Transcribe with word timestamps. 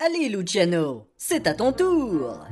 Allez, 0.00 0.28
Luciano, 0.28 1.08
c'est 1.16 1.44
à 1.48 1.54
ton 1.54 1.72
tour. 1.72 2.46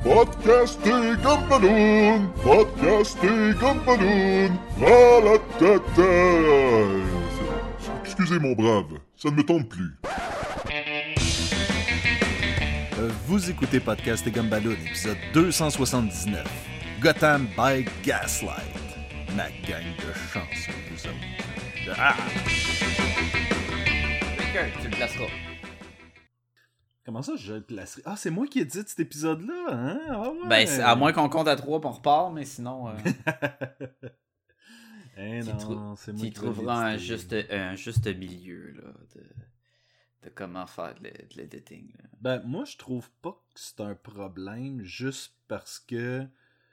Podcasté 0.00 0.90
Gumballoon, 1.20 2.28
Podcasté 2.44 3.26
Gumballoon, 3.60 4.52
à 4.80 5.20
la 5.24 5.38
tête. 5.58 6.06
Excusez 8.04 8.38
mon 8.38 8.52
brave, 8.52 9.00
ça 9.16 9.28
ne 9.30 9.34
me 9.34 9.42
tente 9.42 9.68
plus. 9.68 9.92
Vous 13.26 13.50
écoutez 13.50 13.80
Podcast 13.80 14.24
et 14.24 14.30
Gumballoon, 14.30 14.76
épisode 14.86 15.18
279. 15.34 16.46
Gotham 17.00 17.48
by 17.56 17.84
Gaslight. 18.04 18.54
Ma 19.34 19.48
gang 19.66 19.82
de 19.98 20.12
chanceux, 20.32 20.72
vous 20.92 21.06
autres. 21.08 21.96
Ah! 21.98 22.14
Quelqu'un, 24.38 24.68
tu 24.80 24.88
le 24.88 24.96
placeras. 24.96 25.49
Comment 27.04 27.22
ça, 27.22 27.34
je 27.36 27.54
le 27.54 27.62
placerai? 27.62 28.02
Ah, 28.04 28.16
c'est 28.16 28.30
moi 28.30 28.46
qui 28.46 28.60
ai 28.60 28.64
dit 28.64 28.82
cet 28.86 29.00
épisode-là, 29.00 29.66
hein? 29.70 30.00
Ah 30.10 30.30
ouais. 30.30 30.48
Ben, 30.66 30.80
à 30.82 30.94
moins 30.94 31.12
qu'on 31.12 31.28
compte 31.28 31.48
à 31.48 31.56
trois, 31.56 31.80
on 31.82 31.90
repart, 31.90 32.32
mais 32.32 32.44
sinon, 32.44 32.88
euh, 32.88 32.92
Eh 35.16 35.40
tu 35.42 35.48
non, 35.50 35.56
trou- 35.58 35.96
c'est 35.96 36.12
moi 36.12 36.26
tu 36.26 36.32
qui 36.32 36.40
l'ai 36.40 36.46
trouveras 36.52 36.84
un 36.92 36.96
juste, 36.96 37.34
un 37.50 37.74
juste 37.74 38.06
milieu 38.06 38.72
là, 38.72 38.92
de, 39.14 39.22
de 40.24 40.30
comment 40.34 40.66
faire 40.66 40.94
de, 40.94 41.04
l'e- 41.04 41.28
de 41.34 41.36
l'editing. 41.42 41.92
Ben, 42.20 42.40
moi, 42.44 42.64
je 42.64 42.76
trouve 42.76 43.10
pas 43.22 43.32
que 43.32 43.60
c'est 43.60 43.80
un 43.80 43.94
problème 43.94 44.82
juste 44.82 45.34
parce 45.48 45.78
que. 45.78 46.26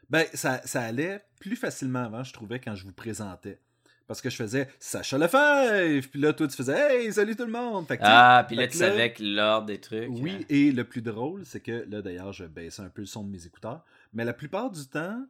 Ben, 0.10 0.26
ça, 0.34 0.62
ça 0.66 0.82
allait 0.84 1.26
plus 1.40 1.56
facilement 1.58 2.04
avant, 2.04 2.24
je 2.24 2.32
trouvais, 2.34 2.60
quand 2.62 2.76
je 2.76 2.86
vous 2.86 2.94
présentais. 2.94 3.60
Parce 4.08 4.22
que 4.22 4.30
je 4.30 4.38
faisais 4.38 4.70
Sacha 4.80 5.18
Lefebvre, 5.18 6.08
puis 6.10 6.20
là, 6.22 6.32
toi, 6.34 6.48
tu 6.48 6.56
faisais 6.56 6.78
Hey, 7.04 7.12
salut 7.12 7.36
tout 7.36 7.46
le 7.46 7.52
monde! 7.52 7.86
Fait 7.88 7.98
que, 7.98 8.04
Ah, 8.06 8.46
puis 8.48 8.56
là, 8.56 8.68
tu 8.68 8.78
là- 8.80 8.88
savais 8.90 9.12
que 9.14 9.22
l'ordre 9.22 9.68
des 9.68 9.80
trucs. 9.80 10.08
Oui, 10.10 10.32
hein. 10.40 10.46
et 10.50 10.72
le 10.72 10.84
plus 10.86 11.02
drôle, 11.02 11.46
c'est 11.46 11.60
que 11.60 11.86
là, 11.90 12.02
d'ailleurs, 12.02 12.32
je 12.32 12.46
baissais 12.46 12.82
un 12.82 12.90
peu 12.90 13.02
le 13.02 13.08
son 13.08 13.24
de 13.24 13.30
mes 13.30 13.46
écouteurs, 13.46 13.84
mais 14.14 14.24
la 14.24 14.34
plupart 14.34 14.72
du 14.72 14.86
temps, 14.88 15.26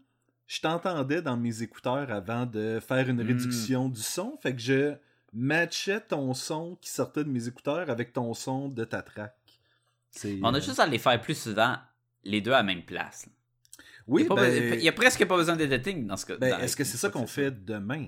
je 0.45 0.61
t'entendais 0.61 1.21
dans 1.23 1.37
mes 1.37 1.63
écouteurs 1.63 2.11
avant 2.11 2.45
de 2.45 2.79
faire 2.79 3.09
une 3.09 3.21
Mm. 3.23 3.27
réduction 3.27 3.89
du 3.89 4.01
son, 4.01 4.37
fait 4.41 4.53
que 4.53 4.61
je 4.61 4.93
matchais 5.33 5.99
ton 5.99 6.33
son 6.35 6.77
qui 6.79 6.89
sortait 6.89 7.23
de 7.23 7.29
mes 7.29 7.47
écouteurs 7.47 7.89
avec 7.89 8.13
ton 8.13 8.33
son 8.35 8.69
de 8.69 8.83
ta 8.85 9.01
track. 9.01 9.33
On 10.41 10.53
a 10.53 10.57
euh, 10.57 10.61
juste 10.61 10.79
à 10.79 10.85
les 10.85 10.99
faire 10.99 11.19
plus 11.19 11.37
souvent, 11.37 11.75
les 12.23 12.41
deux 12.41 12.51
à 12.51 12.57
la 12.57 12.63
même 12.63 12.83
place. 12.83 13.27
Oui, 14.07 14.21
il, 14.21 14.23
y 14.23 14.31
a 14.31 14.35
pas 14.35 14.41
ben, 14.47 14.87
a 14.87 14.91
presque 14.93 15.25
pas 15.25 15.35
besoin 15.35 15.55
d'editing 15.57 16.07
dans 16.07 16.15
ce 16.15 16.25
cas. 16.27 16.37
ben, 16.37 16.59
est-ce 16.59 16.75
que 16.77 16.83
c'est 16.85 16.97
ça 16.97 17.09
qu'on 17.09 17.27
fait 17.27 17.51
demain? 17.65 18.07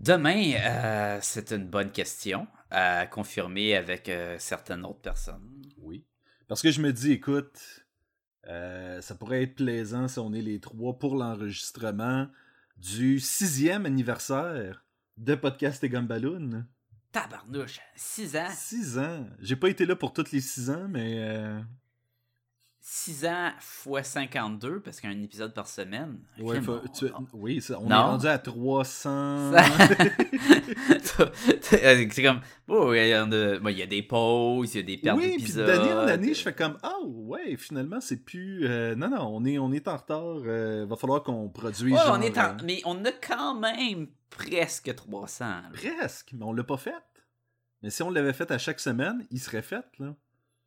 Demain, 0.00 0.54
euh, 0.54 1.18
c'est 1.20 1.52
une 1.52 1.66
bonne 1.66 1.92
question 1.92 2.48
à 2.70 3.06
confirmer 3.06 3.76
avec 3.76 4.08
euh, 4.08 4.36
certaines 4.38 4.84
autres 4.86 5.02
personnes. 5.02 5.62
Oui. 5.76 6.04
Parce 6.48 6.62
que 6.62 6.70
je 6.70 6.80
me 6.80 6.90
dis, 6.90 7.12
écoute, 7.12 7.84
euh, 8.48 9.02
ça 9.02 9.14
pourrait 9.14 9.42
être 9.42 9.56
plaisant 9.56 10.08
si 10.08 10.18
on 10.18 10.32
est 10.32 10.40
les 10.40 10.58
trois 10.58 10.98
pour 10.98 11.16
l'enregistrement 11.16 12.28
du 12.78 13.20
sixième 13.20 13.84
anniversaire 13.84 14.86
de 15.18 15.34
Podcast 15.34 15.84
et 15.84 15.90
Gumballoon. 15.90 16.64
Tabarnouche, 17.12 17.78
6 17.94 18.36
ans. 18.36 18.48
Six 18.54 18.98
ans. 18.98 19.26
J'ai 19.40 19.56
pas 19.56 19.68
été 19.68 19.84
là 19.84 19.96
pour 19.96 20.14
tous 20.14 20.32
les 20.32 20.40
six 20.40 20.70
ans, 20.70 20.86
mais 20.88 21.16
euh, 21.18 21.60
6 22.82 23.26
ans 23.26 23.50
fois 23.60 24.02
52, 24.02 24.80
parce 24.80 25.00
qu'il 25.00 25.10
y 25.10 25.14
a 25.14 25.16
un 25.16 25.22
épisode 25.22 25.52
par 25.54 25.68
semaine. 25.68 26.18
ouais, 26.38 26.54
Crime, 26.56 26.64
faut- 26.64 26.80
on- 26.84 26.88
tu- 26.88 27.12
on- 27.14 27.26
oui, 27.34 27.60
ça- 27.60 27.78
on 27.78 27.84
Non. 27.88 27.90
est 27.90 28.00
rendu 28.00 28.26
à 28.26 28.38
300. 28.38 29.52
c'est 31.62 32.22
comme, 32.22 32.40
oh, 32.68 32.92
il 32.94 33.08
y, 33.08 33.12
a- 33.12 33.24
bon, 33.26 33.68
il 33.68 33.78
y 33.78 33.82
a 33.82 33.86
des 33.86 34.02
pauses, 34.02 34.74
il 34.74 34.78
y 34.78 34.80
a 34.80 34.82
des 34.82 34.96
pertes 34.98 35.18
oui, 35.18 35.28
puis 35.34 35.38
d'épisodes. 35.42 35.66
d'année 35.66 35.92
en 35.92 35.98
année, 36.08 36.34
je 36.34 36.42
fais 36.42 36.54
comme 36.54 36.76
oh 36.82 37.04
ouais, 37.06 37.56
finalement 37.56 38.00
c'est 38.00 38.24
plus 38.24 38.66
euh, 38.66 38.94
non 38.94 39.10
non, 39.10 39.22
on 39.36 39.44
est 39.44 39.58
on 39.58 39.72
est 39.72 39.86
en 39.88 39.96
retard, 39.96 40.24
euh, 40.46 40.86
va 40.88 40.96
falloir 40.96 41.22
qu'on 41.22 41.48
produise 41.48 41.92
Ouais, 41.92 41.98
genre, 41.98 42.16
on 42.18 42.22
est 42.22 42.38
en- 42.38 42.50
euh, 42.50 42.56
Mais 42.64 42.80
on 42.84 43.04
a 43.04 43.12
quand 43.12 43.54
même 43.60 44.08
presque 44.30 44.94
300. 44.94 45.44
là. 45.44 45.62
presque, 45.72 46.30
mais 46.32 46.44
on 46.44 46.52
l'a 46.52 46.64
pas 46.64 46.76
fait. 46.78 46.94
Mais 47.82 47.90
si 47.90 48.02
on 48.02 48.10
l'avait 48.10 48.32
fait 48.34 48.50
à 48.50 48.58
chaque 48.58 48.80
semaine, 48.80 49.26
il 49.30 49.40
serait 49.40 49.62
fait 49.62 49.84
là. 49.98 50.14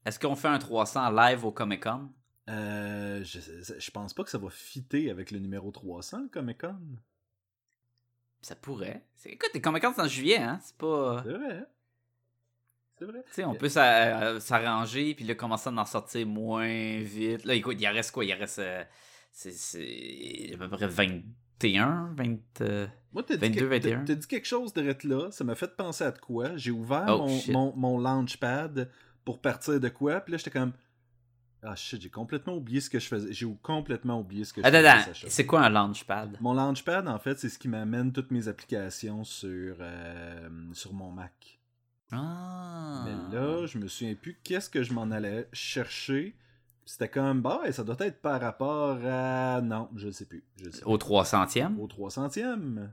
Est-ce 0.06 0.20
qu'on 0.20 0.36
fait 0.36 0.48
un 0.50 0.60
300 0.60 1.12
live 1.12 1.46
au 1.46 1.52
Comic 1.52 1.84
Con? 1.84 2.10
Euh, 2.50 3.24
je, 3.24 3.40
je 3.80 3.92
pense 3.92 4.14
pas 4.14 4.24
que 4.24 4.30
ça 4.30 4.38
va 4.38 4.50
fitter 4.50 5.10
avec 5.10 5.32
le 5.32 5.40
numéro 5.40 5.72
300 5.72 6.24
le 6.24 6.28
Comic 6.30 6.60
Con. 6.62 6.76
Ça 8.42 8.56
pourrait. 8.56 9.06
Écoute, 9.26 9.52
les 9.54 9.62
Comic 9.62 9.82
Con 9.84 9.94
c'est 9.96 10.02
en 10.02 10.08
juillet, 10.08 10.38
hein? 10.40 10.60
C'est 10.62 10.76
pas. 10.78 11.22
C'est 11.24 11.32
vrai. 11.32 11.66
C'est 13.00 13.06
vrai. 13.06 13.24
Tu 13.28 13.34
sais, 13.34 13.46
on 13.46 13.56
peut 13.56 13.70
euh, 13.78 14.40
s'arranger, 14.40 15.16
puis 15.16 15.26
là, 15.26 15.36
commencer 15.36 15.70
à 15.70 15.74
en 15.74 15.86
sortir 15.86 16.28
moins 16.28 17.00
vite. 17.02 17.46
Là, 17.46 17.54
écoute, 17.56 17.78
il 17.80 17.88
reste 17.88 18.12
quoi? 18.12 18.26
Il 18.26 18.34
reste. 18.34 18.60
euh, 18.60 18.84
c'est- 19.32 19.52
c'est 19.52 20.52
à 20.54 20.58
peu 20.58 20.70
près 20.70 20.88
21, 20.88 22.14
20. 22.16 22.38
euh, 22.62 22.86
Moi, 23.14 23.24
dit, 23.24 23.36
22, 23.38 23.62
que- 23.62 23.66
21. 23.66 24.04
t'as- 24.04 24.16
dit 24.16 24.28
quelque 24.28 24.46
chose 24.46 24.74
de 24.74 24.96
là, 25.08 25.32
ça 25.32 25.44
m'a 25.44 25.56
fait 25.56 25.76
penser 25.76 26.04
à 26.04 26.12
de 26.12 26.20
quoi. 26.20 26.56
J'ai 26.58 26.72
ouvert 26.72 27.06
Oh, 27.08 27.26
mon, 27.28 27.42
mon, 27.52 27.76
mon 27.76 27.98
launchpad 28.00 28.92
pour 29.26 29.40
partir 29.40 29.80
de 29.80 29.90
quoi, 29.90 30.20
puis 30.22 30.32
là, 30.32 30.38
j'étais 30.38 30.52
comme. 30.52 30.74
Ah 31.66 31.76
shit, 31.76 32.02
j'ai 32.02 32.10
complètement 32.10 32.56
oublié 32.56 32.82
ce 32.82 32.90
que 32.90 33.00
je 33.00 33.08
faisais. 33.08 33.32
J'ai 33.32 33.48
complètement 33.62 34.20
oublié 34.20 34.44
ce 34.44 34.52
que 34.52 34.62
je 34.62 34.68
faisais. 34.68 34.86
attends, 34.86 35.12
c'est 35.14 35.46
quoi 35.46 35.62
un 35.62 35.70
launchpad? 35.70 36.38
Mon 36.42 36.54
launchpad, 36.54 37.08
en 37.08 37.20
fait, 37.20 37.40
c'est 37.40 37.48
ce 37.48 37.58
qui 37.58 37.70
m'amène 37.70 38.12
toutes 38.12 38.32
mes 38.32 38.50
applications 38.50 39.24
sur, 39.24 39.78
euh, 39.80 40.50
sur 40.74 40.94
mon 40.94 41.12
Mac. 41.12 41.60
Ah. 42.12 43.06
Mais 43.06 43.38
là, 43.38 43.66
je 43.66 43.78
me 43.78 43.88
souviens 43.88 44.14
plus 44.14 44.38
qu'est-ce 44.44 44.70
que 44.70 44.84
je 44.84 44.94
m'en 44.94 45.10
allais 45.10 45.48
chercher. 45.54 46.36
C'était 46.86 47.08
comme, 47.08 47.42
bah 47.42 47.62
ouais, 47.64 47.72
ça 47.72 47.86
doit 47.86 47.96
être 48.00 48.22
par 48.22 48.42
rapport 48.42 49.00
à. 49.06 49.62
Non, 49.62 49.90
je 49.96 50.12
sais 50.12 50.26
plus. 50.26 50.44
Je 50.58 50.70
sais 50.70 50.84
Au 50.84 50.98
300e? 50.98 51.78
Au 51.78 51.88
300e. 51.88 52.90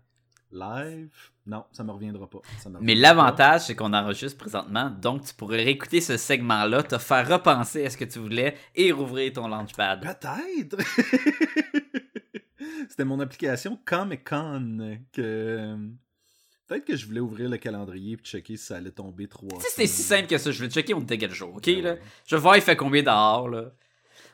Live? 0.52 1.10
Non, 1.46 1.64
ça 1.72 1.82
me 1.84 1.90
reviendra 1.92 2.28
pas. 2.28 2.40
Ça 2.58 2.68
me 2.68 2.78
Mais 2.80 2.92
reviendra 2.92 3.14
l'avantage, 3.14 3.62
c'est 3.62 3.74
qu'on 3.74 3.92
enregistre 3.92 4.38
présentement, 4.38 4.90
donc 4.90 5.24
tu 5.24 5.34
pourrais 5.34 5.64
réécouter 5.64 6.00
ce 6.00 6.16
segment-là, 6.16 6.82
te 6.82 6.98
faire 6.98 7.28
repenser 7.28 7.86
à 7.86 7.90
ce 7.90 7.96
que 7.96 8.04
tu 8.04 8.18
voulais 8.18 8.56
et 8.74 8.92
rouvrir 8.92 9.32
ton 9.32 9.48
launchpad. 9.48 10.00
Peut-être! 10.00 10.76
C'était 12.88 13.04
mon 13.04 13.20
application 13.20 13.78
Comic 13.84 14.28
Con 14.28 14.98
que. 15.12 15.76
Peut-être 16.66 16.84
que 16.84 16.96
je 16.96 17.06
voulais 17.06 17.20
ouvrir 17.20 17.48
le 17.48 17.56
calendrier 17.56 18.14
et 18.14 18.16
checker 18.16 18.56
si 18.56 18.64
ça 18.66 18.76
allait 18.76 18.92
tomber 18.92 19.26
300. 19.26 19.56
Tu 19.56 19.62
sais, 19.62 19.68
c'était 19.70 19.86
si 19.88 20.02
simple 20.02 20.28
que 20.28 20.38
ça. 20.38 20.52
Je 20.52 20.64
vais 20.64 20.70
checker, 20.70 20.94
on 20.94 21.00
était 21.00 21.18
quel 21.18 21.32
jour, 21.32 21.56
ok? 21.56 21.64
Ben 21.66 21.82
là? 21.82 21.92
ouais. 21.94 22.00
Je 22.26 22.36
vais 22.36 22.40
voir, 22.42 22.56
il 22.56 22.62
fait 22.62 22.76
combien 22.76 23.02
dehors, 23.02 23.48
là? 23.48 23.72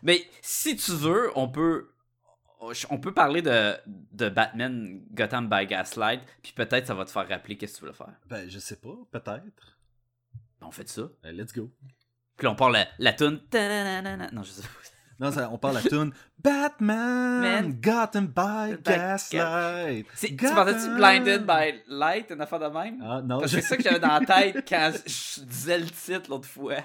Mais 0.02 0.22
si 0.42 0.76
tu 0.76 0.92
veux, 0.92 1.30
on 1.34 1.48
peut. 1.48 1.88
On 2.90 2.98
peut 2.98 3.12
parler 3.14 3.42
de, 3.42 3.74
de 3.86 4.28
Batman 4.28 5.00
Gotham 5.12 5.48
by 5.48 5.66
Gaslight, 5.66 6.20
puis 6.42 6.52
peut-être 6.52 6.86
ça 6.86 6.94
va 6.94 7.04
te 7.04 7.10
faire 7.10 7.28
rappeler 7.28 7.56
qu'est-ce 7.56 7.74
que 7.74 7.78
tu 7.78 7.84
voulais 7.84 7.96
faire. 7.96 8.14
Ben, 8.28 8.48
je 8.48 8.58
sais 8.58 8.76
pas, 8.76 8.94
peut-être. 9.10 9.78
On 10.62 10.70
fait 10.70 10.88
ça. 10.88 11.02
Euh, 11.02 11.32
let's 11.32 11.52
go. 11.52 11.70
Puis 12.36 12.44
là, 12.46 12.50
on 12.50 12.56
parle 12.56 12.72
la, 12.74 12.86
la 12.98 13.12
toune. 13.12 13.40
Non, 14.32 14.42
je 14.42 14.50
sais 14.50 14.62
pas. 14.62 14.68
Non, 15.18 15.32
ça- 15.32 15.48
on 15.50 15.56
parle 15.56 15.76
la 15.76 15.82
tune 15.82 16.12
Batman, 16.38 17.40
Man. 17.40 17.80
Gotham 17.80 18.26
by 18.26 18.76
Gaslight. 18.82 20.06
C'est- 20.14 20.28
Tu 20.28 20.36
pensais-tu 20.36 20.94
Blinded 20.94 21.46
by 21.46 21.82
Light, 21.88 22.30
une 22.30 22.40
affaire 22.42 22.58
de 22.58 22.66
même? 22.66 23.02
Ah 23.02 23.22
non, 23.22 23.38
Parce 23.40 23.52
je 23.52 23.56
C'est 23.60 23.62
ça 23.66 23.76
que 23.78 23.82
j'avais 23.82 23.98
dans 23.98 24.18
la 24.18 24.26
tête 24.26 24.68
quand 24.68 24.92
je, 24.92 25.10
je 25.40 25.44
disais 25.44 25.78
le 25.78 25.86
titre 25.86 26.28
l'autre 26.28 26.48
fois. 26.48 26.76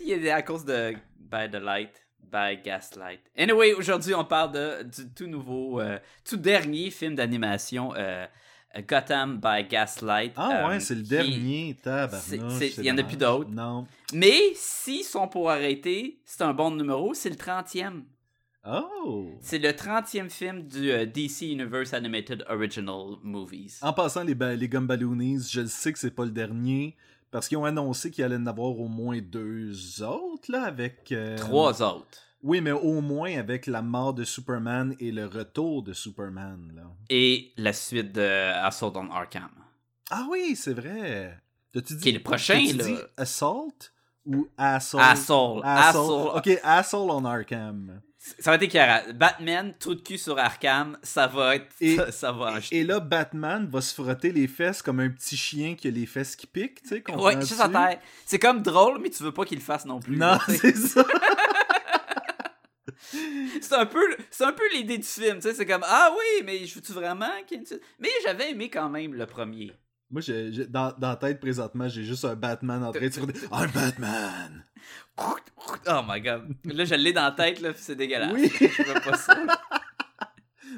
Il 0.00 0.28
a 0.28 0.36
à 0.36 0.42
cause 0.42 0.64
de 0.66 0.92
By 1.16 1.48
the 1.50 1.54
Light, 1.62 1.90
by 2.30 2.58
Gaslight. 2.62 3.20
Anyway, 3.36 3.72
aujourd'hui, 3.74 4.14
on 4.14 4.24
parle 4.24 4.52
de, 4.52 4.82
du 4.84 5.08
tout 5.14 5.26
nouveau, 5.26 5.80
euh, 5.80 5.98
tout 6.24 6.36
dernier 6.36 6.90
film 6.90 7.14
d'animation, 7.14 7.92
euh, 7.96 8.26
Gotham 8.88 9.38
by 9.38 9.64
Gaslight. 9.68 10.32
Ah 10.36 10.64
euh, 10.64 10.68
ouais, 10.68 10.80
c'est 10.80 10.94
le 10.94 11.02
qui- 11.02 11.08
dernier, 11.08 11.76
c'est 12.20 12.78
il 12.78 12.84
y 12.84 12.90
en 12.90 12.98
a 12.98 13.02
plus 13.02 13.16
d'autres. 13.16 13.50
Non. 13.50 13.86
Mais 14.14 14.40
s'ils 14.54 15.04
sont 15.04 15.28
pour 15.28 15.50
arrêter, 15.50 16.20
c'est 16.24 16.42
un 16.42 16.54
bon 16.54 16.70
numéro, 16.70 17.12
c'est 17.14 17.30
le 17.30 17.36
30e. 17.36 18.02
Oh! 18.64 19.28
C'est 19.40 19.58
le 19.58 19.70
30e 19.70 20.30
film 20.30 20.62
du 20.68 20.92
euh, 20.92 21.04
DC 21.04 21.42
Universe 21.42 21.92
Animated 21.94 22.44
Original 22.48 23.16
Movies. 23.24 23.80
En 23.82 23.92
passant, 23.92 24.22
les, 24.22 24.34
les 24.56 24.68
Gumballoonies, 24.68 25.48
je 25.50 25.62
le 25.62 25.66
sais 25.66 25.92
que 25.92 25.98
c'est 25.98 26.12
pas 26.14 26.24
le 26.24 26.30
dernier, 26.30 26.96
parce 27.32 27.48
qu'ils 27.48 27.58
ont 27.58 27.64
annoncé 27.64 28.12
qu'il 28.12 28.22
allait 28.22 28.36
en 28.36 28.46
avoir 28.46 28.78
au 28.78 28.86
moins 28.86 29.18
deux 29.20 30.02
autres, 30.04 30.52
là, 30.52 30.62
avec... 30.62 31.10
euh, 31.10 31.36
Trois 31.36 31.82
autres. 31.82 32.18
Oui, 32.42 32.60
mais 32.60 32.72
au 32.72 33.00
moins 33.00 33.36
avec 33.36 33.66
la 33.66 33.82
mort 33.82 34.14
de 34.14 34.24
Superman 34.24 34.94
et 35.00 35.10
le 35.12 35.26
retour 35.26 35.82
de 35.82 35.92
Superman, 35.92 36.72
là. 36.74 36.82
Et 37.08 37.52
la 37.56 37.72
suite 37.72 38.12
de 38.12 38.52
Assault 38.64 38.92
on 38.96 39.10
Arkham. 39.10 39.50
Ah 40.10 40.26
oui, 40.30 40.54
c'est 40.56 40.74
vrai! 40.74 41.38
T'as-tu 41.72 41.94
dit... 41.94 42.02
Qui 42.02 42.08
est 42.10 42.12
le 42.12 42.22
prochain, 42.22 42.60
t'as-tu 42.62 42.76
là? 42.76 42.84
dit 42.84 42.96
Assault 43.16 43.72
ou 44.26 44.46
Assault? 44.56 44.98
Assault. 45.00 45.60
Assault. 45.64 46.00
Assault. 46.00 46.36
Ok, 46.36 46.60
Assault 46.62 47.10
on 47.10 47.24
Arkham. 47.24 48.00
Ça 48.38 48.52
va 48.52 48.54
être 48.54 48.62
écœurant. 48.62 49.00
Batman, 49.14 49.74
trou 49.80 49.96
de 49.96 50.00
cul 50.00 50.16
sur 50.16 50.38
Arkham, 50.38 50.96
ça 51.02 51.26
va 51.26 51.56
être. 51.56 51.66
Et- 51.80 51.98
ça 52.12 52.30
va 52.30 52.52
en 52.52 52.58
Et 52.70 52.84
là, 52.84 53.00
Batman 53.00 53.68
va 53.68 53.80
se 53.80 53.92
frotter 53.92 54.30
les 54.30 54.46
fesses 54.46 54.80
comme 54.80 55.00
un 55.00 55.10
petit 55.10 55.36
chien 55.36 55.74
qui 55.74 55.88
a 55.88 55.90
les 55.90 56.06
fesses 56.06 56.36
qui 56.36 56.46
piquent, 56.46 56.82
tu 56.82 56.88
sais, 56.88 57.02
Ouais, 57.16 57.34
juste 57.40 57.58
à 57.60 57.68
terre. 57.68 57.98
C'est 58.24 58.38
comme 58.38 58.62
drôle, 58.62 59.00
mais 59.00 59.10
tu 59.10 59.24
veux 59.24 59.32
pas 59.32 59.44
qu'il 59.44 59.58
le 59.58 59.64
fasse 59.64 59.86
non 59.86 59.98
plus. 59.98 60.16
Non, 60.16 60.38
tu 60.46 60.52
sais. 60.52 60.58
c'est 60.72 60.76
ça. 60.76 61.04
c'est 63.60 63.74
un 63.74 63.86
peu, 63.86 64.00
c'est 64.30 64.44
un 64.44 64.52
peu 64.52 64.62
l'idée 64.72 64.98
du 64.98 65.06
film. 65.06 65.36
tu 65.36 65.42
sais, 65.42 65.54
C'est 65.54 65.66
comme 65.66 65.84
ah 65.84 66.14
oui, 66.16 66.44
mais 66.44 66.64
je 66.64 66.92
vraiment 66.92 67.26
ait 67.26 67.54
une 67.54 67.66
suite? 67.66 67.82
Mais 67.98 68.08
j'avais 68.24 68.50
aimé 68.50 68.70
quand 68.70 68.88
même 68.88 69.14
le 69.14 69.26
premier. 69.26 69.72
Moi, 70.12 70.20
j'ai- 70.20 70.52
j'ai- 70.52 70.66
dans, 70.66 70.92
dans 70.98 71.08
la 71.08 71.16
tête, 71.16 71.40
présentement, 71.40 71.88
j'ai 71.88 72.04
juste 72.04 72.24
un 72.26 72.36
Batman 72.36 72.84
en 72.84 72.92
train 72.92 73.06
de. 73.08 73.32
I'm 73.50 73.70
Batman! 73.74 74.64
Oh 75.18 76.00
my 76.06 76.20
god. 76.20 76.54
Là, 76.66 76.84
je 76.84 76.94
l'ai 76.94 77.12
dans 77.12 77.22
la 77.24 77.32
tête, 77.32 77.60
là, 77.60 77.70
c'est 77.76 77.96
dégueulasse. 77.96 78.32
Oui. 78.32 78.50
Je 78.60 78.82
veux 78.82 79.00
pas 79.00 79.16
ça. 79.16 79.36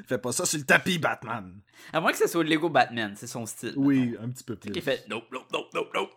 Fais 0.07 0.17
pas 0.17 0.31
ça 0.31 0.45
sur 0.45 0.57
le 0.59 0.65
tapis, 0.65 0.99
Batman! 0.99 1.59
À 1.93 1.99
moins 2.01 2.11
que 2.11 2.17
ce 2.17 2.27
soit 2.27 2.43
le 2.43 2.49
Lego 2.49 2.69
Batman, 2.69 3.13
c'est 3.15 3.27
son 3.27 3.45
style. 3.45 3.73
Oui, 3.75 4.15
un 4.21 4.29
petit 4.29 4.43
peu 4.43 4.55
plus. 4.55 4.71
Qui 4.71 4.81
fait 4.81 5.05
nope, 5.09 5.25
nope, 5.31 5.47
nope, 5.51 5.67
nope, 5.73 5.89
nope. 5.93 6.11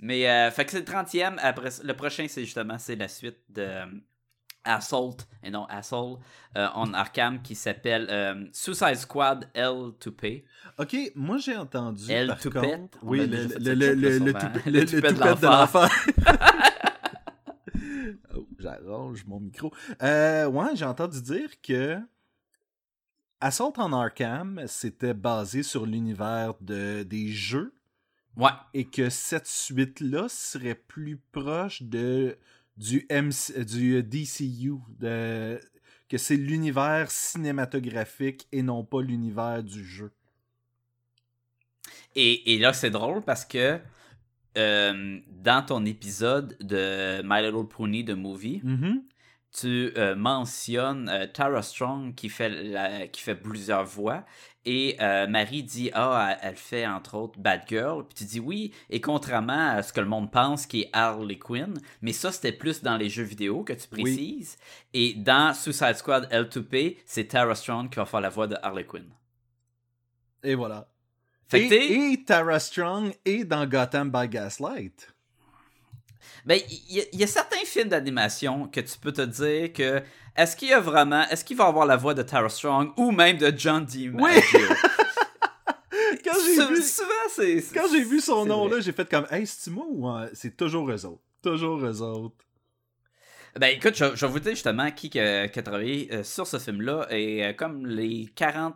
Mais, 0.00 0.28
euh, 0.28 0.50
fait 0.50 0.64
que 0.66 0.70
c'est 0.72 0.78
le 0.80 0.84
30e. 0.84 1.36
Après, 1.38 1.70
le 1.82 1.94
prochain, 1.94 2.26
c'est 2.28 2.44
justement 2.44 2.78
c'est 2.78 2.96
la 2.96 3.08
suite 3.08 3.38
de 3.48 3.80
Assault, 4.66 5.16
et 5.42 5.50
non 5.50 5.64
Assault, 5.70 6.18
euh, 6.56 6.66
on 6.74 6.92
Arkham, 6.92 7.40
qui 7.40 7.54
s'appelle 7.54 8.08
euh, 8.10 8.44
Suicide 8.52 8.96
Squad 8.96 9.48
L 9.54 9.92
to 10.00 10.12
Pay. 10.12 10.44
Ok, 10.78 10.94
moi 11.14 11.38
j'ai 11.38 11.56
entendu. 11.56 12.10
El 12.12 12.26
par 12.28 12.38
Toupette. 12.40 12.62
contre- 12.80 12.98
On 13.02 13.08
Oui, 13.08 13.20
a 13.20 13.26
le, 13.26 13.46
déjà 13.46 13.48
fait 13.48 13.58
le, 13.60 13.74
le, 13.74 13.94
le, 13.94 14.08
le, 14.10 14.18
souvent. 14.18 14.38
Le 14.66 15.12
de 15.12 15.46
l'enfer. 15.46 15.88
oh, 18.34 18.46
j'arrange 18.58 19.24
mon 19.26 19.40
micro. 19.40 19.72
Euh, 20.02 20.46
ouais, 20.46 20.74
j'ai 20.76 20.84
entendu 20.84 21.20
dire 21.22 21.50
que 21.62 21.98
Assault 23.40 23.74
on 23.78 23.92
Arkham, 23.92 24.62
c'était 24.66 25.14
basé 25.14 25.62
sur 25.62 25.86
l'univers 25.86 26.54
de, 26.60 27.02
des 27.02 27.28
jeux 27.28 27.72
Ouais. 28.36 28.50
et 28.74 28.84
que 28.84 29.08
cette 29.08 29.46
suite-là 29.46 30.26
serait 30.28 30.74
plus 30.74 31.16
proche 31.32 31.82
de 31.82 32.36
du, 32.76 33.06
MC, 33.10 33.64
du 33.64 34.02
DCU, 34.02 34.74
de, 34.98 35.60
que 36.08 36.18
c'est 36.18 36.36
l'univers 36.36 37.10
cinématographique 37.10 38.46
et 38.52 38.62
non 38.62 38.84
pas 38.84 39.02
l'univers 39.02 39.62
du 39.62 39.84
jeu. 39.84 40.12
Et, 42.14 42.54
et 42.54 42.58
là, 42.58 42.72
c'est 42.72 42.90
drôle 42.90 43.22
parce 43.22 43.44
que 43.44 43.78
euh, 44.56 45.20
dans 45.28 45.64
ton 45.64 45.84
épisode 45.84 46.56
de 46.60 47.20
My 47.22 47.42
Little 47.42 47.68
Pony, 47.68 48.04
de 48.04 48.14
Movie, 48.14 48.60
Mhm. 48.64 49.02
Tu 49.58 49.92
euh, 49.96 50.14
mentionnes 50.14 51.08
euh, 51.08 51.26
Tara 51.26 51.62
Strong 51.62 52.14
qui 52.14 52.28
fait, 52.28 52.48
la- 52.50 53.06
qui 53.08 53.22
fait 53.22 53.34
plusieurs 53.34 53.84
voix 53.84 54.24
et 54.64 54.96
euh, 55.00 55.26
Marie 55.28 55.62
dit 55.62 55.90
ah 55.94 56.36
elle- 56.42 56.56
fait 56.56 56.86
entre 56.86 57.14
autres 57.16 57.38
Batgirl 57.38 58.04
puis 58.04 58.14
tu 58.14 58.24
dis 58.24 58.40
oui 58.40 58.72
et 58.90 59.00
contrairement 59.00 59.70
à 59.76 59.82
ce 59.82 59.92
que 59.92 60.00
le 60.00 60.06
monde 60.08 60.30
pense 60.30 60.66
qui 60.66 60.82
est 60.82 60.90
Harley 60.92 61.38
Quinn 61.38 61.74
mais 62.02 62.12
ça 62.12 62.32
c'était 62.32 62.52
plus 62.52 62.82
dans 62.82 62.96
les 62.96 63.08
jeux 63.08 63.22
vidéo 63.22 63.62
que 63.64 63.72
tu 63.72 63.88
précises 63.88 64.56
et 64.92 65.14
dans 65.14 65.54
Suicide 65.54 65.94
Squad 65.94 66.28
L2P 66.32 66.96
c'est 67.06 67.28
Tara 67.28 67.54
Strong 67.54 67.88
qui 67.90 67.96
va 67.96 68.06
faire 68.06 68.20
la 68.20 68.28
voix 68.28 68.48
de 68.48 68.56
Harley 68.62 68.84
Quinn 68.84 69.06
Et 70.42 70.54
voilà. 70.54 70.88
fait 71.48 71.66
et, 71.68 72.12
et 72.12 72.24
Tara 72.24 72.58
Strong 72.58 73.12
est 73.24 73.44
dans 73.44 73.66
Gotham 73.66 74.10
by 74.10 74.28
Gaslight. 74.28 75.12
Ben, 76.44 76.60
il 76.70 76.96
y, 76.96 77.00
a- 77.00 77.04
il 77.12 77.20
y 77.20 77.24
a 77.24 77.26
certains 77.26 77.64
films 77.64 77.88
d'animation 77.88 78.68
que 78.68 78.80
tu 78.80 78.98
peux 78.98 79.12
te 79.12 79.22
dire 79.22 79.72
que 79.72 80.02
est-ce 80.36 80.54
qu'il 80.56 80.68
y 80.68 80.72
a 80.72 80.80
vraiment, 80.80 81.22
est-ce 81.30 81.44
qu'il 81.44 81.56
va 81.56 81.66
avoir 81.66 81.86
la 81.86 81.96
voix 81.96 82.14
de 82.14 82.22
Tara 82.22 82.48
Strong 82.48 82.92
ou 82.96 83.10
même 83.10 83.36
de 83.38 83.52
John 83.56 83.84
DiMaggio? 83.84 84.58
Quand 86.24 86.32
j'ai 86.44 86.66
vu, 86.74 86.82
souvent 86.82 87.08
c'est 87.30 87.62
quand 87.72 87.86
j'ai 87.90 88.02
vu 88.02 88.20
son 88.20 88.44
nom 88.44 88.66
vrai. 88.66 88.76
là, 88.76 88.80
j'ai 88.82 88.92
fait 88.92 89.08
comme 89.08 89.26
Hey, 89.30 89.46
c'est 89.46 89.70
moi 89.70 89.86
ou 89.88 90.08
euh, 90.08 90.28
c'est 90.34 90.56
toujours 90.56 90.90
eux 90.90 91.06
autres? 91.06 91.22
Toujours 91.42 91.78
eux 91.84 92.02
autres. 92.02 92.34
Ben 93.58 93.68
écoute, 93.76 93.94
je, 93.96 94.04
je 94.14 94.26
vais 94.26 94.32
vous 94.32 94.40
dire 94.40 94.52
justement 94.52 94.90
qui, 94.90 95.08
qui 95.08 95.18
a, 95.20 95.48
qui 95.48 95.58
a 95.58 95.62
travaillé 95.62 96.12
euh, 96.12 96.22
sur 96.24 96.46
ce 96.46 96.58
film-là 96.58 97.06
et 97.10 97.44
euh, 97.46 97.52
comme 97.54 97.86
les 97.86 98.26
40 98.34 98.74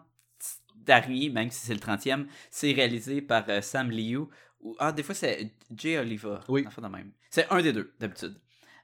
derniers, 0.76 1.28
même 1.28 1.50
si 1.50 1.66
c'est 1.66 1.74
le 1.74 1.80
30e, 1.80 2.26
c'est 2.50 2.72
réalisé 2.72 3.20
par 3.20 3.44
euh, 3.48 3.60
Sam 3.60 3.90
Liu 3.90 4.20
ou 4.60 4.76
ah 4.78 4.92
des 4.92 5.02
fois 5.02 5.14
c'est 5.14 5.52
Jay 5.74 5.98
Oliva. 5.98 6.40
Oui. 6.48 6.64
Enfin, 6.66 6.82
de 6.82 6.88
même. 6.88 7.12
C'est 7.30 7.48
un 7.50 7.60
des 7.62 7.72
deux 7.72 7.92
d'habitude. 7.98 8.34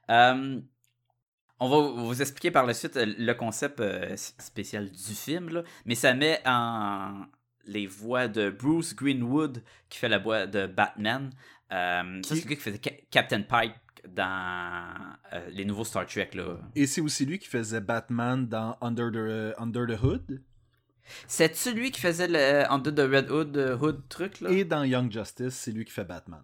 Euh, 0.09 0.59
on 1.59 1.69
va 1.69 2.03
vous 2.03 2.21
expliquer 2.21 2.51
par 2.51 2.65
la 2.65 2.73
suite 2.73 2.97
euh, 2.97 3.05
le 3.17 3.33
concept 3.33 3.79
euh, 3.79 4.15
spécial 4.15 4.89
du 4.91 5.13
film, 5.13 5.49
là, 5.49 5.63
mais 5.85 5.95
ça 5.95 6.13
met 6.13 6.41
en 6.45 7.25
les 7.65 7.85
voix 7.87 8.27
de 8.27 8.49
Bruce 8.49 8.95
Greenwood 8.95 9.61
qui 9.89 9.97
fait 9.97 10.07
la 10.07 10.19
voix 10.19 10.47
de 10.47 10.67
Batman. 10.67 11.31
Euh, 11.73 12.21
Qui- 12.21 12.29
c'est 12.29 12.35
le 12.45 12.49
gars 12.49 12.55
qui 12.55 12.61
faisait 12.61 12.79
Ca- 12.81 12.95
Captain 13.11 13.41
Pike 13.41 13.73
dans 14.07 14.95
euh, 15.33 15.49
les 15.51 15.65
nouveaux 15.65 15.83
Star 15.83 16.05
Trek. 16.05 16.29
Là. 16.33 16.57
Et 16.75 16.87
c'est 16.87 17.01
aussi 17.01 17.25
lui 17.25 17.39
qui 17.39 17.47
faisait 17.49 17.81
Batman 17.81 18.47
dans 18.47 18.77
Under 18.79 19.11
the, 19.11 19.53
Under 19.59 19.85
the 19.85 20.01
Hood? 20.01 20.41
C'est 21.27 21.55
celui 21.55 21.91
qui 21.91 22.01
faisait 22.01 22.27
le 22.27 22.71
Under 22.71 22.93
the 22.93 22.99
Red 23.11 23.31
Hood, 23.31 23.57
euh, 23.57 23.77
Hood 23.77 24.07
truc 24.09 24.41
là? 24.41 24.49
et 24.51 24.63
dans 24.63 24.83
Young 24.83 25.11
Justice, 25.11 25.53
c'est 25.55 25.71
lui 25.71 25.85
qui 25.85 25.91
fait 25.91 26.03
Batman. 26.05 26.43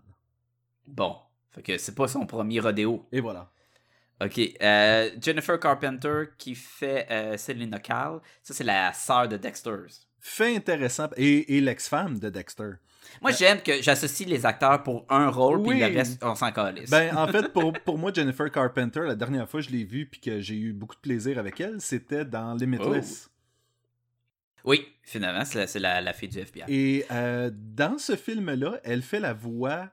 Bon, 0.88 1.16
fait 1.52 1.62
que 1.62 1.78
c'est 1.78 1.96
pas 1.96 2.08
son 2.08 2.26
premier 2.26 2.60
rodéo. 2.60 3.08
Et 3.12 3.20
voilà. 3.22 3.50
Ok, 4.24 4.40
euh, 4.62 5.10
Jennifer 5.22 5.60
Carpenter 5.60 6.26
qui 6.38 6.56
fait 6.56 7.08
euh, 7.12 7.38
Selena 7.38 7.80
Kyle. 7.80 8.20
Ça, 8.42 8.54
c'est 8.54 8.64
la 8.64 8.94
sœur 8.94 9.28
de 9.28 9.38
Dexter's. 9.38 10.08
Fait 10.20 10.56
intéressant 10.56 11.10
et, 11.18 11.58
et 11.58 11.62
l'ex-femme 11.62 12.20
de 12.20 12.30
Dexter. 12.30 12.74
Moi, 13.22 13.32
j'aime 13.32 13.62
que 13.62 13.82
j'associe 13.82 14.28
les 14.30 14.46
acteurs 14.46 14.82
pour 14.82 15.06
un 15.10 15.28
rôle, 15.30 15.62
puis 15.62 15.72
Oui. 15.72 15.80
le 15.80 15.88
reste, 15.88 16.24
on 16.24 16.36
s'en 16.36 16.52
calisse. 16.54 16.90
Ben, 16.90 17.16
en 17.18 17.28
fait, 17.28 17.52
pour, 17.52 17.74
pour 17.86 17.98
moi, 17.98 18.14
Jennifer 18.14 18.50
Carpenter, 18.50 19.02
la 19.02 19.16
dernière 19.16 19.50
fois 19.50 19.60
que 19.60 19.68
je 19.68 19.72
l'ai 19.72 19.84
vue 19.84 20.06
puis 20.06 20.22
que 20.22 20.40
j'ai 20.40 20.56
eu 20.56 20.72
beaucoup 20.72 20.96
de 20.96 21.02
plaisir 21.02 21.38
avec 21.38 21.60
elle, 21.60 21.82
c'était 21.82 22.24
dans 22.24 22.54
Limitless. 22.54 23.30
Oui, 24.64 24.88
finalement, 25.02 25.44
c'est 25.46 25.80
la, 25.80 25.96
la, 25.96 26.02
la 26.02 26.14
fille 26.14 26.30
du 26.30 26.40
FBI. 26.40 26.64
Et 26.68 27.06
euh, 27.12 27.52
dans 27.54 27.98
ce 27.98 28.16
film-là, 28.16 28.80
elle 28.84 29.02
fait 29.02 29.20
la 29.20 29.34
voix 29.34 29.90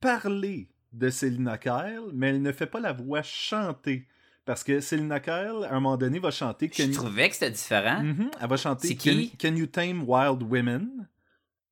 parlée 0.00 0.68
de 0.92 1.10
Selina 1.10 1.58
Kyle, 1.58 2.10
mais 2.12 2.28
elle 2.30 2.42
ne 2.42 2.52
fait 2.52 2.66
pas 2.66 2.80
la 2.80 2.92
voix 2.92 3.22
chantée. 3.22 4.06
Parce 4.46 4.62
que 4.62 4.80
Selina 4.80 5.18
Kyle, 5.20 5.66
à 5.68 5.72
un 5.72 5.80
moment 5.80 5.96
donné, 5.96 6.18
va 6.20 6.30
chanter 6.30 6.70
Je 6.72 6.84
Can, 6.84 6.92
trouvais 6.92 7.28
que 7.28 7.34
c'était 7.34 7.50
différent. 7.50 8.02
Mhm, 8.02 8.30
elle 8.40 8.48
va 8.48 8.56
chanter 8.56 8.96
Can, 8.96 9.54
You 9.56 9.66
Tame 9.66 10.04
Wild 10.08 10.42
Women? 10.42 11.08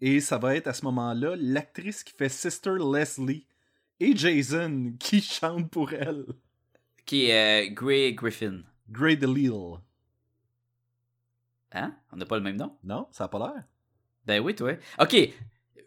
Et 0.00 0.20
ça 0.20 0.38
va 0.38 0.56
être 0.56 0.66
à 0.66 0.74
ce 0.74 0.84
moment-là 0.84 1.36
l'actrice 1.38 2.02
qui 2.02 2.12
fait 2.12 2.28
Sister 2.28 2.74
Leslie 2.92 3.46
et 4.00 4.14
Jason 4.14 4.92
qui 4.98 5.22
chante 5.22 5.70
pour 5.70 5.92
elle. 5.92 6.24
Qui 7.06 7.26
est 7.26 7.68
euh, 7.68 7.72
Gray 7.72 8.12
Griffin. 8.12 8.62
Grey 8.90 9.16
DeLille. 9.16 9.78
Hein? 11.74 11.94
On 12.12 12.16
n'a 12.16 12.24
pas 12.24 12.36
le 12.36 12.42
même 12.42 12.56
nom? 12.56 12.76
Non, 12.84 13.08
ça 13.10 13.24
a 13.24 13.28
pas 13.28 13.38
l'air. 13.38 13.64
Ben 14.26 14.40
oui, 14.40 14.54
toi. 14.54 14.72
Ok. 14.98 15.16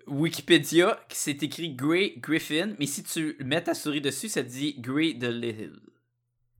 Wikipédia, 0.06 1.00
c'est 1.10 1.44
écrit 1.44 1.74
Gray 1.76 2.18
Griffin, 2.18 2.76
mais 2.80 2.86
si 2.86 3.04
tu 3.04 3.36
mets 3.44 3.64
ta 3.64 3.74
souris 3.74 4.02
dessus, 4.02 4.30
ça 4.30 4.44
dit 4.44 4.76
Gray 4.80 5.16
de 5.16 5.28
Little. 5.28 5.80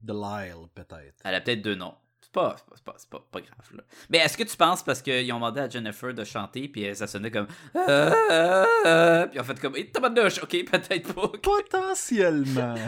DeLille, 0.02 0.68
peut-être. 0.74 1.16
Elle 1.24 1.34
a 1.34 1.40
peut-être 1.40 1.62
deux 1.62 1.74
noms. 1.74 1.94
C'est 2.20 2.32
pas, 2.32 2.56
c'est 2.74 2.84
pas, 2.84 2.94
c'est 2.98 3.08
pas, 3.08 3.26
pas, 3.30 3.40
grave, 3.40 3.74
là. 3.74 3.82
Mais 4.10 4.18
est-ce 4.18 4.36
que 4.36 4.42
tu 4.42 4.56
penses 4.56 4.82
parce 4.82 5.00
qu'ils 5.00 5.32
ont 5.32 5.36
demandé 5.36 5.60
à 5.60 5.68
Jennifer 5.68 6.12
de 6.12 6.24
chanter, 6.24 6.68
puis 6.68 6.94
ça 6.94 7.06
sonnait 7.06 7.30
comme. 7.30 7.46
Euh, 7.74 8.12
euh, 8.30 8.66
euh, 8.84 9.26
puis 9.28 9.40
en 9.40 9.44
fait, 9.44 9.58
comme. 9.58 9.74
Eh, 9.76 9.90
tabarnouche, 9.90 10.42
ok, 10.42 10.50
peut-être 10.70 11.14
pas. 11.14 11.28
Potentiellement. 11.28 12.74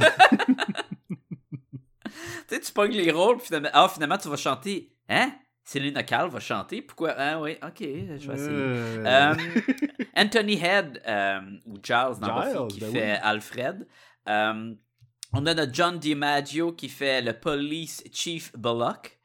Tu 2.49 2.56
sais, 2.56 2.61
tu 2.61 2.73
pognes 2.73 2.92
les 2.92 3.12
rôles, 3.12 3.37
puis 3.37 3.47
finalement, 3.47 3.68
ah, 3.73 3.88
finalement, 3.88 4.18
tu 4.18 4.28
vas 4.28 4.37
chanter. 4.37 4.92
Hein? 5.09 5.32
Céline 5.70 6.02
Cal 6.04 6.28
va 6.28 6.40
chanter. 6.40 6.82
Pourquoi? 6.82 7.14
Ah, 7.16 7.40
oui, 7.40 7.56
ok, 7.62 7.76
je 7.80 8.26
vais 8.28 8.34
essayer. 8.34 8.48
Euh, 8.50 9.04
Euh, 9.06 9.34
Anthony 10.16 10.54
Head, 10.60 11.00
euh, 11.06 11.40
ou 11.64 11.74
Giles 11.80 12.18
dans 12.20 12.42
Giles, 12.42 12.58
Buffy, 12.58 12.74
qui 12.74 12.80
ben 12.80 12.92
fait 12.92 13.12
oui. 13.12 13.18
Alfred. 13.22 13.86
On 14.26 15.46
a 15.46 15.54
notre 15.54 15.72
John 15.72 15.96
DiMaggio 16.00 16.72
qui 16.72 16.88
fait 16.88 17.22
le 17.22 17.34
Police 17.34 18.02
Chief 18.12 18.50
Bullock. 18.56 19.16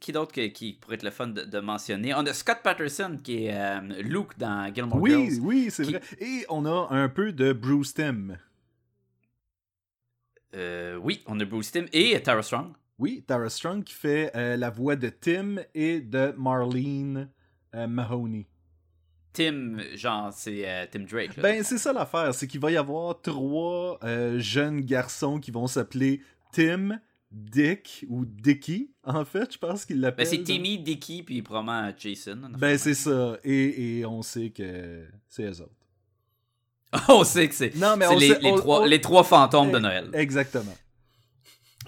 Qui 0.00 0.12
d'autre 0.12 0.32
qui 0.48 0.74
pourrait 0.74 0.96
être 0.96 1.02
le 1.04 1.10
fun 1.10 1.28
de, 1.28 1.40
de 1.42 1.58
mentionner? 1.60 2.12
On 2.12 2.26
a 2.26 2.34
Scott 2.34 2.58
Patterson 2.62 3.18
qui 3.24 3.46
est 3.46 3.80
Luke 4.02 4.36
dans 4.36 4.70
Gilmore 4.74 5.00
Oui, 5.00 5.10
Girls. 5.30 5.40
oui, 5.42 5.68
c'est 5.70 5.84
Qui- 5.84 5.92
vrai. 5.92 6.02
Et 6.20 6.44
on 6.50 6.66
a 6.66 6.88
un 6.90 7.08
peu 7.08 7.32
de 7.32 7.54
Bruce 7.54 7.94
Tim. 7.94 8.36
Euh, 10.54 10.96
oui, 10.96 11.22
on 11.26 11.38
a 11.40 11.44
Bruce 11.46 11.70
Tim 11.72 11.86
et 11.94 12.20
Tara 12.22 12.42
Strong. 12.42 12.72
Oui, 12.98 13.22
Tara 13.26 13.48
Strong 13.48 13.84
qui 13.84 13.94
fait 13.94 14.32
euh, 14.34 14.56
la 14.56 14.70
voix 14.70 14.96
de 14.96 15.08
Tim 15.08 15.56
et 15.74 16.00
de 16.00 16.34
Marlene 16.36 17.28
euh, 17.74 17.86
Mahoney. 17.86 18.46
Tim, 19.32 19.76
genre, 19.94 20.32
c'est 20.32 20.68
euh, 20.68 20.86
Tim 20.90 21.00
Drake. 21.00 21.36
là. 21.36 21.42
Ben, 21.42 21.62
c'est 21.62 21.78
ça 21.78 21.92
l'affaire, 21.92 22.34
c'est 22.34 22.46
qu'il 22.48 22.60
va 22.60 22.72
y 22.72 22.76
avoir 22.76 23.20
trois 23.20 24.00
jeunes 24.38 24.80
garçons 24.80 25.38
qui 25.38 25.50
vont 25.52 25.66
s'appeler 25.68 26.20
Tim, 26.52 26.98
Dick 27.30 28.06
ou 28.08 28.24
Dicky, 28.24 28.90
en 29.04 29.24
fait, 29.24 29.52
je 29.52 29.58
pense 29.58 29.84
qu'il 29.84 30.00
l'appelle. 30.00 30.24
Ben, 30.26 30.30
c'est 30.30 30.42
Timmy, 30.42 30.78
Dicky, 30.78 31.22
puis 31.22 31.42
probablement 31.42 31.92
Jason. 31.96 32.40
en 32.42 32.48
Ben, 32.58 32.78
c'est 32.78 32.94
ça. 32.94 33.36
Et, 33.44 33.98
et 33.98 34.06
on 34.06 34.22
sait 34.22 34.48
que 34.50 35.04
c'est 35.28 35.44
eux 35.44 35.60
autres. 35.60 35.72
On 37.10 37.22
sait 37.22 37.46
que 37.50 37.54
c'est 37.54 37.70
on 37.76 38.16
les, 38.18 38.28
les 38.28 38.50
on- 38.50 38.56
trois, 38.56 38.80
on- 38.80 38.84
les 38.86 39.00
trois 39.02 39.22
fantômes 39.22 39.70
de 39.70 39.78
Noël. 39.78 40.08
Exactement. 40.14 40.74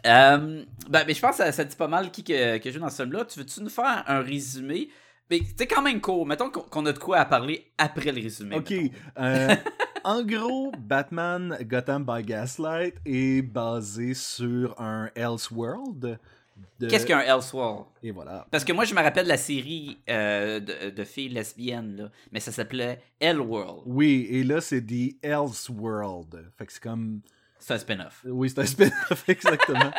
Euh, 0.07 0.65
ben, 0.89 1.05
mais 1.07 1.15
je 1.15 1.21
pense 1.21 1.33
que 1.33 1.45
ça, 1.45 1.53
ça 1.53 1.65
dit 1.65 1.77
pas 1.77 1.89
mal 1.89 2.11
qui 2.11 2.25
que, 2.25 2.59
que 2.59 2.71
joue 2.71 2.81
dans 2.81 2.91
ce 2.91 3.03
film-là. 3.03 3.25
Tu 3.25 3.39
veux-tu 3.39 3.63
nous 3.63 3.69
faire 3.71 4.05
un 4.07 4.21
résumé? 4.21 4.89
Mais 5.31 5.41
c'est 5.57 5.67
quand 5.67 5.83
même 5.83 6.01
court. 6.01 6.27
Mettons 6.27 6.51
qu'on 6.51 6.87
a 6.87 6.93
de 6.93 6.99
quoi 6.99 7.19
à 7.19 7.25
parler 7.25 7.71
après 7.79 8.11
le 8.13 8.21
résumé. 8.21 8.57
Ok. 8.57 8.73
euh, 9.19 9.55
en 10.05 10.23
gros, 10.25 10.73
Batman 10.79 11.57
Gotham 11.63 12.05
by 12.05 12.23
Gaslight 12.25 12.97
est 13.07 13.43
basé 13.43 14.15
sur 14.15 14.75
un 14.81 15.09
Elseworld. 15.15 16.19
de- 16.81 16.89
Qu'est-ce 16.89 17.07
qu'un 17.07 17.21
Elseworld? 17.21 17.85
Et 18.03 18.11
voilà. 18.11 18.45
Parce 18.51 18.65
que 18.65 18.73
moi, 18.73 18.85
je 18.85 18.93
me 18.95 19.01
rappelle 19.01 19.29
la 19.29 19.37
série 19.37 19.99
euh, 20.09 20.59
de, 20.59 20.91
de 20.91 21.05
filles 21.05 21.29
lesbiennes, 21.29 21.97
là, 21.97 22.11
mais 22.33 22.41
ça 22.41 22.51
s'appelait 22.51 23.01
Hellworld. 23.21 23.83
Oui, 23.87 24.27
et 24.31 24.43
là, 24.43 24.61
c'est 24.61 24.81
The 24.85 25.15
Elseworld. 25.23 26.45
Fait 26.59 26.67
que 26.67 26.73
c'est 26.73 26.83
comme. 26.83 27.21
C'est 27.61 27.75
un 27.75 27.79
spin-off. 27.79 28.23
Oui, 28.25 28.51
c'est 28.51 28.61
un 28.61 28.67
spin-off, 28.67 29.25
exactement. 29.29 29.93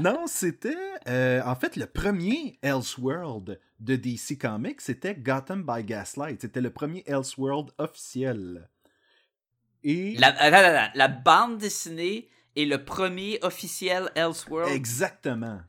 non, 0.00 0.26
c'était. 0.26 0.76
euh, 1.08 1.42
en 1.44 1.54
fait, 1.56 1.76
le 1.76 1.86
premier 1.86 2.58
Elseworld 2.62 3.60
de 3.80 3.96
DC 3.96 4.38
Comics, 4.40 4.80
c'était 4.80 5.14
Gotham 5.14 5.64
by 5.66 5.84
Gaslight. 5.84 6.40
C'était 6.40 6.60
le 6.60 6.70
premier 6.70 7.02
Elseworld 7.06 7.70
officiel. 7.78 8.68
Et. 9.82 10.16
La, 10.16 11.08
bande 11.08 11.58
dessinée 11.58 12.28
est 12.56 12.64
le 12.64 12.84
premier 12.84 13.38
officiel 13.42 14.10
Elseworld? 14.14 14.72
Exactement. 14.72 15.60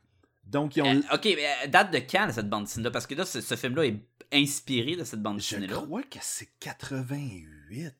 Donc, 0.44 0.76
ils 0.76 0.82
ont. 0.82 0.86
Euh, 0.96 1.14
ok, 1.14 1.24
mais 1.24 1.46
euh, 1.64 1.68
date 1.68 1.92
de 1.92 1.98
quand 1.98 2.30
cette 2.32 2.48
bande 2.48 2.64
dessinée-là? 2.64 2.90
Parce 2.90 3.06
que 3.06 3.14
là, 3.14 3.24
ce, 3.24 3.40
ce 3.40 3.54
film-là 3.56 3.86
est 3.86 4.00
inspiré 4.32 4.96
de 4.96 5.04
cette 5.04 5.22
bande 5.22 5.40
Je 5.40 5.56
dessinée-là. 5.56 5.74
crois 5.82 6.02
que 6.02 6.18
c'est 6.20 6.48
88. 6.60 7.94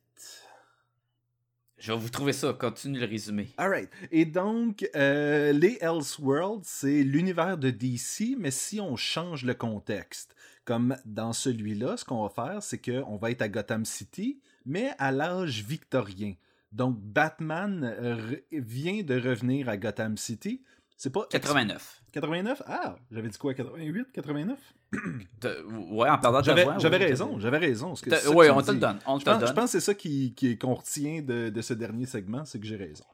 Je 1.81 1.91
vais 1.91 1.97
vous 1.97 2.09
trouver 2.09 2.31
ça. 2.31 2.53
Continue 2.53 2.99
le 2.99 3.07
résumé. 3.07 3.49
Alright. 3.57 3.89
Et 4.11 4.25
donc, 4.25 4.87
euh, 4.95 5.51
les 5.51 5.79
Elseworlds, 5.81 6.61
c'est 6.63 7.01
l'univers 7.01 7.57
de 7.57 7.71
DC, 7.71 8.35
mais 8.37 8.51
si 8.51 8.79
on 8.79 8.95
change 8.95 9.43
le 9.45 9.55
contexte, 9.55 10.35
comme 10.63 10.95
dans 11.05 11.33
celui-là, 11.33 11.97
ce 11.97 12.05
qu'on 12.05 12.21
va 12.21 12.29
faire, 12.29 12.61
c'est 12.61 12.77
qu'on 12.77 13.17
va 13.17 13.31
être 13.31 13.41
à 13.41 13.49
Gotham 13.49 13.83
City, 13.83 14.39
mais 14.63 14.91
à 14.99 15.11
l'âge 15.11 15.63
victorien. 15.63 16.35
Donc, 16.71 16.99
Batman 16.99 17.95
euh, 17.99 18.35
vient 18.51 19.01
de 19.01 19.19
revenir 19.19 19.67
à 19.67 19.75
Gotham 19.75 20.17
City. 20.17 20.61
C'est 20.97 21.09
pas. 21.09 21.25
89. 21.31 22.00
89? 22.11 22.61
Ah, 22.67 22.95
j'avais 23.11 23.29
dit 23.29 23.37
quoi? 23.37 23.53
88? 23.53 24.07
89? 24.11 24.59
T'as- 25.39 25.61
Ouais, 25.63 26.09
en 26.09 26.17
parlant 26.17 26.39
de 26.39 26.43
J'avais 26.45 26.63
voix, 26.65 26.77
j'avais 26.79 26.97
ouais, 26.97 27.05
raison, 27.05 27.39
j'avais 27.39 27.57
raison. 27.57 27.93
tu 27.93 28.09
on 28.51 28.61
te 28.61 28.67
le 28.71 28.75
dis. 28.75 28.79
donne. 28.81 28.99
On 29.05 29.19
Je 29.19 29.25
pense, 29.25 29.47
je 29.47 29.53
pense 29.53 29.63
que 29.65 29.71
c'est 29.71 29.79
ça 29.79 29.93
qui, 29.93 30.33
qui- 30.35 30.57
qu'on 30.57 30.73
retient 30.73 31.21
de, 31.21 31.49
de 31.49 31.61
ce 31.61 31.73
dernier 31.73 32.05
segment, 32.05 32.43
c'est 32.45 32.59
que 32.59 32.65
j'ai 32.67 32.75
raison. 32.75 33.05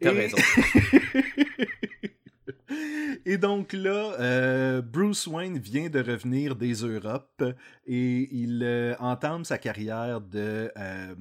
T'as 0.00 0.12
Et- 0.12 0.18
raison. 0.18 0.36
et 3.24 3.38
donc 3.38 3.72
là, 3.72 4.12
euh, 4.20 4.82
Bruce 4.82 5.26
Wayne 5.26 5.58
vient 5.58 5.88
de 5.88 6.00
revenir 6.00 6.56
des 6.56 6.74
Europes 6.74 7.42
et 7.86 8.28
il 8.36 8.62
euh, 8.62 8.94
entame 8.98 9.44
sa 9.44 9.58
carrière 9.58 10.20
de, 10.20 10.70
euh, 10.76 11.14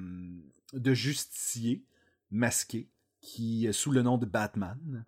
de 0.74 0.94
justicier 0.94 1.84
masqué 2.32 2.90
qui 3.22 3.70
sous 3.72 3.92
le 3.92 4.02
nom 4.02 4.18
de 4.18 4.26
Batman. 4.26 5.06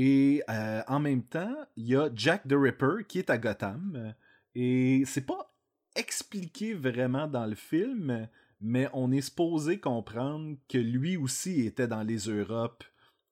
Et 0.00 0.44
euh, 0.48 0.80
en 0.86 1.00
même 1.00 1.24
temps, 1.24 1.56
il 1.76 1.88
y 1.88 1.96
a 1.96 2.08
Jack 2.14 2.46
the 2.46 2.52
Ripper 2.52 3.02
qui 3.08 3.18
est 3.18 3.30
à 3.30 3.36
Gotham. 3.36 4.14
Et 4.54 5.02
c'est 5.06 5.26
pas 5.26 5.52
expliqué 5.96 6.72
vraiment 6.72 7.26
dans 7.26 7.46
le 7.46 7.56
film, 7.56 8.28
mais 8.60 8.88
on 8.92 9.10
est 9.10 9.22
supposé 9.22 9.80
comprendre 9.80 10.54
que 10.68 10.78
lui 10.78 11.16
aussi 11.16 11.66
était 11.66 11.88
dans 11.88 12.04
les 12.04 12.28
Europes 12.28 12.84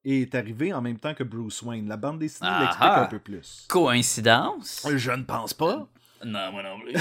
et 0.04 0.22
est 0.22 0.34
arrivé 0.34 0.72
en 0.74 0.82
même 0.82 0.98
temps 0.98 1.14
que 1.14 1.22
Bruce 1.22 1.62
Wayne. 1.62 1.86
La 1.86 1.96
bande 1.96 2.18
dessinée 2.18 2.50
Ah 2.52 2.62
l'explique 2.62 2.90
ah. 2.90 3.04
un 3.04 3.06
peu 3.06 3.20
plus. 3.20 3.66
Coïncidence? 3.68 4.88
Je 4.92 5.12
ne 5.12 5.22
pense 5.22 5.54
pas. 5.54 5.88
Non, 6.24 6.50
moi 6.50 6.64
non 6.64 6.80
plus. 6.80 6.94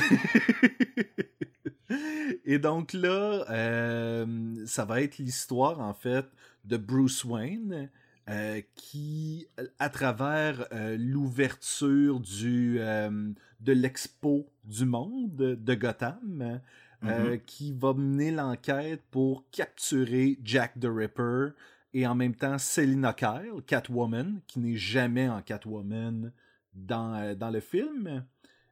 Et 2.45 2.60
donc 2.60 2.93
là, 2.93 3.45
euh, 3.50 4.63
ça 4.67 4.86
va 4.86 5.01
être 5.01 5.17
l'histoire 5.17 5.79
en 5.79 5.95
fait 5.95 6.27
de 6.65 6.77
Bruce 6.77 7.25
Wayne 7.25 7.89
euh, 8.29 8.62
qui, 8.75 9.48
à 9.79 9.89
travers 9.89 10.67
euh, 10.72 10.98
l'ouverture 11.00 12.20
du 12.20 12.77
euh, 12.79 13.32
de 13.60 13.74
l'expo 13.74 14.48
du 14.63 14.86
monde 14.86 15.36
de 15.36 15.75
Gotham, 15.75 16.60
euh, 17.03 17.38
qui 17.46 17.72
va 17.72 17.94
mener 17.94 18.32
l'enquête 18.32 19.03
pour 19.12 19.44
capturer 19.51 20.39
Jack 20.44 20.79
the 20.79 20.88
Ripper 20.89 21.50
et 21.94 22.08
en 22.08 22.15
même 22.15 22.34
temps 22.34 22.58
Selina 22.58 23.13
Kyle, 23.13 23.62
Catwoman, 23.67 24.39
qui 24.48 24.60
n'est 24.60 24.77
jamais 24.77 25.29
en 25.29 25.41
Catwoman 25.41 26.32
dans, 26.74 27.38
dans 27.38 27.51
le 27.51 27.60
film, 27.60 28.25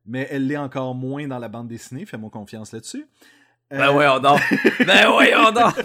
mais 0.05 0.27
elle 0.31 0.47
l'est 0.47 0.57
encore 0.57 0.95
moins 0.95 1.27
dans 1.27 1.39
la 1.39 1.47
bande 1.47 1.67
dessinée, 1.67 2.05
fais-moi 2.05 2.29
confiance 2.29 2.71
là-dessus. 2.71 3.07
Ben 3.69 3.87
Euh, 3.87 3.91
voyons 3.91 4.19
donc. 4.19 4.41
Ben 4.85 5.09
voyons 5.09 5.51
donc. 5.51 5.75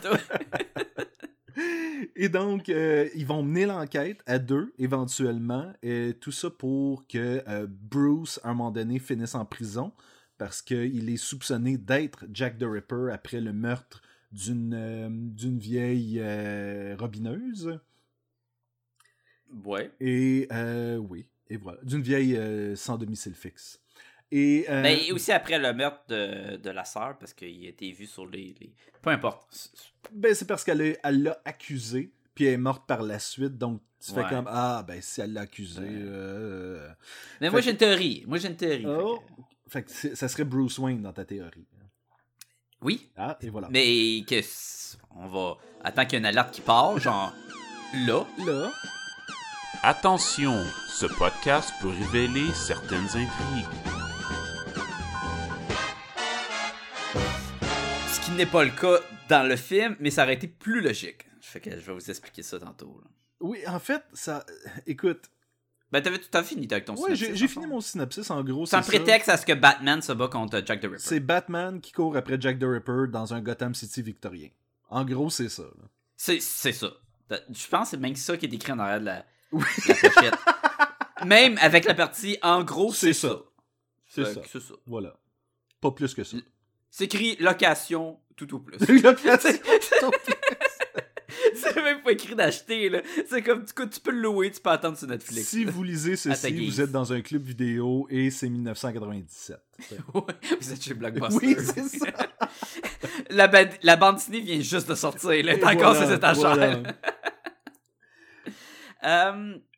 Et 2.16 2.28
donc, 2.28 2.68
euh, 2.68 3.08
ils 3.14 3.26
vont 3.26 3.42
mener 3.42 3.66
l'enquête 3.66 4.22
à 4.26 4.38
deux, 4.38 4.72
éventuellement. 4.78 5.72
Et 5.82 6.14
tout 6.20 6.32
ça 6.32 6.50
pour 6.50 7.06
que 7.06 7.42
euh, 7.48 7.66
Bruce, 7.68 8.40
à 8.42 8.50
un 8.50 8.54
moment 8.54 8.70
donné, 8.70 8.98
finisse 8.98 9.34
en 9.34 9.44
prison 9.44 9.92
parce 10.36 10.62
qu'il 10.62 11.10
est 11.10 11.16
soupçonné 11.16 11.78
d'être 11.78 12.24
Jack 12.32 12.58
the 12.58 12.64
Ripper 12.64 13.10
après 13.12 13.40
le 13.40 13.52
meurtre 13.52 14.02
d'une 14.30 14.74
euh, 14.74 15.08
d'une 15.10 15.58
vieille 15.58 16.22
robineuse. 16.98 17.80
Ouais. 19.64 19.90
Et 20.00 20.48
oui, 20.98 21.26
et 21.48 21.56
voilà. 21.56 21.78
D'une 21.82 22.02
vieille 22.02 22.38
sans 22.76 22.98
domicile 22.98 23.34
fixe. 23.34 23.80
Et, 24.30 24.66
euh, 24.68 24.82
Ben, 24.82 24.98
aussi 25.12 25.32
après 25.32 25.58
le 25.58 25.72
meurtre 25.72 26.02
de, 26.08 26.56
de 26.56 26.70
la 26.70 26.84
sœur, 26.84 27.16
parce 27.18 27.32
qu'il 27.32 27.64
a 27.64 27.68
été 27.68 27.90
vu 27.92 28.06
sur 28.06 28.26
les. 28.26 28.54
les- 28.60 28.74
Peu 29.00 29.10
importe. 29.10 29.70
ben, 30.12 30.34
c'est 30.34 30.46
parce 30.46 30.64
qu'elle 30.64 30.80
est- 30.82 31.00
elle 31.02 31.22
l'a 31.22 31.40
accusé, 31.46 32.12
puis 32.34 32.44
elle 32.44 32.54
est 32.54 32.56
morte 32.58 32.86
par 32.86 33.02
la 33.02 33.18
suite. 33.18 33.56
Donc, 33.56 33.80
tu 34.04 34.12
fais 34.12 34.20
Ouais. 34.20 34.28
comme 34.28 34.46
Ah, 34.48 34.84
ben, 34.86 35.00
si 35.00 35.20
elle 35.22 35.32
l'a 35.32 35.40
accusé. 35.42 35.80
Ouais. 35.80 35.86
euh, 35.90 36.88
Mais 37.40 37.46
Fait 37.46 37.50
moi, 37.50 37.60
que- 37.60 37.64
j'ai 37.64 37.70
une 37.70 37.76
théorie. 37.78 38.24
Moi, 38.26 38.38
j'ai 38.38 38.48
une 38.48 38.56
théorie. 38.56 38.84
Oh. 38.86 39.22
Fait 39.26 39.32
que- 39.32 39.70
Fait 39.70 39.82
que 39.82 39.90
c'est- 39.90 40.14
ça 40.14 40.28
serait 40.28 40.44
Bruce 40.44 40.78
Wayne 40.78 41.02
dans 41.02 41.12
ta 41.12 41.24
théorie. 41.24 41.66
Oui, 42.80 43.10
Ah, 43.16 43.36
et 43.40 43.48
voilà. 43.50 43.68
mais 43.70 44.22
que. 44.28 44.40
On 45.16 45.26
va. 45.26 45.56
Attends 45.82 46.04
qu'il 46.04 46.12
y 46.12 46.16
ait 46.16 46.18
une 46.20 46.26
alerte 46.26 46.54
qui 46.54 46.60
part, 46.60 46.98
genre. 46.98 47.32
Là. 48.06 48.24
là, 48.46 48.70
Attention, 49.82 50.62
ce 50.88 51.06
podcast 51.06 51.72
peut 51.80 51.88
révéler 51.88 52.52
certaines 52.54 53.06
intrigues. 53.06 54.07
N'est 58.38 58.46
pas 58.46 58.64
le 58.64 58.70
cas 58.70 58.98
dans 59.28 59.46
le 59.46 59.56
film, 59.56 59.96
mais 60.00 60.10
ça 60.10 60.22
aurait 60.22 60.34
été 60.34 60.46
plus 60.48 60.80
logique. 60.80 61.26
Fait 61.40 61.60
que 61.60 61.70
je 61.70 61.76
vais 61.84 61.92
vous 61.92 62.10
expliquer 62.10 62.42
ça 62.42 62.58
tantôt. 62.58 63.00
là. 63.02 63.10
oui, 63.40 63.58
en 63.66 63.78
fait, 63.80 64.02
ça. 64.12 64.44
Écoute, 64.86 65.30
Ben, 65.90 66.00
t'avais 66.02 66.18
tout 66.18 66.42
fini 66.44 66.68
avec 66.70 66.84
ton 66.84 66.94
ouais, 66.94 67.16
synopsis, 67.16 67.34
j'ai 67.34 67.48
fini 67.48 67.66
mon 67.66 67.80
synopsis. 67.80 68.30
En 68.30 68.42
gros, 68.44 68.66
C'est 68.66 68.76
un 68.76 68.82
c'est 68.82 68.92
ça. 68.92 68.98
prétexte 68.98 69.28
à 69.28 69.36
ce 69.38 69.46
que 69.46 69.54
Batman 69.54 70.02
se 70.02 70.12
bat 70.12 70.28
contre 70.28 70.62
Jack 70.64 70.80
the 70.80 70.84
Ripper. 70.84 70.98
C'est 70.98 71.20
Batman 71.20 71.80
qui 71.80 71.92
court 71.92 72.16
après 72.16 72.36
Jack 72.40 72.58
the 72.58 72.64
Ripper 72.64 73.04
dans 73.10 73.32
un 73.34 73.40
Gotham 73.40 73.74
City 73.74 74.02
victorien. 74.02 74.48
En 74.90 75.04
gros, 75.04 75.30
c'est 75.30 75.48
ça. 75.48 75.64
C'est 76.16 76.40
ça. 76.40 76.88
Je 77.30 77.66
pense 77.68 77.84
que 77.84 77.90
c'est 77.90 77.96
même 77.96 78.16
ça 78.16 78.36
qui 78.36 78.46
est 78.46 78.52
écrit 78.54 78.72
en 78.72 78.78
arrière 78.78 79.00
de 79.00 79.06
la, 79.06 79.24
Oui. 79.52 79.64
la 79.88 79.94
pochette. 79.94 80.34
même 81.24 81.58
avec 81.60 81.84
la 81.86 81.94
partie 81.94 82.38
en 82.42 82.62
gros, 82.64 82.92
c'est 82.92 83.12
ça. 83.14 83.28
ça. 83.28 84.24
C'est 84.24 84.24
ça. 84.34 84.60
ça. 84.60 84.74
Voilà. 84.86 85.18
Pas 85.80 85.90
plus 85.90 86.14
que 86.14 86.24
ça. 86.24 86.36
C'est 86.90 87.04
écrit 87.04 87.36
location 87.40 88.18
tout 88.38 88.54
au 88.54 88.58
plus. 88.60 88.78
Location 89.02 89.58
c'est 91.54 91.76
même 91.76 92.02
pas 92.02 92.12
écrit 92.12 92.34
d'acheter, 92.34 92.88
là. 92.88 93.00
C'est 93.28 93.42
comme, 93.42 93.64
du 93.64 93.72
coup, 93.72 93.86
tu 93.86 94.00
peux 94.00 94.10
le 94.12 94.20
louer, 94.20 94.50
tu 94.50 94.60
peux 94.60 94.70
attendre 94.70 94.96
sur 94.96 95.08
Netflix. 95.08 95.48
si 95.48 95.64
là. 95.64 95.70
vous 95.70 95.82
lisez 95.82 96.16
ceci, 96.16 96.66
vous 96.66 96.80
êtes 96.80 96.90
dans 96.90 97.12
un 97.12 97.20
club 97.20 97.42
vidéo 97.42 98.06
et 98.10 98.30
c'est 98.30 98.48
1997. 98.48 99.58
Ouais, 100.14 100.22
vous 100.60 100.72
êtes 100.72 100.82
chez 100.82 100.94
Blockbuster. 100.94 101.46
oui, 101.46 101.56
c'est 101.58 101.98
ça. 101.98 102.06
la, 103.30 103.46
ba- 103.48 103.64
la 103.82 103.96
bande 103.96 104.16
dessinée 104.16 104.40
vient 104.40 104.60
juste 104.60 104.88
de 104.88 104.94
sortir, 104.94 105.44
là. 105.44 105.58
T'as 105.58 105.74
encore 105.74 105.94
voilà, 105.94 106.08
ses 106.08 106.14
étagères. 106.14 106.82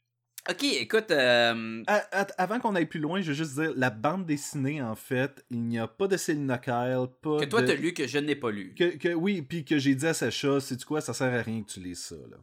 ok, 0.48 0.64
écoute, 0.64 1.10
euh, 1.10 1.82
À- 1.86 2.20
à- 2.20 2.42
avant 2.42 2.60
qu'on 2.60 2.74
aille 2.74 2.86
plus 2.86 3.00
loin, 3.00 3.20
je 3.20 3.28
veux 3.28 3.34
juste 3.34 3.54
dire, 3.54 3.72
la 3.76 3.90
bande 3.90 4.26
dessinée, 4.26 4.80
en 4.82 4.94
fait, 4.94 5.44
il 5.50 5.62
n'y 5.62 5.78
a 5.78 5.86
pas 5.88 6.06
de 6.08 6.16
Selina 6.16 6.58
Kyle, 6.58 7.06
pas 7.20 7.40
que 7.40 7.44
toi 7.46 7.62
de... 7.62 7.66
t'as 7.66 7.74
lu 7.74 7.92
que 7.92 8.06
je 8.06 8.18
n'ai 8.18 8.36
pas 8.36 8.50
lu. 8.50 8.74
Que, 8.74 8.96
que- 8.96 9.12
oui, 9.14 9.42
puis 9.42 9.64
que 9.64 9.78
j'ai 9.78 9.94
dit 9.94 10.06
à 10.06 10.14
Sacha, 10.14 10.60
c'est 10.60 10.82
quoi, 10.84 11.00
ça 11.00 11.12
sert 11.14 11.32
à 11.32 11.42
rien 11.42 11.62
que 11.62 11.70
tu 11.70 11.80
lises 11.80 12.00
ça. 12.00 12.16
Là. 12.16 12.36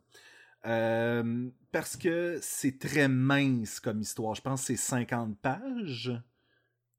Euh, 0.66 1.50
parce 1.72 1.96
que 1.96 2.40
c'est 2.42 2.78
très 2.80 3.08
mince 3.08 3.80
comme 3.80 4.02
histoire. 4.02 4.36
Je 4.36 4.42
pense 4.42 4.62
que 4.62 4.68
c'est 4.68 4.76
50 4.76 5.38
pages. 5.40 6.12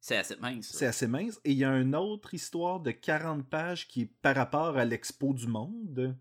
C'est 0.01 0.17
assez 0.17 0.37
mince. 0.37 0.71
C'est 0.73 0.87
assez 0.87 1.07
mince. 1.09 1.41
Et 1.45 1.53
il 1.53 1.59
y 1.59 1.65
a 1.65 1.73
une 1.77 1.95
autre 1.95 2.33
histoire 2.33 2.81
de 2.81 2.93
40 2.93 3.47
pages 3.49 3.89
qui 3.89 4.03
est 4.03 4.11
par 4.23 4.37
rapport 4.37 4.79
à 4.79 4.85
l'Expo 4.85 5.35
du 5.35 5.49
Monde 5.49 6.17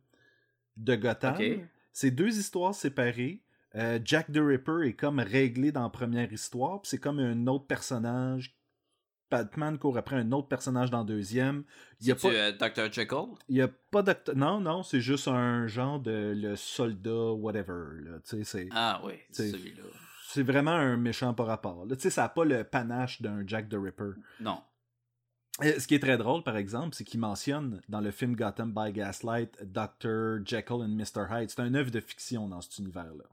de 0.76 0.96
Gotham. 0.96 1.36
C'est 1.94 2.12
deux 2.12 2.38
histoires 2.38 2.76
séparées. 2.76 3.44
Euh, 3.78 4.00
Jack 4.04 4.32
the 4.32 4.40
Ripper 4.40 4.88
est 4.88 4.94
comme 4.94 5.20
réglé 5.20 5.72
dans 5.72 5.84
la 5.84 5.90
première 5.90 6.32
histoire, 6.34 6.82
puis 6.82 6.90
c'est 6.90 6.98
comme 6.98 7.20
un 7.20 7.48
autre 7.48 7.66
personnage. 7.68 8.54
Batman 9.30 9.78
court 9.78 9.98
après 9.98 10.16
un 10.16 10.32
autre 10.32 10.48
personnage 10.48 10.90
dans 10.90 11.00
la 11.00 11.04
deuxième. 11.04 11.66
Il 12.00 12.08
y 12.08 12.12
a 12.12 12.16
pas, 12.16 12.30
euh, 12.30 12.52
Dr. 12.54 12.92
Jekyll? 12.92 13.26
il 13.50 13.58
y 13.58 13.62
a 13.62 13.68
pas 13.68 14.02
d'acte- 14.02 14.34
Non, 14.34 14.62
non, 14.62 14.84
c'est 14.84 15.02
juste 15.02 15.28
un 15.28 15.68
genre 15.68 16.00
de 16.00 16.34
le 16.36 16.56
soldat, 16.56 17.34
whatever. 17.34 18.00
là. 18.06 18.20
Ah 18.72 19.02
oui, 19.04 19.14
C'est- 19.32 19.52
celui-là. 19.52 19.84
C'est 20.30 20.44
vraiment 20.44 20.72
un 20.72 20.96
méchant 20.98 21.34
par 21.34 21.46
rapport. 21.48 21.86
Là, 21.86 21.96
ça 21.98 22.22
n'a 22.24 22.30
pas 22.30 22.46
le 22.46 22.64
panache 22.64 23.22
d'un 23.22 23.46
Jack 23.46 23.68
the 23.70 23.76
Ripper. 23.78 24.12
Non. 24.40 24.62
Ce 25.62 25.88
qui 25.88 25.96
est 25.96 26.00
très 26.00 26.18
drôle, 26.18 26.44
par 26.44 26.56
exemple, 26.56 26.96
c'est 26.96 27.04
qu'il 27.04 27.20
mentionne 27.20 27.82
dans 27.90 28.00
le 28.02 28.12
film 28.12 28.36
Gotham 28.36 28.72
by 28.74 28.92
Gaslight 28.94 29.58
Dr. 29.64 30.40
Jekyll 30.46 30.84
and 30.84 30.90
Mr. 30.90 31.26
Hyde. 31.32 31.50
C'est 31.50 31.62
un 31.62 31.74
œuvre 31.74 31.92
de 31.92 32.00
fiction 32.00 32.48
dans 32.48 32.62
cet 32.62 32.78
univers-là. 32.78 33.24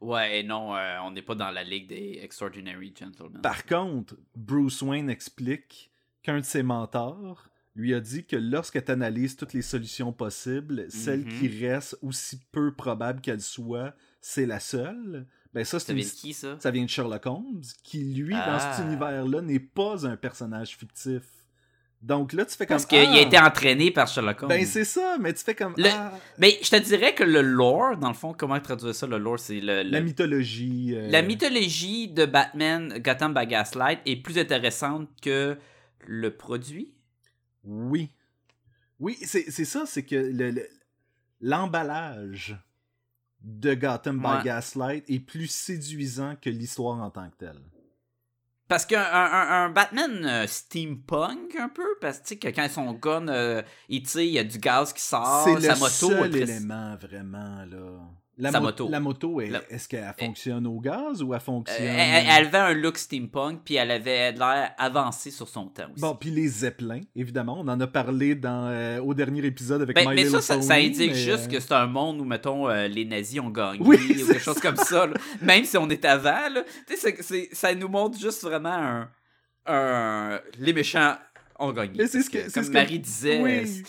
Ouais, 0.00 0.40
et 0.40 0.42
non, 0.42 0.74
euh, 0.74 0.98
on 1.02 1.10
n'est 1.10 1.22
pas 1.22 1.34
dans 1.34 1.50
la 1.50 1.62
ligue 1.62 1.88
des 1.88 2.20
Extraordinary 2.22 2.92
Gentlemen. 2.98 3.42
Par 3.42 3.66
contre, 3.66 4.16
Bruce 4.34 4.80
Wayne 4.82 5.10
explique 5.10 5.90
qu'un 6.22 6.40
de 6.40 6.44
ses 6.44 6.62
mentors 6.62 7.48
lui 7.74 7.94
a 7.94 8.00
dit 8.00 8.24
que 8.24 8.36
lorsque 8.36 8.82
tu 8.84 8.90
analyses 8.90 9.36
toutes 9.36 9.52
les 9.52 9.62
solutions 9.62 10.12
possibles, 10.12 10.90
celle 10.90 11.24
Mhm. 11.24 11.38
qui 11.38 11.66
reste, 11.66 11.98
aussi 12.02 12.40
peu 12.50 12.72
probable 12.74 13.20
qu'elle 13.20 13.40
soit, 13.40 13.94
c'est 14.20 14.46
la 14.46 14.58
seule. 14.60 15.26
Ben 15.52 15.64
ça, 15.64 15.78
c'est 15.78 15.86
Ça 15.86 15.92
une 15.92 15.98
vient 15.98 16.08
de 16.08 16.12
qui, 16.14 16.32
ça? 16.34 16.56
Ça 16.60 16.70
vient 16.70 16.84
de 16.84 16.88
Sherlock 16.90 17.26
Holmes, 17.26 17.62
qui 17.84 18.14
lui, 18.14 18.34
dans 18.34 18.40
Ah. 18.40 18.72
cet 18.76 18.84
univers-là, 18.86 19.40
n'est 19.42 19.60
pas 19.60 20.06
un 20.06 20.16
personnage 20.16 20.76
fictif. 20.76 21.22
Donc 22.02 22.32
là, 22.32 22.46
tu 22.46 22.56
fais 22.56 22.64
comme. 22.66 22.76
Parce 22.76 22.86
qu'il 22.86 22.98
ah, 22.98 23.12
a 23.12 23.20
été 23.20 23.38
entraîné 23.38 23.90
par 23.90 24.08
Sherlock 24.08 24.42
Holmes. 24.42 24.48
Ben 24.48 24.64
c'est 24.64 24.86
ça, 24.86 25.18
mais 25.20 25.34
tu 25.34 25.44
fais 25.44 25.54
comme. 25.54 25.74
Le- 25.76 25.84
ah, 25.90 26.12
Mais 26.38 26.58
je 26.62 26.70
te 26.70 26.76
dirais 26.76 27.14
que 27.14 27.24
le 27.24 27.42
lore, 27.42 27.98
dans 27.98 28.08
le 28.08 28.14
fond, 28.14 28.32
comment 28.32 28.58
traduire 28.58 28.94
ça, 28.94 29.06
le 29.06 29.18
lore, 29.18 29.38
c'est 29.38 29.60
le, 29.60 29.82
le- 29.82 29.90
la 29.90 30.00
mythologie. 30.00 30.94
euh, 30.96 31.10
La 31.10 31.20
mythologie 31.20 32.08
de 32.08 32.24
Batman 32.24 32.98
Gotham 33.00 33.34
by 33.34 33.46
Gaslight 33.46 34.00
est 34.06 34.16
plus 34.16 34.38
intéressante 34.38 35.08
que 35.20 35.58
le 36.06 36.34
produit? 36.34 36.94
Oui. 37.64 38.08
Oui, 38.98 39.18
c'est 39.22 39.50
ça, 39.66 39.84
c'est 39.86 40.02
que 40.04 40.14
le- 40.16 40.50
le- 40.52 40.68
l'emballage 41.42 42.56
de 43.42 43.74
Gotham 43.74 44.24
Ouais. 44.24 44.38
by 44.38 44.44
Gaslight 44.44 45.04
est 45.08 45.20
plus 45.20 45.50
séduisant 45.50 46.34
que 46.40 46.48
l'histoire 46.50 46.98
en 47.02 47.10
tant 47.10 47.28
que 47.30 47.36
telle. 47.36 47.60
Parce 48.70 48.86
qu'un 48.86 49.02
un, 49.02 49.68
Batman 49.70 50.24
euh, 50.24 50.46
steampunk, 50.46 51.56
un 51.58 51.68
peu, 51.68 51.96
parce 52.00 52.20
que 52.20 52.48
quand 52.50 52.68
son 52.70 52.92
gun, 52.92 53.26
euh, 53.26 53.62
il 53.88 54.04
il 54.14 54.26
y 54.26 54.38
a 54.38 54.44
du 54.44 54.58
gaz 54.58 54.92
qui 54.92 55.02
sort, 55.02 55.42
c'est 55.44 55.60
sa 55.60 55.74
le 55.74 55.80
moto. 55.80 55.90
seul 55.90 56.24
elle 56.26 56.30
presse- 56.30 56.50
élément, 56.50 56.94
vraiment, 56.94 57.64
là. 57.68 57.98
La, 58.40 58.50
Sa 58.50 58.58
mo- 58.60 58.66
moto. 58.66 58.88
La 58.88 59.62
est-ce 59.70 59.88
qu'elle 59.88 60.12
fonctionne 60.18 60.66
au 60.66 60.80
gaz 60.80 61.22
ou 61.22 61.32
elle 61.34 61.36
Euh, 61.36 61.40
fonctionne... 61.40 61.76
elle, 61.84 62.24
elle 62.28 62.46
avait 62.46 62.58
un 62.58 62.72
look 62.74 62.96
steampunk, 62.98 63.60
puis 63.64 63.74
elle 63.76 63.90
avait 63.90 64.32
l'air 64.32 64.72
avancée 64.78 65.30
sur 65.30 65.46
son 65.48 65.66
temps 65.66 65.84
aussi. 65.92 66.00
Bon, 66.00 66.14
puis 66.14 66.30
les 66.30 66.48
zeppelins, 66.48 67.02
évidemment, 67.14 67.56
on 67.60 67.68
en 67.68 67.78
a 67.80 67.86
parlé 67.86 68.34
dans, 68.34 68.66
euh, 68.68 69.00
au 69.00 69.14
dernier 69.14 69.44
épisode 69.44 69.82
avec 69.82 69.94
Ben, 69.94 70.08
My 70.08 70.14
mais 70.16 70.24
ça, 70.26 70.40
ça, 70.40 70.74
indique 70.74 71.10
mais, 71.10 71.14
juste 71.14 71.44
euh, 71.46 71.48
que 71.48 71.60
c'est 71.60 71.72
un 71.74 71.86
monde 71.86 72.20
où, 72.20 72.24
mettons, 72.24 72.68
euh, 72.68 72.88
les 72.88 73.04
nazis 73.04 73.40
ont 73.40 73.50
gagné 73.50 73.80
Oui, 73.84 73.98
ou 74.22 74.26
quelque 74.26 74.38
chose 74.38 74.60
comme 74.60 74.76
ça. 74.76 75.06
là. 75.06 75.14
Même 75.42 75.64
si 75.64 75.76
on 75.76 75.88
est 75.90 76.04
avant, 76.04 76.48
là. 76.52 76.64
Tu 76.86 76.96
sais, 76.96 77.12
c'est- 77.16 77.22
c'est- 77.22 77.48
ça 77.52 77.74
nous 77.74 77.88
montre 77.88 78.18
juste 78.18 78.42
vraiment 78.42 78.70
un. 78.72 79.08
un- 79.66 80.40
les 80.58 80.72
méchants 80.72 81.14
ont 81.58 81.72
gagné. 81.72 81.92
Mais 81.98 82.06
c'est 82.06 82.22
ce 82.22 82.30
que- 82.30 82.38
que, 82.38 82.44
c'est 82.44 82.54
comme 82.54 82.64
ce 82.64 82.68
que- 82.70 82.74
Marie 82.74 82.98
disait, 82.98 83.40
Oui. 83.42 83.82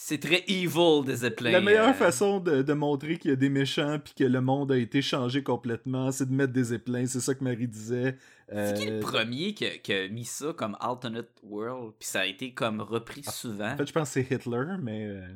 Euh, 0.00 0.02
c'est 0.02 0.18
très 0.18 0.44
evil 0.48 1.04
des 1.04 1.16
zeppelins. 1.16 1.50
La 1.50 1.60
meilleure 1.60 1.88
euh, 1.90 1.92
façon 1.92 2.40
de, 2.40 2.62
de 2.62 2.72
montrer 2.72 3.18
qu'il 3.18 3.30
y 3.30 3.32
a 3.34 3.36
des 3.36 3.50
méchants 3.50 3.98
puis 4.02 4.14
que 4.14 4.24
le 4.24 4.40
monde 4.40 4.72
a 4.72 4.76
été 4.78 5.02
changé 5.02 5.42
complètement, 5.42 6.10
c'est 6.10 6.26
de 6.28 6.32
mettre 6.34 6.52
des 6.52 6.64
zeppelins. 6.64 7.06
C'est 7.06 7.20
ça 7.20 7.34
que 7.34 7.44
Marie 7.44 7.68
disait. 7.68 8.16
C'est 8.48 8.74
qui 8.78 8.88
Euh, 8.88 8.94
le 8.94 9.00
premier 9.00 9.54
qui 9.54 9.66
a, 9.66 9.70
qui 9.78 9.92
a 9.92 10.08
mis 10.08 10.24
ça 10.24 10.52
comme 10.56 10.76
alternate 10.80 11.28
world, 11.42 11.92
puis 11.98 12.08
ça 12.08 12.20
a 12.20 12.26
été 12.26 12.52
comme 12.54 12.80
repris 12.80 13.22
souvent? 13.24 13.72
En 13.72 13.76
fait, 13.76 13.86
je 13.86 13.92
pense 13.92 14.08
que 14.12 14.22
c'est 14.24 14.34
Hitler, 14.34 14.64
mais... 14.82 15.04
euh, 15.06 15.28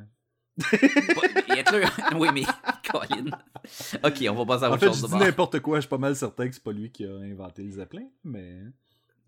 Hitler- 1.49 1.85
oui, 2.17 2.29
mais 2.35 2.43
Colin. 2.91 3.31
Ok, 4.03 4.25
on 4.31 4.35
va 4.35 4.47
passer 4.47 4.65
à 4.65 4.71
En 4.71 4.73
autre 4.75 4.81
fait, 4.81 4.87
chose 4.87 5.03
je 5.03 5.07
dis 5.07 5.23
n'importe 5.23 5.61
quoi. 5.61 5.77
Je 5.79 5.83
suis 5.83 5.88
pas 5.88 5.99
mal 5.99 6.17
certain 6.17 6.49
que 6.49 6.55
c'est 6.55 6.62
pas 6.62 6.73
lui 6.73 6.91
qui 6.91 7.05
a 7.05 7.15
inventé 7.17 7.62
les 7.62 7.73
zeppelins, 7.73 8.09
mais... 8.25 8.61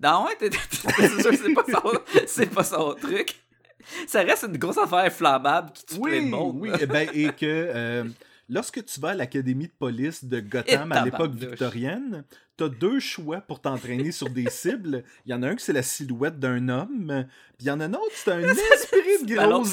Non, 0.03 0.27
ouais, 0.27 0.37
c'est 0.71 1.23
sûr 1.23 1.31
que 1.31 1.37
c'est 1.37 1.55
pas, 1.55 1.65
son, 1.73 1.93
c'est 2.27 2.51
pas 2.55 2.65
son 2.65 2.95
truc. 2.95 3.35
Ça 4.07 4.23
reste 4.23 4.45
une 4.49 4.57
grosse 4.57 4.79
affaire 4.79 4.99
inflammable 5.01 5.71
qui 5.73 5.85
tue 5.87 6.01
plein 6.01 6.19
de 6.19 6.25
Oui, 6.25 6.31
monde. 6.31 6.57
oui. 6.61 6.71
eh 6.81 6.87
ben, 6.87 7.09
et 7.13 7.27
que 7.29 7.37
euh, 7.45 8.05
lorsque 8.49 8.85
tu 8.85 9.01
vas 9.01 9.11
à 9.11 9.15
l'académie 9.15 9.67
de 9.69 9.73
police 9.79 10.25
de 10.25 10.41
Gotham 10.41 10.93
Et 10.93 10.97
à 10.97 11.05
l'époque 11.05 11.33
victorienne, 11.35 12.25
t'as 12.57 12.69
deux 12.69 13.01
choix 13.01 13.41
pour 13.41 13.61
t'entraîner 13.61 14.13
sur 14.13 14.29
des 14.31 14.47
cibles. 14.51 15.05
Il 15.27 15.31
y 15.33 15.35
en 15.35 15.43
a 15.43 15.49
un 15.49 15.55
que 15.57 15.63
c'est 15.63 15.73
la 15.73 15.83
silhouette 15.83 16.39
d'un 16.39 16.69
homme, 16.69 17.27
puis 17.59 17.67
il 17.67 17.67
y 17.67 17.71
en 17.71 17.81
a 17.81 17.85
un 17.85 17.93
autre, 17.95 18.13
c'est 18.15 18.33
un 18.33 18.41
esprit 18.75 19.25
de 19.27 19.35
gros. 19.35 19.65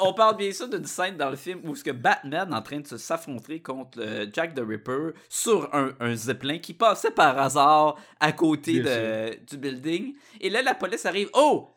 On 0.00 0.14
parle 0.14 0.36
bien 0.36 0.52
sûr 0.52 0.68
d'une 0.68 0.84
scène 0.84 1.16
dans 1.16 1.30
le 1.30 1.36
film 1.36 1.60
où 1.64 1.74
ce 1.74 1.84
que 1.84 1.90
Batman 1.90 2.50
est 2.50 2.54
en 2.54 2.62
train 2.62 2.80
de 2.80 2.86
se 2.86 2.96
s'affronter 2.96 3.60
contre 3.60 3.98
euh, 4.00 4.26
Jack 4.32 4.54
the 4.54 4.62
Ripper 4.66 5.10
sur 5.28 5.74
un, 5.74 5.92
un 6.00 6.14
zeppelin 6.14 6.58
qui 6.58 6.74
passait 6.74 7.10
par 7.10 7.38
hasard 7.38 7.96
à 8.20 8.32
côté 8.32 8.80
de- 8.80 9.44
du 9.44 9.56
building. 9.56 10.14
Et 10.40 10.50
là, 10.50 10.62
la 10.62 10.74
police 10.74 11.06
arrive. 11.06 11.28
Oh! 11.34 11.70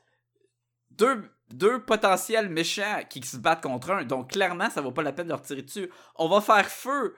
Deux, 0.91 1.29
deux 1.51 1.79
potentiels 1.83 2.49
méchants 2.49 3.01
qui 3.09 3.21
se 3.21 3.37
battent 3.37 3.61
contre 3.63 3.91
un. 3.91 4.03
Donc 4.03 4.31
clairement, 4.31 4.69
ça 4.69 4.81
vaut 4.81 4.91
pas 4.91 5.03
la 5.03 5.11
peine 5.13 5.25
de 5.27 5.31
leur 5.31 5.41
tirer 5.41 5.61
dessus. 5.61 5.89
On 6.15 6.27
va 6.27 6.41
faire 6.41 6.65
feu. 6.67 7.15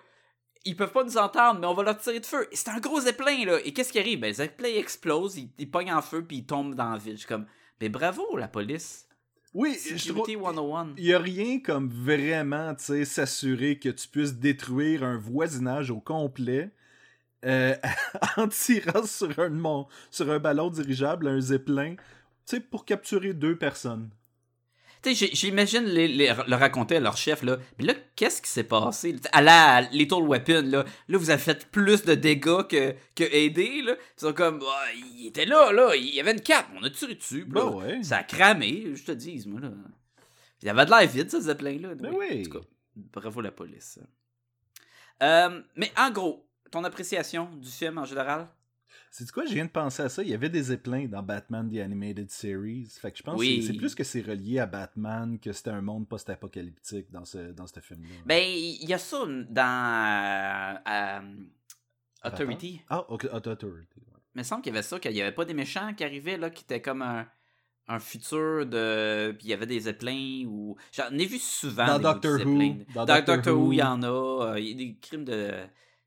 Ils 0.65 0.75
peuvent 0.75 0.91
pas 0.91 1.05
nous 1.05 1.17
entendre, 1.17 1.61
mais 1.61 1.67
on 1.67 1.73
va 1.73 1.83
leur 1.83 1.97
tirer 1.97 2.19
de 2.19 2.25
feu. 2.25 2.47
Et 2.51 2.55
c'est 2.57 2.69
un 2.69 2.79
gros 2.79 2.99
zeppelin, 2.99 3.45
là. 3.45 3.59
Et 3.63 3.71
qu'est-ce 3.71 3.93
qui 3.93 3.99
arrive? 3.99 4.19
Ben, 4.19 4.27
le 4.27 4.33
zeppelin 4.33 4.69
explose, 4.75 5.37
il, 5.37 5.49
il 5.57 5.71
pogne 5.71 5.93
en 5.93 6.01
feu, 6.01 6.25
puis 6.25 6.37
il 6.39 6.45
tombe 6.45 6.75
dans 6.75 6.91
la 6.91 6.97
ville. 6.97 7.13
Je 7.13 7.19
suis 7.19 7.27
comme, 7.27 7.45
mais 7.79 7.87
bravo, 7.87 8.35
la 8.35 8.49
police. 8.49 9.05
Oui, 9.53 9.77
je 9.83 10.11
trouve... 10.11 10.25
Security 10.27 10.33
101. 10.35 10.93
Il 10.97 11.03
n'y 11.05 11.13
a 11.13 11.19
rien 11.19 11.59
comme 11.59 11.89
vraiment, 11.89 12.75
tu 12.75 12.83
sais, 12.83 13.05
s'assurer 13.05 13.79
que 13.79 13.89
tu 13.89 14.07
puisses 14.07 14.35
détruire 14.35 15.03
un 15.03 15.17
voisinage 15.17 15.89
au 15.91 15.99
complet 15.99 16.69
euh, 17.45 17.75
en 18.37 18.47
tirant 18.47 19.05
sur 19.05 19.37
un, 19.39 19.49
mon- 19.49 19.87
sur 20.11 20.29
un 20.29 20.39
ballon 20.39 20.69
dirigeable, 20.69 21.27
un 21.27 21.39
zeppelin, 21.41 21.95
tu 21.95 22.57
sais, 22.57 22.59
pour 22.59 22.85
capturer 22.85 23.33
deux 23.33 23.55
personnes. 23.57 24.09
Tu 25.01 25.15
sais, 25.15 25.27
j'ai- 25.27 25.35
j'imagine 25.35 25.83
les, 25.85 26.07
les- 26.09 26.33
le 26.47 26.55
raconter 26.55 26.97
à 26.97 26.99
leur 26.99 27.15
chef, 27.15 27.41
là. 27.43 27.57
Mais 27.77 27.85
là, 27.85 27.93
qu'est-ce 28.15 28.41
qui 28.41 28.49
s'est 28.49 28.63
passé? 28.65 29.15
À 29.31 29.41
la 29.41 29.81
Little 29.91 30.23
Weapon, 30.23 30.61
là, 30.65 30.83
là, 31.07 31.17
vous 31.17 31.29
avez 31.29 31.41
fait 31.41 31.67
plus 31.71 32.03
de 32.03 32.15
dégâts 32.15 32.63
que, 32.67 32.93
que 33.15 33.23
aider, 33.23 33.81
là. 33.81 33.93
Ils 34.17 34.19
sont 34.21 34.33
comme, 34.33 34.61
Ah, 34.67 34.85
il 35.17 35.27
était 35.27 35.45
là, 35.45 35.71
là, 35.71 35.95
il 35.95 36.13
y 36.13 36.19
avait 36.19 36.33
une 36.33 36.41
cape, 36.41 36.67
on 36.75 36.83
a 36.83 36.89
tiré 36.89 37.15
dessus. 37.15 37.45
là, 37.45 37.45
Ben 37.47 37.65
ouais. 37.69 38.03
Ça 38.03 38.17
a 38.17 38.23
cramé, 38.23 38.93
je 38.93 39.03
te 39.03 39.11
dis, 39.13 39.41
moi, 39.47 39.61
là. 39.61 39.71
Il 40.61 40.65
y 40.65 40.69
avait 40.69 40.85
de 40.85 40.89
l'air 40.89 41.07
vide, 41.07 41.29
ça, 41.31 41.37
ce 41.39 41.45
zeppelin-là. 41.45 41.95
Ben 41.95 42.13
oui. 42.13 42.41
En 42.41 42.43
tout 42.51 42.59
cas, 42.59 42.65
bravo 42.95 43.39
la 43.39 43.51
police. 43.51 43.99
Euh, 45.23 45.61
mais 45.75 45.91
en 45.97 46.11
gros, 46.11 46.45
ton 46.71 46.83
appréciation 46.83 47.49
du 47.55 47.69
film 47.69 47.97
en 47.97 48.05
général? 48.05 48.47
C'est 49.11 49.29
quoi, 49.31 49.45
je 49.45 49.53
viens 49.53 49.65
de 49.65 49.71
penser 49.71 50.03
à 50.03 50.09
ça? 50.09 50.21
Il 50.21 50.29
y 50.29 50.33
avait 50.35 50.49
des 50.49 50.61
zeppelins 50.63 51.05
dans 51.07 51.23
Batman 51.23 51.69
The 51.69 51.77
Animated 51.79 52.29
Series. 52.29 52.85
Fait 53.01 53.11
que 53.11 53.17
je 53.17 53.23
pense 53.23 53.39
Oui. 53.39 53.59
que 53.59 53.65
c'est- 53.65 53.73
plus 53.77 53.95
que 53.95 54.03
c'est 54.03 54.21
relié 54.21 54.59
à 54.59 54.65
Batman 54.67 55.39
que 55.39 55.51
c'était 55.51 55.71
un 55.71 55.81
monde 55.81 56.07
post-apocalyptique 56.07 57.09
dans 57.11 57.25
ce, 57.25 57.51
dans 57.51 57.65
ce 57.67 57.79
film-là. 57.79 58.15
Ben, 58.25 58.43
il 58.47 58.87
y 58.87 58.93
a 58.93 58.97
ça 58.99 59.25
dans 59.49 60.79
euh, 60.87 60.89
euh, 60.89 62.27
Authority. 62.27 62.81
Ah, 62.89 63.05
ok, 63.09 63.27
Authority. 63.33 63.65
ouais. 63.65 64.19
Il 64.35 64.39
me 64.39 64.43
semble 64.43 64.61
qu'il 64.61 64.73
y 64.73 64.75
avait 64.77 64.83
ça, 64.83 64.99
qu'il 64.99 65.11
n'y 65.11 65.21
avait 65.21 65.31
pas 65.35 65.45
des 65.45 65.53
méchants 65.55 65.93
qui 65.95 66.03
arrivaient, 66.03 66.37
là, 66.37 66.49
qui 66.51 66.63
étaient 66.63 66.81
comme 66.81 67.01
un, 67.01 67.25
un 67.87 67.99
futur 67.99 68.65
de. 68.67 69.31
Puis 69.31 69.47
il 69.47 69.49
y 69.49 69.53
avait 69.53 69.65
des 69.65 69.79
zeppelins 69.81 70.45
ou. 70.45 70.77
J'en 70.91 71.09
ai 71.11 71.25
vu 71.25 71.39
souvent. 71.39 71.87
Dans 71.87 71.97
des 71.97 72.03
Doctor. 72.03 72.39
Who, 72.45 72.75
dans 72.93 73.05
Doctor 73.05 73.57
Who. 73.57 73.73
il 73.73 73.77
y 73.77 73.83
en 73.83 74.03
a. 74.03 74.07
euh, 74.53 74.59
Il 74.59 74.67
y 74.67 74.71
a 74.71 74.75
des 74.75 74.95
crimes 75.01 75.25
de. 75.25 75.51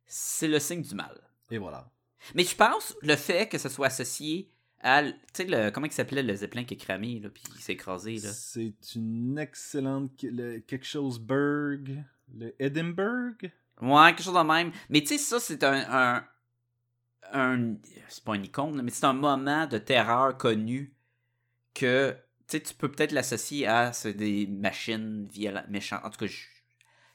C'est 0.07 0.47
le 0.49 0.59
signe 0.61 0.83
du 0.83 0.95
mal. 0.95 1.19
Et 1.51 1.59
voilà. 1.59 1.91
Mais 2.35 2.45
je 2.45 2.55
pense 2.57 2.95
le 3.03 3.17
fait 3.17 3.49
que 3.49 3.59
ce 3.59 3.69
soit 3.69 3.87
associé 3.89 4.51
à. 4.81 5.03
Tu 5.03 5.13
sais, 5.33 5.45
le- 5.45 5.71
comment 5.71 5.87
il 5.87 5.93
s'appelait 5.93 6.23
le 6.23 6.35
zeppelin 6.35 6.65
qui 6.65 6.75
est 6.75 6.79
cramé, 6.79 7.21
là, 7.21 7.29
puis 7.31 7.43
qui 7.43 7.61
s'est 7.63 7.73
écrasé, 7.75 8.17
là? 8.17 8.33
C'est 8.33 8.75
une 8.95 9.39
excellente. 9.39 10.23
le- 10.23 10.59
quelque 10.61 10.87
chose 10.87 11.21
Berg. 11.21 12.05
Le 12.35 12.55
Edinburgh? 12.59 13.53
Ouais, 13.81 14.11
quelque 14.11 14.23
chose 14.23 14.35
de 14.35 14.41
même. 14.41 14.73
Mais 14.89 15.01
tu 15.01 15.09
sais, 15.09 15.19
ça, 15.19 15.39
c'est 15.41 15.63
un. 15.65 15.85
un, 15.91 16.25
un- 17.33 17.77
c'est 18.09 18.25
pas 18.25 18.37
une 18.37 18.45
icône, 18.45 18.81
mais 18.83 18.91
c'est 18.91 19.07
un 19.07 19.13
moment 19.13 19.67
de 19.67 19.79
terreur 19.79 20.37
connu 20.37 20.95
que. 21.75 22.13
Tu 22.13 22.59
tu 22.59 22.59
sais, 22.59 22.63
tu 22.65 22.75
peux 22.75 22.91
peut-être 22.91 23.13
l'associer 23.13 23.67
à 23.67 23.93
des 24.15 24.47
machines 24.47 25.27
violentes, 25.33 25.69
méchantes. 25.69 26.05
En 26.05 26.11
tout 26.11 26.19
cas, 26.19 26.27
je, 26.27 26.43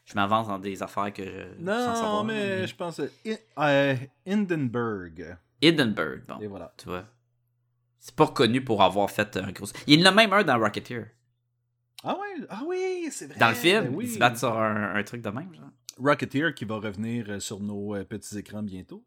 je 0.08 0.16
m'avance 0.16 0.48
dans 0.48 0.58
des 0.58 0.82
affaires 0.82 1.14
que 1.14 1.24
je. 1.24 1.32
sans 1.58 1.62
Non, 1.64 1.96
savoir, 1.96 2.24
mais 2.24 2.66
je 2.66 2.76
pense. 2.76 3.00
à 3.00 3.06
I- 3.26 3.38
euh, 3.60 3.96
Hindenburg. 4.26 5.38
Hindenburg, 5.64 6.22
bon. 6.28 6.40
Et 6.40 6.48
voilà. 6.48 6.74
Tu 6.78 6.86
vois? 6.88 7.04
C'est 8.00 8.16
pas 8.16 8.26
reconnu 8.26 8.64
pour 8.64 8.82
avoir 8.82 9.12
fait 9.12 9.36
un 9.38 9.52
gros. 9.52 9.68
Il 9.86 10.00
y 10.00 10.04
en 10.04 10.06
a 10.10 10.12
même 10.12 10.32
un 10.34 10.44
dans 10.44 10.58
Rocketeer. 10.58 11.08
Ah 12.04 12.16
ouais, 12.18 12.46
ah 12.50 12.62
oui, 12.66 13.10
c'est 13.12 13.28
vrai. 13.28 13.38
Dans 13.38 13.50
le 13.50 13.56
film, 13.56 13.86
ben 13.86 13.96
oui. 13.96 14.06
ils 14.06 14.14
se 14.14 14.20
battent 14.20 14.38
sur 14.38 14.58
un, 14.58 14.96
un 14.96 15.04
truc 15.04 15.22
de 15.22 15.30
même, 15.30 15.54
genre. 15.54 15.70
Rocketeer 16.00 16.54
qui 16.54 16.64
va 16.64 16.76
revenir 16.76 17.26
euh, 17.30 17.40
sur 17.40 17.60
nos 17.60 17.96
euh, 17.96 18.04
petits 18.06 18.38
écrans 18.38 18.64
bientôt. 18.64 19.04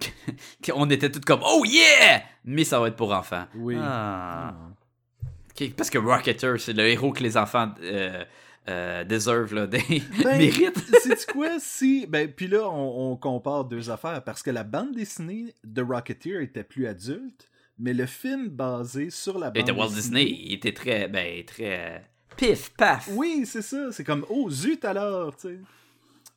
On 0.74 0.88
était 0.90 1.10
tous 1.10 1.20
comme 1.20 1.40
Oh 1.44 1.64
yeah! 1.66 2.22
Mais 2.44 2.64
ça 2.64 2.78
va 2.80 2.88
être 2.88 2.96
pour 2.96 3.12
enfants. 3.12 3.46
Oui. 3.56 3.76
Ah. 3.78 4.54
Ah. 4.54 5.64
Parce 5.76 5.90
que 5.90 5.98
Rocketeer, 5.98 6.58
c'est 6.60 6.72
le 6.72 6.86
héros 6.86 7.12
que 7.12 7.22
les 7.22 7.36
enfants 7.36 7.74
euh, 7.82 8.24
euh, 8.68 9.04
deservent, 9.04 9.54
là, 9.54 9.66
des 9.66 9.82
Ben, 10.22 10.38
méritent. 10.38 10.84
C'est 11.02 11.26
quoi? 11.32 11.58
Si. 11.58 12.06
Ben, 12.06 12.30
puis 12.30 12.46
là, 12.46 12.68
on, 12.68 13.12
on 13.12 13.16
compare 13.16 13.64
deux 13.64 13.90
affaires 13.90 14.22
parce 14.22 14.42
que 14.42 14.50
la 14.50 14.64
bande 14.64 14.94
dessinée 14.94 15.54
de 15.64 15.82
Rocketeer 15.82 16.42
était 16.42 16.64
plus 16.64 16.86
adulte, 16.86 17.48
mais 17.78 17.94
le 17.94 18.06
film 18.06 18.48
basé 18.48 19.10
sur 19.10 19.38
la 19.38 19.50
bande 19.50 19.62
était 19.62 19.72
Walt 19.72 19.90
Disney, 19.90 20.24
il 20.24 20.54
était 20.54 20.72
très, 20.72 21.08
ben, 21.08 21.44
très 21.44 21.96
euh, 21.96 21.98
pif, 22.36 22.70
paf. 22.76 23.08
Oui, 23.12 23.44
c'est 23.46 23.62
ça. 23.62 23.92
C'est 23.92 24.04
comme, 24.04 24.26
oh, 24.28 24.50
zut 24.50 24.84
alors, 24.84 25.34
tu 25.36 25.48
sais. 25.48 25.58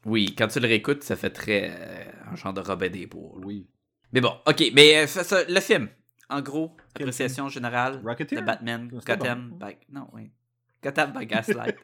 Oui, 0.06 0.34
quand 0.36 0.48
tu 0.48 0.60
le 0.60 0.68
réécoutes, 0.68 1.04
ça 1.04 1.16
fait 1.16 1.30
très 1.30 1.72
euh, 1.72 2.32
un 2.32 2.36
genre 2.36 2.54
de 2.54 2.62
Robin 2.62 2.90
des 2.90 3.06
Bois. 3.06 3.34
Oui. 3.44 3.68
Mais 4.14 4.22
bon, 4.22 4.34
ok, 4.46 4.72
mais 4.74 4.98
euh, 4.98 5.08
ça, 5.08 5.24
ça, 5.24 5.44
le 5.44 5.60
film, 5.60 5.90
en 6.30 6.42
gros, 6.42 6.76
appréciation 6.96 7.50
générale 7.50 8.02
Rocketeer? 8.04 8.42
de 8.42 8.46
Batman, 8.46 8.88
Gotham, 9.06 9.52
bon. 9.58 9.68
non, 9.92 10.08
oui, 10.14 10.32
Gotham 10.84 11.14
by 11.14 11.26
Gaslight. 11.26 11.78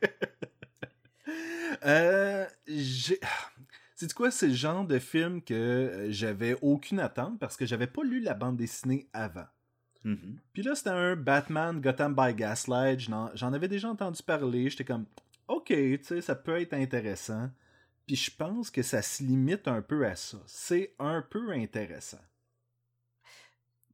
Euh, 1.85 2.45
j'ai. 2.67 3.19
C'est 3.95 4.13
quoi, 4.13 4.29
c'est 4.29 4.49
le 4.49 4.53
genre 4.53 4.85
de 4.85 4.99
film 4.99 5.41
que 5.41 5.55
euh, 5.55 6.11
j'avais 6.11 6.55
aucune 6.61 6.99
attente 6.99 7.39
parce 7.39 7.57
que 7.57 7.65
j'avais 7.65 7.87
pas 7.87 8.03
lu 8.03 8.19
la 8.19 8.35
bande 8.35 8.55
dessinée 8.55 9.09
avant. 9.11 9.47
Mhm. 10.03 10.37
Puis 10.53 10.61
là, 10.61 10.75
c'était 10.75 10.91
un 10.91 11.15
Batman 11.15 11.81
Gotham 11.81 12.13
by 12.15 12.35
Gaslight. 12.35 12.99
J'en 12.99 13.53
avais 13.53 13.67
déjà 13.67 13.89
entendu 13.89 14.21
parler. 14.21 14.69
J'étais 14.69 14.83
comme, 14.85 15.07
ok, 15.47 15.65
tu 15.69 15.99
sais, 16.03 16.21
ça 16.21 16.35
peut 16.35 16.61
être 16.61 16.73
intéressant. 16.73 17.49
Puis 18.05 18.15
je 18.15 18.29
pense 18.29 18.69
que 18.69 18.83
ça 18.83 19.01
se 19.01 19.23
limite 19.23 19.67
un 19.67 19.81
peu 19.81 20.05
à 20.05 20.15
ça. 20.15 20.37
C'est 20.45 20.93
un 20.99 21.23
peu 21.27 21.51
intéressant. 21.51 22.21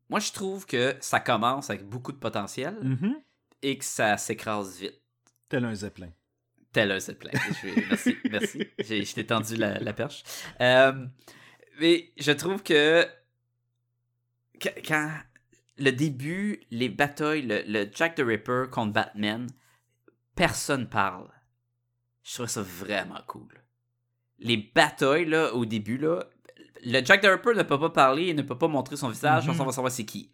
Moi, 0.09 0.19
je 0.19 0.33
trouve 0.33 0.65
que 0.65 0.95
ça 0.99 1.21
commence 1.21 1.69
avec 1.69 1.87
beaucoup 1.87 2.11
de 2.11 2.17
potentiel 2.17 2.75
Mhm. 2.81 3.21
Et 3.63 3.77
que 3.77 3.85
ça 3.85 4.17
s'écrase 4.17 4.79
vite. 4.79 5.01
Tel 5.49 5.65
un 5.65 5.73
zeppelin. 5.73 6.11
Tel 6.71 6.91
un 6.91 6.99
zeppelin. 6.99 7.31
Je 7.63 7.87
Merci, 7.87 8.17
merci. 8.29 8.67
J'ai- 8.79 9.03
Je 9.05 9.13
t'ai 9.15 9.25
tendu 9.25 9.55
la, 9.55 9.79
la 9.79 9.93
perche. 9.93 10.23
Euh, 10.61 11.05
mais 11.79 12.11
je 12.17 12.31
trouve 12.31 12.61
que 12.63 13.07
quand 14.87 15.11
le 15.77 15.91
début, 15.91 16.61
les 16.71 16.89
batailles, 16.89 17.41
le, 17.43 17.63
le 17.67 17.89
Jack 17.93 18.15
the 18.15 18.21
Ripper 18.21 18.65
contre 18.71 18.93
Batman, 18.93 19.47
personne 20.35 20.87
parle. 20.87 21.29
Je 22.23 22.35
trouve 22.35 22.47
ça 22.47 22.61
vraiment 22.61 23.19
cool. 23.27 23.53
Les 24.39 24.57
batailles, 24.57 25.25
là, 25.25 25.53
au 25.53 25.65
début, 25.65 25.97
là, 25.97 26.25
le 26.85 27.03
Jack 27.03 27.21
the 27.21 27.25
Ripper 27.27 27.53
ne 27.55 27.63
peut 27.63 27.79
pas 27.79 27.89
parler 27.89 28.27
et 28.27 28.33
ne 28.33 28.41
peut 28.41 28.57
pas 28.57 28.67
montrer 28.67 28.95
son 28.95 29.09
visage, 29.09 29.47
Mhm. 29.47 29.59
on 29.61 29.65
va 29.65 29.71
savoir 29.71 29.91
c'est 29.91 30.05
qui. 30.05 30.31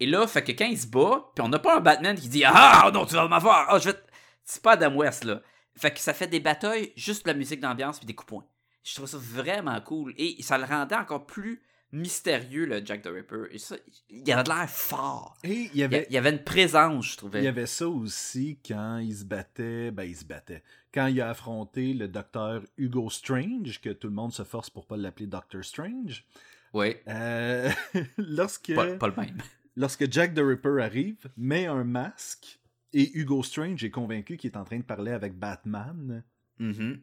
Et 0.00 0.06
là, 0.06 0.26
fait 0.26 0.42
que 0.44 0.52
quand 0.52 0.66
il 0.66 0.78
se 0.78 0.86
bat, 0.86 1.30
puis 1.34 1.42
on 1.44 1.48
n'a 1.48 1.58
pas 1.58 1.76
un 1.78 1.80
Batman 1.80 2.16
qui 2.16 2.28
dit 2.28 2.42
Ah 2.44 2.90
non, 2.92 3.06
tu 3.06 3.14
vas 3.14 3.28
m'avoir, 3.28 3.66
ah, 3.70 3.78
je 3.78 3.86
vais. 3.86 3.94
te- 3.94 4.10
C'est 4.44 4.62
pas 4.62 4.72
Adam 4.72 4.94
West, 4.96 5.24
là. 5.24 5.40
Fait 5.76 5.90
que 5.92 6.00
ça 6.00 6.14
fait 6.14 6.26
des 6.28 6.40
batailles, 6.40 6.92
juste 6.96 7.24
de 7.26 7.30
la 7.30 7.36
musique 7.36 7.60
d'ambiance 7.60 7.98
puis 7.98 8.06
des 8.06 8.14
coups 8.14 8.28
poing. 8.28 8.44
Je 8.84 8.94
trouve 8.94 9.06
ça 9.08 9.18
vraiment 9.20 9.80
cool. 9.80 10.14
Et 10.16 10.42
ça 10.42 10.56
le 10.58 10.64
rendait 10.64 10.94
encore 10.94 11.26
plus 11.26 11.60
mystérieux, 11.92 12.66
le 12.66 12.84
Jack 12.84 13.02
the 13.02 13.08
Ripper. 13.08 13.44
Et 13.50 13.58
ça, 13.58 13.76
il 14.10 14.30
avait 14.32 14.42
de 14.44 14.48
l'air 14.48 14.68
fort. 14.70 15.36
Et 15.44 15.70
il 15.72 15.76
y 15.76 15.82
avait, 15.82 16.06
il 16.08 16.14
y 16.14 16.18
avait 16.18 16.30
une 16.30 16.44
présence, 16.44 17.12
je 17.12 17.16
trouvais. 17.16 17.40
il 17.40 17.44
y 17.44 17.48
avait 17.48 17.66
ça 17.66 17.88
aussi 17.88 18.58
quand 18.66 18.98
il 18.98 19.14
se 19.16 19.24
battait. 19.24 19.90
Ben, 19.90 20.04
il 20.04 20.16
se 20.16 20.24
battait. 20.24 20.62
Quand 20.94 21.06
il 21.06 21.20
a 21.20 21.30
affronté 21.30 21.92
le 21.94 22.08
docteur 22.08 22.62
Hugo 22.78 23.10
Strange, 23.10 23.80
que 23.80 23.90
tout 23.90 24.08
le 24.08 24.14
monde 24.14 24.32
se 24.32 24.44
force 24.44 24.70
pour 24.70 24.86
pas 24.86 24.96
l'appeler 24.96 25.26
Doctor 25.26 25.64
Strange. 25.64 26.24
Oui, 26.72 26.96
Euh, 27.08 27.70
lorsque. 28.18 28.74
pas, 28.74 28.94
pas 28.96 29.08
le 29.08 29.14
même. 29.16 29.38
Lorsque 29.76 30.10
Jack 30.10 30.34
the 30.34 30.40
Ripper 30.40 30.80
arrive, 30.82 31.26
met 31.36 31.66
un 31.66 31.84
masque 31.84 32.58
et 32.92 33.10
Hugo 33.18 33.42
Strange 33.42 33.84
est 33.84 33.90
convaincu 33.90 34.36
qu'il 34.36 34.50
est 34.50 34.56
en 34.56 34.64
train 34.64 34.78
de 34.78 34.82
parler 34.84 35.12
avec 35.12 35.38
Batman 35.38 36.22
Mhm. 36.58 36.98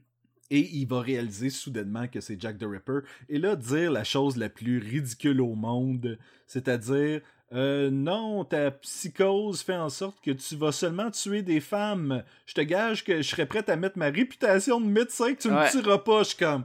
et 0.50 0.70
il 0.78 0.86
va 0.88 1.02
réaliser 1.02 1.50
soudainement 1.50 2.08
que 2.08 2.20
c'est 2.22 2.40
Jack 2.42 2.58
the 2.58 2.66
Ripper 2.66 3.00
et 3.30 3.38
là 3.38 3.56
dire 3.56 3.92
la 3.92 4.04
chose 4.04 4.38
la 4.38 4.50
plus 4.50 4.80
ridicule 4.80 5.42
au 5.42 5.54
monde, 5.56 6.18
c'est-à-dire 6.48 7.22
euh, 7.54 7.92
non, 7.92 8.44
ta 8.46 8.72
psychose 8.72 9.62
fait 9.62 9.76
en 9.76 9.90
sorte 9.90 10.20
que 10.24 10.32
tu 10.32 10.56
vas 10.56 10.72
seulement 10.72 11.12
tuer 11.12 11.44
des 11.44 11.60
femmes. 11.60 12.24
Je 12.48 12.56
te 12.56 12.62
gage 12.62 13.04
que 13.04 13.18
je 13.18 13.22
serais 13.30 13.46
prêt 13.46 13.70
à 13.70 13.76
mettre 13.76 14.00
ma 14.00 14.10
réputation 14.10 14.82
de 14.82 14.88
médecin 14.88 15.36
que 15.36 15.42
tu 15.44 15.50
Ouais. 15.50 15.66
me 15.66 15.70
tueras 15.72 16.00
pas. 16.00 16.24
Je 16.24 16.30
suis 16.30 16.38
comme, 16.38 16.64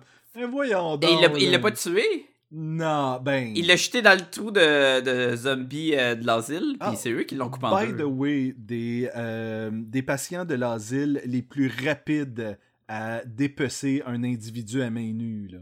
voyons 0.50 0.96
donc. 0.96 1.10
Et 1.10 1.44
il 1.44 1.50
l'a- 1.50 1.58
pas 1.58 1.72
tué? 1.72 2.26
Non, 2.50 3.20
ben. 3.22 3.52
Il 3.54 3.66
l'a 3.66 3.76
jeté 3.76 4.00
dans 4.00 4.14
le 4.18 4.24
trou 4.30 4.50
de, 4.50 5.00
de 5.02 5.36
zombies 5.36 5.94
euh, 5.94 6.14
de 6.14 6.26
l'asile, 6.26 6.76
puis 6.80 6.90
Ah, 6.92 6.94
c'est 6.96 7.10
eux 7.10 7.24
qui 7.24 7.34
l'ont 7.34 7.50
coupé 7.50 7.66
en 7.66 7.78
By 7.78 7.92
deux. 7.92 7.98
the 7.98 8.06
way, 8.06 8.54
des, 8.56 9.10
euh, 9.16 9.70
des 9.72 10.02
patients 10.02 10.46
de 10.46 10.54
l'asile 10.54 11.20
les 11.26 11.42
plus 11.42 11.70
rapides 11.84 12.58
à 12.88 13.20
dépecer 13.26 14.02
un 14.06 14.24
individu 14.24 14.80
à 14.82 14.88
main 14.88 15.12
nue. 15.12 15.48
Là. 15.52 15.58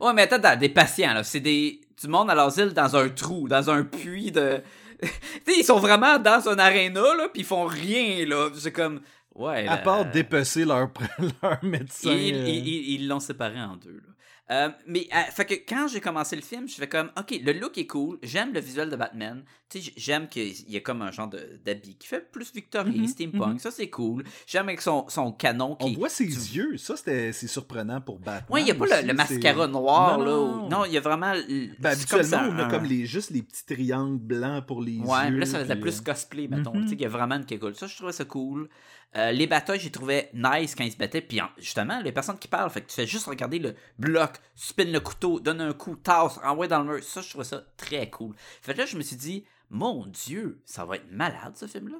Ouais, 0.00 0.12
mais 0.14 0.32
attends, 0.32 0.56
des 0.56 0.68
patients, 0.68 1.12
là. 1.14 1.24
C'est 1.24 1.40
des. 1.40 1.80
Du 2.00 2.08
monde 2.08 2.30
à 2.30 2.34
l'asile 2.36 2.72
dans 2.72 2.94
un 2.96 3.08
trou, 3.08 3.48
dans 3.48 3.68
un 3.70 3.82
puits 3.84 4.30
de. 4.30 4.60
tu 5.02 5.08
sais, 5.08 5.58
ils 5.58 5.64
sont 5.64 5.78
vraiment 5.80 6.18
dans 6.20 6.48
un 6.48 6.58
aréna, 6.58 7.00
là, 7.00 7.28
puis 7.32 7.42
ils 7.42 7.44
font 7.44 7.64
rien, 7.66 8.24
là. 8.26 8.48
C'est 8.54 8.70
comme. 8.72 9.00
Ouais. 9.34 9.66
À 9.66 9.76
là, 9.76 9.78
part 9.78 10.10
dépecer 10.10 10.64
leur, 10.64 10.88
leur 11.42 11.64
médecin. 11.64 12.12
Ils 12.12 12.34
euh, 12.34 12.44
ils- 12.48 12.68
ils- 12.68 12.94
ils 13.00 13.08
l'ont 13.08 13.18
séparé 13.20 13.60
en 13.60 13.76
deux, 13.76 13.90
là. 14.06 14.11
Euh, 14.50 14.68
mais 14.86 15.06
euh, 15.14 15.18
fait 15.30 15.44
que 15.44 15.54
quand 15.54 15.86
j'ai 15.86 16.00
commencé 16.00 16.34
le 16.34 16.42
film, 16.42 16.68
je 16.68 16.74
fais 16.74 16.88
comme 16.88 17.10
ok 17.16 17.38
le 17.44 17.52
look 17.52 17.78
est 17.78 17.86
cool, 17.86 18.18
j'aime 18.24 18.52
le 18.52 18.58
visuel 18.58 18.90
de 18.90 18.96
Batman, 18.96 19.44
tu 19.70 19.80
sais 19.80 19.92
j'aime 19.96 20.28
qu'il 20.28 20.68
y 20.68 20.76
a 20.76 20.80
comme 20.80 21.00
un 21.00 21.12
genre 21.12 21.28
de- 21.28 21.60
d'habit 21.64 21.94
qui 21.96 22.08
fait 22.08 22.28
plus 22.30 22.52
victorien, 22.52 23.02
Mhm, 23.02 23.06
steampunk, 23.06 23.52
mhm. 23.54 23.58
ça 23.60 23.70
c'est 23.70 23.88
cool. 23.88 24.24
J'aime 24.48 24.68
avec 24.68 24.80
son, 24.82 25.08
son 25.08 25.30
canon 25.30 25.76
On 25.80 25.86
qui 25.86 25.94
voit 25.94 26.08
ses 26.08 26.24
yeux. 26.26 26.76
Ça, 26.76 26.96
c'était- 26.96 27.32
c'est 27.32 27.46
surprenant 27.46 28.00
pour 28.00 28.18
Batman. 28.18 28.42
Ouais, 28.50 28.62
il 28.62 28.66
y 28.68 28.72
a 28.72 28.74
pas 28.74 28.84
aussi, 28.84 29.00
le, 29.02 29.06
le 29.08 29.14
mascara 29.14 29.66
noir 29.68 30.18
Non, 30.18 30.24
là. 30.24 30.30
non. 30.32 30.66
où- 30.66 30.68
Non, 30.68 30.84
il 30.86 30.92
y 30.92 30.96
a 30.98 31.00
vraiment 31.00 31.32
Ben, 31.78 31.94
c'est 31.94 32.08
comme 32.10 32.22
ça, 32.24 32.40
habituellement, 32.40 32.56
on 32.56 32.58
a 32.58 32.64
un- 32.66 32.68
comme 32.68 32.84
les, 32.84 33.06
juste 33.06 33.30
les 33.30 33.42
petits 33.42 33.64
triangles 33.64 34.18
blancs 34.18 34.66
pour 34.66 34.82
les 34.82 34.98
Ouais, 34.98 35.26
yeux. 35.26 35.30
mais 35.34 35.38
là, 35.38 35.46
ça 35.46 35.60
faisait 35.60 35.74
puis, 35.76 35.82
plus 35.82 36.00
euh, 36.00 36.02
cosplay, 36.02 36.48
mettons. 36.48 36.72
Tu 36.72 36.88
sais, 36.88 36.94
il 36.94 37.00
y 37.00 37.06
a 37.06 37.08
vraiment 37.08 37.36
une 37.36 37.44
qui 37.46 37.54
est 37.54 37.58
cool. 37.60 37.76
Ça, 37.76 37.86
je 37.86 37.94
trouvais 37.96 38.12
ça 38.12 38.24
cool. 38.24 38.68
Euh, 39.14 39.30
les 39.30 39.46
batailles, 39.46 39.80
j'ai 39.80 39.90
trouvé 39.90 40.30
nice 40.32 40.74
quand 40.74 40.84
ils 40.84 40.92
se 40.92 40.96
battaient. 40.96 41.20
Puis 41.20 41.40
en- 41.40 41.50
justement, 41.58 42.00
les 42.00 42.12
personnes 42.12 42.38
qui 42.38 42.48
parlent, 42.48 42.70
fait 42.70 42.80
que 42.80 42.88
tu 42.88 42.94
fais 42.94 43.06
juste 43.06 43.26
regarder 43.26 43.58
le 43.58 43.74
bloc, 43.98 44.38
spin 44.54 44.84
le 44.84 45.00
couteau, 45.00 45.38
donne 45.38 45.60
un 45.60 45.74
coup, 45.74 45.96
tasse, 45.96 46.38
envoie 46.42 46.66
dans 46.68 46.82
le 46.82 46.94
mur. 46.94 47.04
Ça, 47.04 47.20
je 47.20 47.28
trouvais 47.28 47.44
ça 47.44 47.62
très 47.76 48.08
cool. 48.08 48.34
Fait 48.62 48.72
que 48.72 48.78
là, 48.78 48.86
je 48.86 48.96
me 48.96 49.02
suis 49.02 49.16
dit, 49.16 49.44
mon 49.68 50.06
Dieu, 50.06 50.62
ça 50.64 50.84
va 50.84 50.96
être 50.96 51.10
malade, 51.10 51.56
ce 51.56 51.66
film-là. 51.66 51.98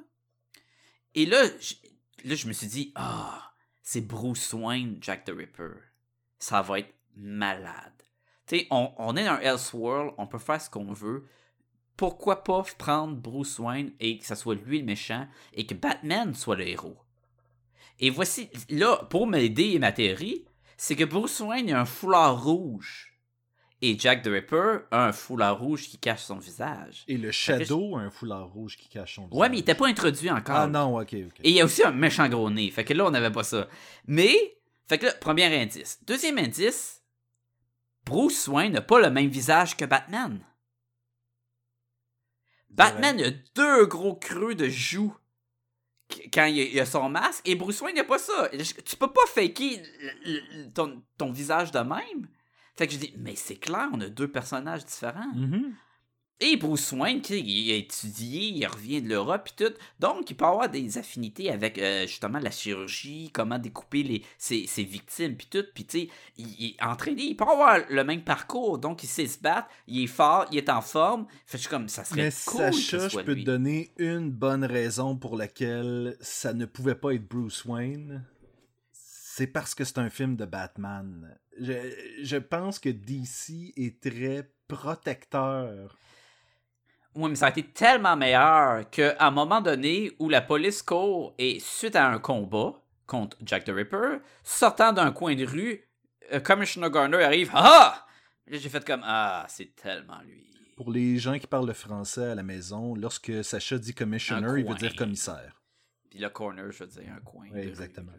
Et 1.13 1.25
là, 1.27 1.43
je 2.23 2.47
me 2.47 2.53
suis 2.53 2.67
dit, 2.67 2.91
ah, 2.95 3.53
c'est 3.83 4.01
Bruce 4.01 4.51
Wayne, 4.53 4.97
Jack 5.01 5.25
the 5.25 5.33
Ripper. 5.35 5.73
Ça 6.39 6.63
va 6.63 6.79
être 6.79 6.93
malade. 7.15 7.93
Tu 8.47 8.57
sais, 8.57 8.67
on, 8.71 8.91
on 8.97 9.15
est 9.15 9.25
dans 9.25 9.37
Elseworld, 9.37 10.13
on 10.17 10.25
peut 10.25 10.39
faire 10.39 10.59
ce 10.59 10.69
qu'on 10.69 10.91
veut 10.91 11.27
pourquoi 11.95 12.43
pas 12.43 12.63
prendre 12.77 13.15
Bruce 13.15 13.59
Wayne 13.59 13.91
et 13.99 14.17
que 14.17 14.25
ça 14.25 14.35
soit 14.35 14.55
lui 14.55 14.79
le 14.79 14.85
méchant 14.85 15.27
et 15.53 15.65
que 15.65 15.75
Batman 15.75 16.33
soit 16.33 16.55
le 16.55 16.67
héros? 16.67 16.97
Et 17.99 18.09
voici, 18.09 18.49
là, 18.69 18.97
pour 19.09 19.27
m'aider 19.27 19.71
et 19.71 19.79
ma 19.79 19.91
théorie, 19.91 20.45
c'est 20.77 20.95
que 20.95 21.03
Bruce 21.03 21.39
Wayne 21.39 21.71
a 21.71 21.81
un 21.81 21.85
foulard 21.85 22.43
rouge 22.43 23.13
et 23.81 23.99
Jack 23.99 24.21
the 24.23 24.27
Ripper 24.27 24.79
a 24.91 25.07
un 25.07 25.11
foulard 25.11 25.59
rouge 25.59 25.89
qui 25.89 25.97
cache 25.97 26.21
son 26.21 26.37
visage. 26.37 27.03
Et 27.07 27.17
le 27.17 27.31
Shadow 27.31 27.97
a 27.97 28.01
un 28.01 28.09
foulard 28.09 28.47
rouge 28.47 28.77
qui 28.77 28.87
cache 28.87 29.15
son 29.15 29.27
Ouais, 29.31 29.49
mais 29.49 29.57
il 29.57 29.61
visage. 29.61 29.61
était 29.61 29.75
pas 29.75 29.87
introduit 29.87 30.31
encore. 30.31 30.55
Ah 30.55 30.67
non, 30.67 30.97
ok, 30.99 31.13
ok. 31.27 31.39
Et 31.43 31.49
il 31.49 31.55
y 31.55 31.61
a 31.61 31.65
aussi 31.65 31.83
un 31.83 31.91
méchant 31.91 32.27
gros 32.29 32.49
nez. 32.49 32.71
Fait 32.71 32.85
que 32.85 32.93
là, 32.93 33.05
on 33.05 33.11
n'avait 33.11 33.31
pas 33.31 33.43
ça. 33.43 33.67
Mais, 34.07 34.33
fait 34.87 34.97
que 34.97 35.07
là, 35.07 35.13
premier 35.13 35.45
indice. 35.61 35.99
Deuxième 36.05 36.37
indice, 36.37 37.03
Bruce 38.05 38.47
Wayne 38.47 38.71
n'a 38.73 38.81
pas 38.81 39.01
le 39.01 39.09
même 39.09 39.29
visage 39.29 39.75
que 39.75 39.85
Batman. 39.85 40.39
Batman 42.69 43.21
a 43.21 43.29
deux 43.55 43.85
gros 43.85 44.15
creux 44.15 44.55
de 44.55 44.67
joues 44.67 45.15
quand 46.33 46.45
il 46.45 46.59
a, 46.59 46.63
il 46.63 46.79
a 46.79 46.85
son 46.85 47.09
masque 47.09 47.47
et 47.47 47.55
Bruce 47.55 47.81
Wayne 47.81 47.95
n'a 47.95 48.03
pas 48.03 48.19
ça. 48.19 48.49
Tu 48.85 48.95
peux 48.95 49.11
pas 49.11 49.25
faker 49.27 49.81
ton, 51.17 51.31
visage 51.31 51.71
de 51.71 51.79
même. 51.79 52.27
Fait 52.75 52.87
que 52.87 52.93
je 52.93 52.97
dis, 52.97 53.13
mais 53.17 53.35
c'est 53.35 53.57
clair, 53.57 53.89
on 53.93 54.01
a 54.01 54.09
deux 54.09 54.27
personnages 54.27 54.85
différents. 54.85 55.31
Mhm. 55.35 55.73
Et 56.45 56.57
Bruce 56.57 56.91
Wayne, 56.91 57.21
il 57.29 57.71
a 57.71 57.75
étudié, 57.75 58.49
il 58.49 58.65
revient 58.67 59.01
de 59.01 59.07
l'Europe 59.07 59.47
et 59.47 59.63
tout. 59.63 59.73
Donc, 60.01 60.29
il 60.29 60.35
peut 60.35 60.43
avoir 60.43 60.67
des 60.67 60.97
affinités 60.97 61.49
avec 61.49 61.77
euh, 61.77 62.01
justement 62.05 62.39
la 62.39 62.51
chirurgie, 62.51 63.31
comment 63.31 63.57
découper 63.57 64.03
les, 64.03 64.25
ses, 64.37 64.67
ses 64.67 64.83
victimes 64.83 65.37
puis 65.37 65.47
tout. 65.49 65.63
Puis 65.73 65.85
tu 65.85 65.99
sais, 66.01 66.09
il, 66.37 66.47
il 66.59 66.69
est 66.71 66.83
entraîné, 66.83 67.21
il 67.27 67.37
peut 67.37 67.45
avoir 67.45 67.79
le 67.89 68.03
même 68.03 68.25
parcours. 68.25 68.77
Donc, 68.77 69.03
il 69.03 69.07
sait 69.07 69.25
se 69.25 69.39
battre, 69.39 69.69
il 69.87 70.03
est 70.03 70.07
fort, 70.07 70.45
il 70.51 70.57
est 70.57 70.67
en 70.69 70.81
forme. 70.81 71.27
Fait 71.45 71.57
je 71.57 71.61
suis 71.61 71.69
comme, 71.69 71.87
ça 71.87 72.03
serait 72.03 72.23
Mais 72.23 72.31
cool 72.45 72.73
Sacha, 72.73 73.07
je 73.07 73.19
peux 73.19 73.35
lui. 73.35 73.45
te 73.45 73.49
donner 73.49 73.91
une 73.97 74.29
bonne 74.29 74.65
raison 74.65 75.15
pour 75.15 75.37
laquelle 75.37 76.17
ça 76.19 76.53
ne 76.53 76.65
pouvait 76.65 76.95
pas 76.95 77.13
être 77.13 77.25
Bruce 77.25 77.63
Wayne. 77.63 78.25
C'est 78.91 79.47
parce 79.47 79.73
que 79.75 79.85
c'est 79.85 79.97
un 79.97 80.09
film 80.09 80.35
de 80.35 80.43
Batman. 80.43 81.37
Je, 81.57 81.73
je 82.21 82.35
pense 82.35 82.79
que 82.79 82.89
DC 82.89 83.71
est 83.77 84.01
très 84.01 84.51
protecteur. 84.67 85.97
Oui, 87.15 87.29
mais 87.29 87.35
ça 87.35 87.47
a 87.47 87.49
été 87.49 87.63
tellement 87.63 88.15
meilleur 88.15 88.89
qu'à 88.89 89.15
un 89.19 89.31
moment 89.31 89.61
donné 89.61 90.11
où 90.19 90.29
la 90.29 90.41
police 90.41 90.81
court 90.81 91.33
et 91.37 91.59
suite 91.59 91.95
à 91.95 92.09
un 92.09 92.19
combat 92.19 92.73
contre 93.05 93.37
Jack 93.43 93.65
the 93.65 93.69
Ripper, 93.69 94.17
sortant 94.43 94.93
d'un 94.93 95.11
coin 95.11 95.35
de 95.35 95.45
rue, 95.45 95.83
euh, 96.31 96.39
Commissioner 96.39 96.89
Garner 96.89 97.23
arrive. 97.23 97.51
Ah! 97.53 98.05
Là, 98.47 98.57
j'ai 98.57 98.69
fait 98.69 98.83
comme 98.85 99.01
Ah, 99.03 99.45
c'est 99.47 99.75
tellement 99.75 100.19
lui. 100.25 100.49
Pour 100.75 100.91
les 100.91 101.19
gens 101.19 101.37
qui 101.37 101.45
parlent 101.45 101.67
le 101.67 101.73
français 101.73 102.31
à 102.31 102.35
la 102.35 102.43
maison, 102.43 102.95
lorsque 102.95 103.43
Sacha 103.43 103.77
dit 103.77 103.93
commissioner, 103.93 104.59
il 104.59 104.65
veut 104.65 104.75
dire 104.75 104.95
commissaire. 104.95 105.61
Puis 106.09 106.19
le 106.19 106.29
corner, 106.29 106.71
je 106.71 106.83
veux 106.83 106.89
dire, 106.89 107.13
un 107.15 107.21
coin. 107.21 107.45
Oui, 107.51 107.59
exactement. 107.59 108.11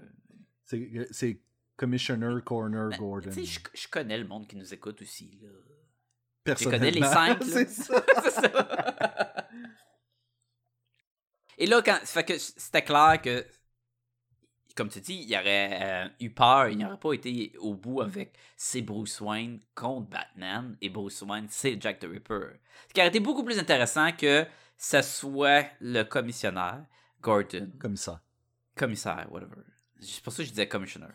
C'est 0.65 1.41
Commissioner 1.77 2.41
Corner 2.45 2.91
Ben, 2.91 2.97
Gordon. 2.99 3.31
Je, 3.33 3.59
je 3.75 3.89
connais 3.89 4.17
le 4.19 4.27
monde 4.27 4.47
qui 4.47 4.57
nous 4.57 4.73
écoute 4.73 5.03
aussi. 5.03 5.39
Là. 5.43 5.49
Personnellement, 6.45 6.79
connais 6.79 6.91
les 6.91 7.03
cinq. 7.03 7.43
c'est 7.45 7.69
ça. 7.69 9.45
Et 11.57 11.67
là, 11.67 11.83
quand, 11.83 11.99
ça 12.05 12.07
fait 12.07 12.25
que 12.25 12.39
c'était 12.39 12.83
clair 12.83 13.21
que, 13.23 13.47
comme 14.75 14.89
tu 14.89 15.01
dis, 15.01 15.25
il 15.27 15.35
aurait 15.35 15.79
euh, 15.83 16.09
eu 16.21 16.31
peur, 16.31 16.69
il 16.69 16.79
n'aurait 16.79 16.99
pas 16.99 17.13
été 17.13 17.53
au 17.59 17.75
bout 17.75 18.01
avec 18.01 18.37
c'est 18.57 18.83
Bruce 18.83 19.21
Wayne 19.21 19.61
contre 19.75 20.11
Batman 20.11 20.77
et 20.81 20.89
Bruce 20.89 21.23
Wayne 21.23 21.47
c'est 21.49 21.81
Jack 21.81 22.01
the 22.01 22.07
Ripper. 22.07 22.59
Ce 22.89 22.93
qui 22.93 23.01
aurait 23.01 23.09
été 23.09 23.21
beaucoup 23.21 23.45
plus 23.45 23.59
intéressant 23.59 24.13
que 24.13 24.45
ça 24.77 25.03
soit 25.03 25.67
le 25.81 26.03
commissionnaire, 26.03 26.85
Gordon, 27.21 27.71
ça. 27.95 28.21
commissaire, 28.75 29.27
whatever. 29.31 29.63
C'est 30.01 30.23
pour 30.23 30.33
ça 30.33 30.43
que 30.43 30.47
je 30.47 30.51
disais 30.51 30.69
commissioner. 30.69 31.07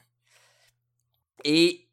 Et 1.43 1.88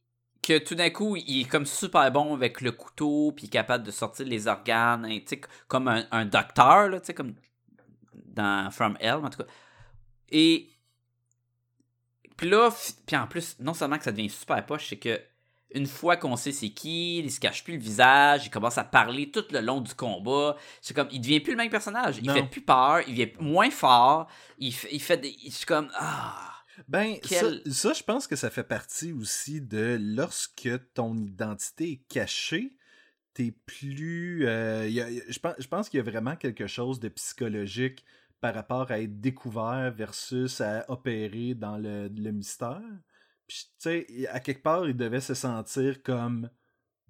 que 0.47 0.59
tout 0.59 0.77
d'un 0.77 0.91
coup, 0.91 1.17
il 1.17 1.41
est 1.41 1.49
comme 1.49 1.67
super 1.67 2.11
bon 2.13 2.33
avec 2.35 2.61
le 2.61 2.71
couteau, 2.71 3.33
puis 3.35 3.49
capable 3.49 3.85
de 3.85 3.91
sortir 3.91 4.27
les 4.27 4.47
organes, 4.47 5.05
hein, 5.05 5.19
comme 5.67 5.89
un, 5.89 6.07
un 6.13 6.25
docteur, 6.25 6.89
là, 6.89 7.01
comme 7.17 7.35
dans 8.15 8.71
From 8.71 8.97
Hell, 9.01 9.17
en 9.25 9.31
tout 9.31 9.39
cas. 9.43 9.49
Et 10.29 10.69
puis 12.37 12.49
là, 12.49 12.71
puis 13.07 13.17
en 13.17 13.27
plus, 13.27 13.57
non 13.59 13.75
seulement 13.75 13.99
que 13.99 14.05
ça 14.05 14.13
devient 14.13 14.29
super 14.29 14.65
poche, 14.65 14.89
c'est 14.91 14.99
que 14.99 15.21
une 15.73 15.87
fois 15.87 16.17
qu'on 16.17 16.37
sait 16.37 16.53
c'est 16.53 16.69
qui, 16.71 17.19
il 17.19 17.31
se 17.31 17.41
cache 17.41 17.65
plus 17.65 17.75
le 17.75 17.81
visage, 17.83 18.47
il 18.47 18.51
commence 18.51 18.79
à 18.79 18.85
parler 18.85 19.33
tout 19.33 19.45
le 19.51 19.61
long 19.61 19.81
du 19.81 19.95
combat. 19.95 20.57
C'est 20.81 20.95
comme, 20.95 21.09
il 21.11 21.21
devient 21.21 21.41
plus 21.41 21.53
le 21.53 21.57
même 21.59 21.71
personnage. 21.71 22.19
Il 22.19 22.27
Non. 22.29 22.35
fait 22.35 22.45
plus 22.45 22.61
peur, 22.61 23.01
il 23.09 23.17
devient 23.17 23.33
moins 23.41 23.71
fort. 23.71 24.29
Il, 24.59 24.73
fait- 24.73 24.91
il 24.93 25.01
fait 25.03 25.17
des. 25.17 25.37
Je 25.45 25.51
suis 25.51 25.67
comme, 25.67 25.91
ah. 25.95 26.53
Ben, 26.89 27.17
Quel- 27.23 27.63
ça, 27.65 27.73
ça, 27.73 27.93
je 27.95 28.03
pense 28.03 28.27
que 28.27 28.37
ça 28.37 28.51
fait 28.51 28.65
partie 28.65 29.13
aussi 29.13 29.61
de 29.61 29.99
lorsque 30.01 30.69
ton 30.95 31.17
identité 31.17 31.93
est 31.93 32.03
cachée, 32.09 32.77
t'es 33.35 33.53
plus. 33.67 34.47
euh, 34.47 34.89
y 34.89 35.01
a- 35.01 35.11
y 35.11 35.21
a- 35.21 35.25
je 35.29 35.39
pense, 35.39 35.55
je 35.59 35.69
pense 35.69 35.89
qu'il 35.89 35.99
y 35.99 36.01
a 36.01 36.05
vraiment 36.11 36.37
quelque 36.37 36.67
chose 36.67 37.01
de 37.01 37.09
psychologique 37.09 38.05
par 38.41 38.55
rapport 38.55 38.91
à 38.91 39.01
être 39.01 39.21
découvert 39.21 39.93
versus 39.97 40.61
à 40.61 40.85
opérer 40.91 41.55
dans 41.55 41.79
le, 41.79 42.09
le 42.09 42.31
mystère. 42.33 42.83
Puis, 43.47 43.67
tu 43.81 44.07
sais, 44.07 44.27
à 44.29 44.41
quelque 44.41 44.63
part, 44.63 44.89
il 44.89 44.97
devait 44.97 45.21
se 45.21 45.35
sentir 45.35 46.03
comme 46.03 46.51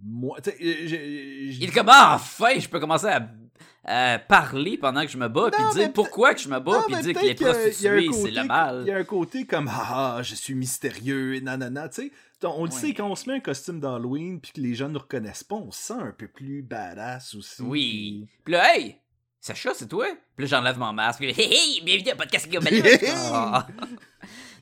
moi. 0.02 0.38
J'ai- 0.58 1.44
Il 1.52 1.64
est 1.64 1.72
comme, 1.72 1.88
ah, 1.90 2.14
enfin, 2.16 2.58
je 2.58 2.68
peux 2.68 2.80
commencer 2.80 3.06
à, 3.08 4.18
parler 4.18 4.76
pendant 4.78 5.02
que 5.02 5.08
je 5.08 5.16
me 5.16 5.28
bats, 5.28 5.50
puis 5.52 5.62
dire 5.74 5.92
pourquoi 5.92 6.34
que 6.34 6.40
je 6.40 6.48
me 6.48 6.58
bats, 6.58 6.82
puis 6.88 6.96
dire 7.02 7.14
que 7.14 7.24
les 7.24 7.34
prostituées, 7.34 8.08
c'est 8.12 8.30
le 8.32 8.42
Il 8.42 8.46
mal. 8.48 8.84
y 8.86 8.90
a 8.90 8.96
un 8.96 9.04
côté 9.04 9.46
comme 9.46 9.70
ah, 9.72 10.18
je 10.22 10.34
suis 10.34 10.54
mystérieux 10.54 11.36
et 11.36 11.40
nanana, 11.40 11.88
tu 11.88 12.02
sais. 12.02 12.12
On 12.44 12.64
le 12.64 12.70
sait, 12.70 12.92
quand 12.94 13.08
on 13.08 13.14
se 13.14 13.30
met 13.30 13.36
un 13.36 13.40
costume 13.40 13.80
d'Halloween 13.80 14.40
puis 14.40 14.52
que 14.52 14.60
les 14.60 14.74
gens 14.74 14.88
ne 14.88 14.94
nous 14.94 14.98
reconnaissent 14.98 15.44
pas, 15.44 15.54
on 15.56 15.70
se 15.70 15.80
sent 15.80 16.00
un 16.00 16.12
peu 16.12 16.28
plus 16.28 16.62
badass 16.62 17.34
aussi. 17.34 17.62
Oui. 17.62 18.26
Puis 18.44 18.52
là, 18.52 18.76
hey, 18.76 18.96
Sacha, 19.40 19.70
c'est 19.74 19.88
toi? 19.88 20.06
Puis 20.36 20.44
là, 20.46 20.56
j'enlève 20.58 20.78
mon 20.78 20.92
masque, 20.92 21.20
puis 21.20 21.28
hey, 21.30 21.52
hey, 21.52 21.80
bienvenue 21.84 22.10
à 22.10 22.16
Podcast 22.16 22.50
Gobelin. 22.50 22.82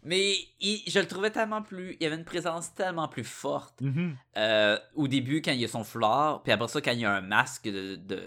Mais 0.04 0.34
il- 0.60 0.82
je 0.86 0.98
le 0.98 1.06
trouvais 1.06 1.30
tellement 1.30 1.62
plus. 1.62 1.96
Il 1.98 2.02
y 2.02 2.06
avait 2.06 2.16
une 2.16 2.24
présence 2.24 2.74
tellement 2.74 3.08
plus 3.08 3.24
forte. 3.24 3.80
Mhm. 3.80 4.16
Euh, 4.36 4.78
au 4.94 5.08
début, 5.08 5.40
quand 5.42 5.52
il 5.52 5.60
y 5.60 5.64
a 5.64 5.68
son 5.68 5.84
foulard, 5.84 6.42
puis 6.42 6.52
après 6.52 6.68
ça, 6.68 6.80
quand 6.80 6.92
il 6.92 7.00
y 7.00 7.04
a 7.04 7.12
un 7.14 7.20
masque 7.22 7.64
de, 7.64 7.96
de, 7.96 8.22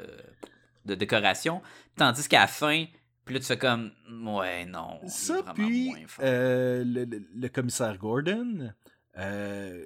de 0.85 0.95
décoration. 0.95 1.61
Tandis 1.95 2.27
qu'à 2.27 2.39
la 2.41 2.47
fin, 2.47 2.85
puis 3.25 3.35
là, 3.35 3.39
tu 3.41 3.45
fais 3.45 3.57
comme, 3.57 3.91
ouais, 4.25 4.65
non. 4.65 4.99
Ça, 5.07 5.43
puis 5.53 5.91
euh, 6.21 6.83
le, 6.85 7.03
le- 7.05 7.27
le 7.33 7.49
commissaire 7.49 7.97
Gordon 7.97 8.73
euh, 9.17 9.85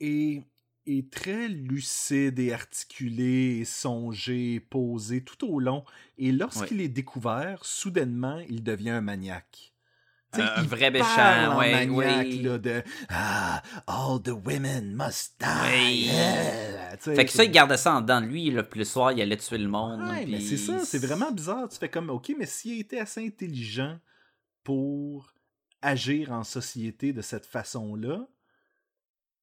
est, 0.00 0.42
est 0.86 1.10
très 1.12 1.48
lucide 1.48 2.38
et 2.38 2.52
articulé 2.52 3.58
et 3.60 3.64
songé, 3.64 4.60
posé 4.60 5.24
tout 5.24 5.46
au 5.48 5.58
long. 5.60 5.84
Et 6.18 6.30
lorsqu'il 6.32 6.80
est 6.80 6.88
découvert, 6.88 7.64
soudainement, 7.64 8.38
il 8.48 8.62
devient 8.62 8.90
un 8.90 9.00
maniaque. 9.00 9.71
Un 10.34 10.62
vrai 10.62 10.90
méchant, 10.90 11.58
ouais, 11.58 11.72
maniaque, 11.86 12.26
oui. 12.26 12.42
là, 12.42 12.58
de 12.58 12.82
Ah, 13.10 13.62
all 13.86 14.22
the 14.22 14.30
women 14.30 14.94
must 14.96 15.34
die. 15.38 15.46
Oui. 15.74 16.04
Yeah. 16.06 16.96
Fait 16.98 17.24
que 17.26 17.32
ça, 17.32 17.44
il 17.44 17.50
gardait 17.50 17.76
ça 17.76 17.94
en 17.96 18.00
dedans 18.00 18.20
de 18.20 18.26
lui, 18.26 18.50
là, 18.50 18.62
puis 18.62 18.78
le 18.78 18.84
soir, 18.84 19.12
il 19.12 19.20
allait 19.20 19.36
tuer 19.36 19.58
le 19.58 19.68
monde. 19.68 20.00
Ouais, 20.02 20.22
puis- 20.24 20.32
mais 20.32 20.40
c'est 20.40 20.56
ça, 20.56 20.78
c'est 20.84 20.98
vraiment 21.04 21.30
bizarre. 21.32 21.68
Tu 21.68 21.76
fais 21.78 21.88
comme, 21.90 22.10
ok, 22.10 22.32
mais 22.38 22.46
s'il 22.46 22.80
était 22.80 22.98
assez 23.00 23.26
intelligent 23.26 23.98
pour 24.62 25.34
agir 25.82 26.32
en 26.32 26.44
société 26.44 27.12
de 27.12 27.22
cette 27.22 27.46
façon-là, 27.46 28.26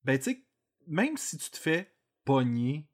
ben 0.05 0.17
tu 0.17 0.23
sais, 0.31 0.43
même 0.87 1.17
si 1.17 1.37
tu 1.37 1.49
te 1.51 1.57
fais 1.57 1.93
pogner, 2.25 2.87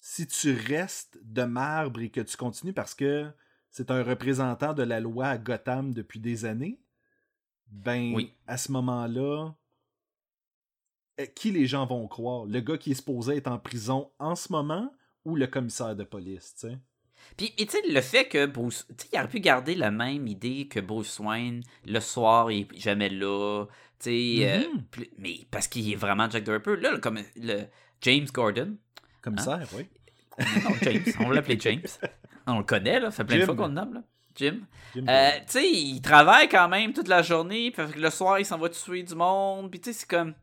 si 0.00 0.26
tu 0.26 0.52
restes 0.54 1.18
de 1.22 1.42
marbre 1.44 2.00
et 2.00 2.10
que 2.10 2.20
tu 2.20 2.36
continues 2.36 2.72
parce 2.74 2.94
que 2.94 3.30
c'est 3.70 3.90
un 3.90 4.02
représentant 4.02 4.74
de 4.74 4.82
la 4.82 5.00
loi 5.00 5.28
à 5.28 5.38
Gotham 5.38 5.94
depuis 5.94 6.20
des 6.20 6.44
années, 6.44 6.78
ben 7.72 8.12
Oui. 8.14 8.32
à 8.46 8.56
ce 8.56 8.70
moment-là, 8.72 9.52
euh, 11.20 11.26
qui 11.34 11.50
les 11.50 11.66
gens 11.66 11.86
vont 11.86 12.06
croire? 12.06 12.44
Le 12.46 12.60
gars 12.60 12.78
qui 12.78 12.92
est 12.92 12.94
supposé 12.94 13.36
être 13.36 13.48
en 13.48 13.58
prison 13.58 14.10
en 14.18 14.34
ce 14.34 14.52
moment 14.52 14.92
ou 15.24 15.36
le 15.36 15.46
commissaire 15.46 15.96
de 15.96 16.04
police, 16.04 16.54
tu 16.58 16.68
sais? 16.68 16.78
Puis, 17.36 17.52
et 17.56 17.66
tu 17.66 17.72
sais, 17.72 17.82
le 17.88 18.00
fait 18.00 18.26
que 18.26 18.46
Bruce. 18.46 18.84
Tu 18.88 18.94
sais, 19.04 19.08
il 19.12 19.18
aurait 19.18 19.28
pu 19.28 19.38
garder 19.40 19.74
la 19.76 19.90
même 19.92 20.26
idée 20.26 20.66
que 20.66 20.80
Bruce 20.80 21.18
Wayne, 21.20 21.62
le 21.86 22.00
soir, 22.00 22.50
il 22.50 22.62
est 22.62 22.78
jamais 22.78 23.08
là. 23.08 23.66
Tu 24.00 24.10
sais, 24.10 24.50
euh, 24.50 24.58
Mhm. 24.74 24.82
puis- 24.90 25.10
mais 25.18 25.46
parce 25.50 25.68
qu'il 25.68 25.90
est 25.92 25.96
vraiment 25.96 26.28
Jack 26.28 26.42
the 26.44 26.48
Ripper. 26.48 26.76
Là, 26.78 26.90
le, 26.92 26.98
comme, 26.98 27.20
le 27.36 27.62
James 28.00 28.26
Gordon. 28.32 28.76
Commissaire, 29.20 29.66
oui. 29.76 29.86
Non, 30.64 30.70
James, 30.82 31.04
on 31.20 31.28
va 31.28 31.34
l'appeler 31.34 31.58
James. 31.60 31.82
On 32.48 32.58
le 32.58 32.64
connaît, 32.64 32.98
là. 32.98 33.12
Ça 33.12 33.18
fait 33.18 33.24
plein 33.28 33.38
de 33.38 33.44
fois 33.44 33.54
qu'on 33.54 33.68
le 33.68 33.74
nomme, 33.74 33.94
là. 33.94 34.02
Jim. 34.34 34.60
Jim 34.94 35.04
Euh, 35.08 35.30
tu 35.46 35.52
sais, 35.52 35.70
il 35.70 36.00
travaille 36.00 36.48
quand 36.48 36.68
même 36.68 36.92
toute 36.92 37.08
la 37.08 37.22
journée, 37.22 37.70
puis 37.70 37.84
le 38.00 38.10
soir, 38.10 38.38
il 38.38 38.46
s'en 38.46 38.58
va 38.58 38.68
tuer 38.68 39.02
du 39.02 39.14
monde, 39.14 39.70
puis 39.70 39.80
tu 39.80 39.92
sais, 39.92 40.00
c'est 40.00 40.08
comme... 40.08 40.34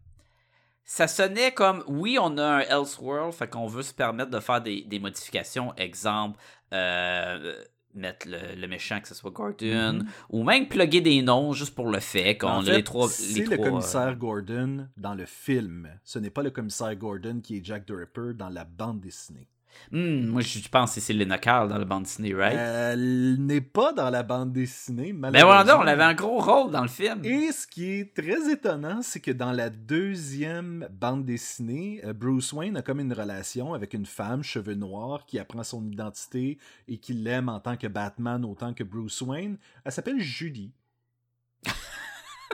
Ça 0.84 1.08
sonnait 1.08 1.52
comme, 1.52 1.84
oui, 1.88 2.18
on 2.20 2.36
a 2.40 2.44
un 2.44 2.60
Elseworld, 2.62 3.32
fait 3.34 3.48
qu'on 3.48 3.68
veut 3.68 3.84
se 3.84 3.94
permettre 3.94 4.32
de 4.32 4.40
faire 4.40 4.60
des, 4.62 4.82
des 4.82 4.98
modifications, 4.98 5.72
exemple, 5.76 6.40
euh, 6.74 7.54
mettre 7.94 8.28
le, 8.28 8.56
le 8.60 8.68
méchant, 8.68 9.00
que 9.00 9.08
ce 9.08 9.14
soit 9.14 9.30
Gordon, 9.30 9.94
Mhm. 10.00 10.08
ou 10.30 10.44
même 10.44 10.68
plugger 10.68 11.02
des 11.02 11.22
noms 11.22 11.54
juste 11.54 11.76
pour 11.76 11.90
le 11.90 12.00
fait 12.00 12.38
qu'on 12.40 12.66
a 12.68 12.72
les 12.78 12.84
trois... 12.84 13.08
c'est 13.08 13.40
le 13.42 13.46
trois, 13.46 13.68
euh, 13.68 13.70
commissaire 13.70 14.16
Gordon 14.16 14.88
dans 14.98 15.14
le 15.14 15.26
film. 15.26 15.90
Ce 16.04 16.18
n'est 16.18 16.30
pas 16.32 16.42
le 16.42 16.50
commissaire 16.50 16.96
Gordon 16.96 17.40
qui 17.44 17.58
est 17.58 17.64
Jack 17.66 17.86
the 17.86 17.92
Ripper 17.96 18.34
dans 18.34 18.50
la 18.50 18.64
bande 18.66 19.00
dessinée. 19.00 19.48
Hmm, 19.92 20.28
moi, 20.28 20.42
je 20.42 20.68
pense 20.70 20.96
que 20.96 21.02
c'est 21.02 21.14
Lena 21.14 21.38
Carl 21.38 21.70
dans 21.70 21.78
la 21.78 21.86
bande 21.86 22.04
dessinée, 22.04 22.34
right? 22.34 22.58
Elle 22.58 23.38
n'est 23.40 23.62
pas 23.62 23.94
dans 23.94 24.10
la 24.10 24.24
bande 24.24 24.52
dessinée, 24.54 25.14
ben 25.14 25.32
malheureusement. 25.32 25.48
voilà, 25.48 25.64
donc, 25.64 25.82
on 25.84 25.88
avait 25.88 26.04
un 26.04 26.14
gros 26.14 26.40
rôle 26.40 26.72
dans 26.72 26.82
le 26.82 26.88
film. 26.88 27.24
Et 27.24 27.52
ce 27.52 27.66
qui 27.68 27.86
est 27.92 28.14
très 28.16 28.52
étonnant, 28.52 29.02
c'est 29.02 29.20
que 29.20 29.32
dans 29.32 29.52
la 29.52 29.70
deuxième 29.70 30.88
bande 30.92 31.26
dessinée, 31.26 32.02
euh, 32.06 32.14
Bruce 32.14 32.54
Wayne 32.54 32.78
a 32.78 32.82
comme 32.82 33.00
une 33.00 33.14
relation 33.14 33.74
avec 33.74 33.94
une 33.94 34.06
femme, 34.06 34.44
cheveux 34.44 34.76
noirs, 34.76 35.26
qui 35.26 35.40
apprend 35.40 35.64
son 35.64 35.86
identité 35.86 36.58
et 36.88 36.98
qui 36.98 37.14
l'aime 37.14 37.50
en 37.50 37.60
tant 37.60 37.78
que 37.78 37.88
Batman 37.88 38.44
autant 38.46 38.74
que 38.74 38.84
Bruce 38.84 39.22
Wayne. 39.22 39.58
Elle 39.86 39.92
s'appelle 39.92 40.20
Julie. 40.20 40.72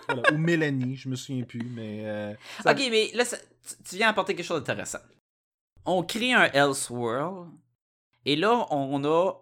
Voilà, 0.08 0.34
ou 0.34 0.38
Mélanie, 0.38 0.96
je 0.96 1.10
me 1.10 1.16
souviens 1.16 1.44
plus, 1.44 1.64
mais... 1.64 2.02
euh, 2.06 2.34
ça- 2.62 2.72
Ok, 2.72 2.82
mais 2.92 3.10
là, 3.16 3.26
ça- 3.26 3.38
tu 3.90 3.96
viens 3.96 4.10
apporter 4.10 4.36
quelque 4.36 4.46
chose 4.46 4.60
d'intéressant. 4.60 5.00
On 5.86 6.04
crée 6.04 6.34
un 6.34 6.50
Elseworld, 6.54 7.50
Et 8.26 8.36
là, 8.36 8.66
on 8.72 9.04
a. 9.06 9.34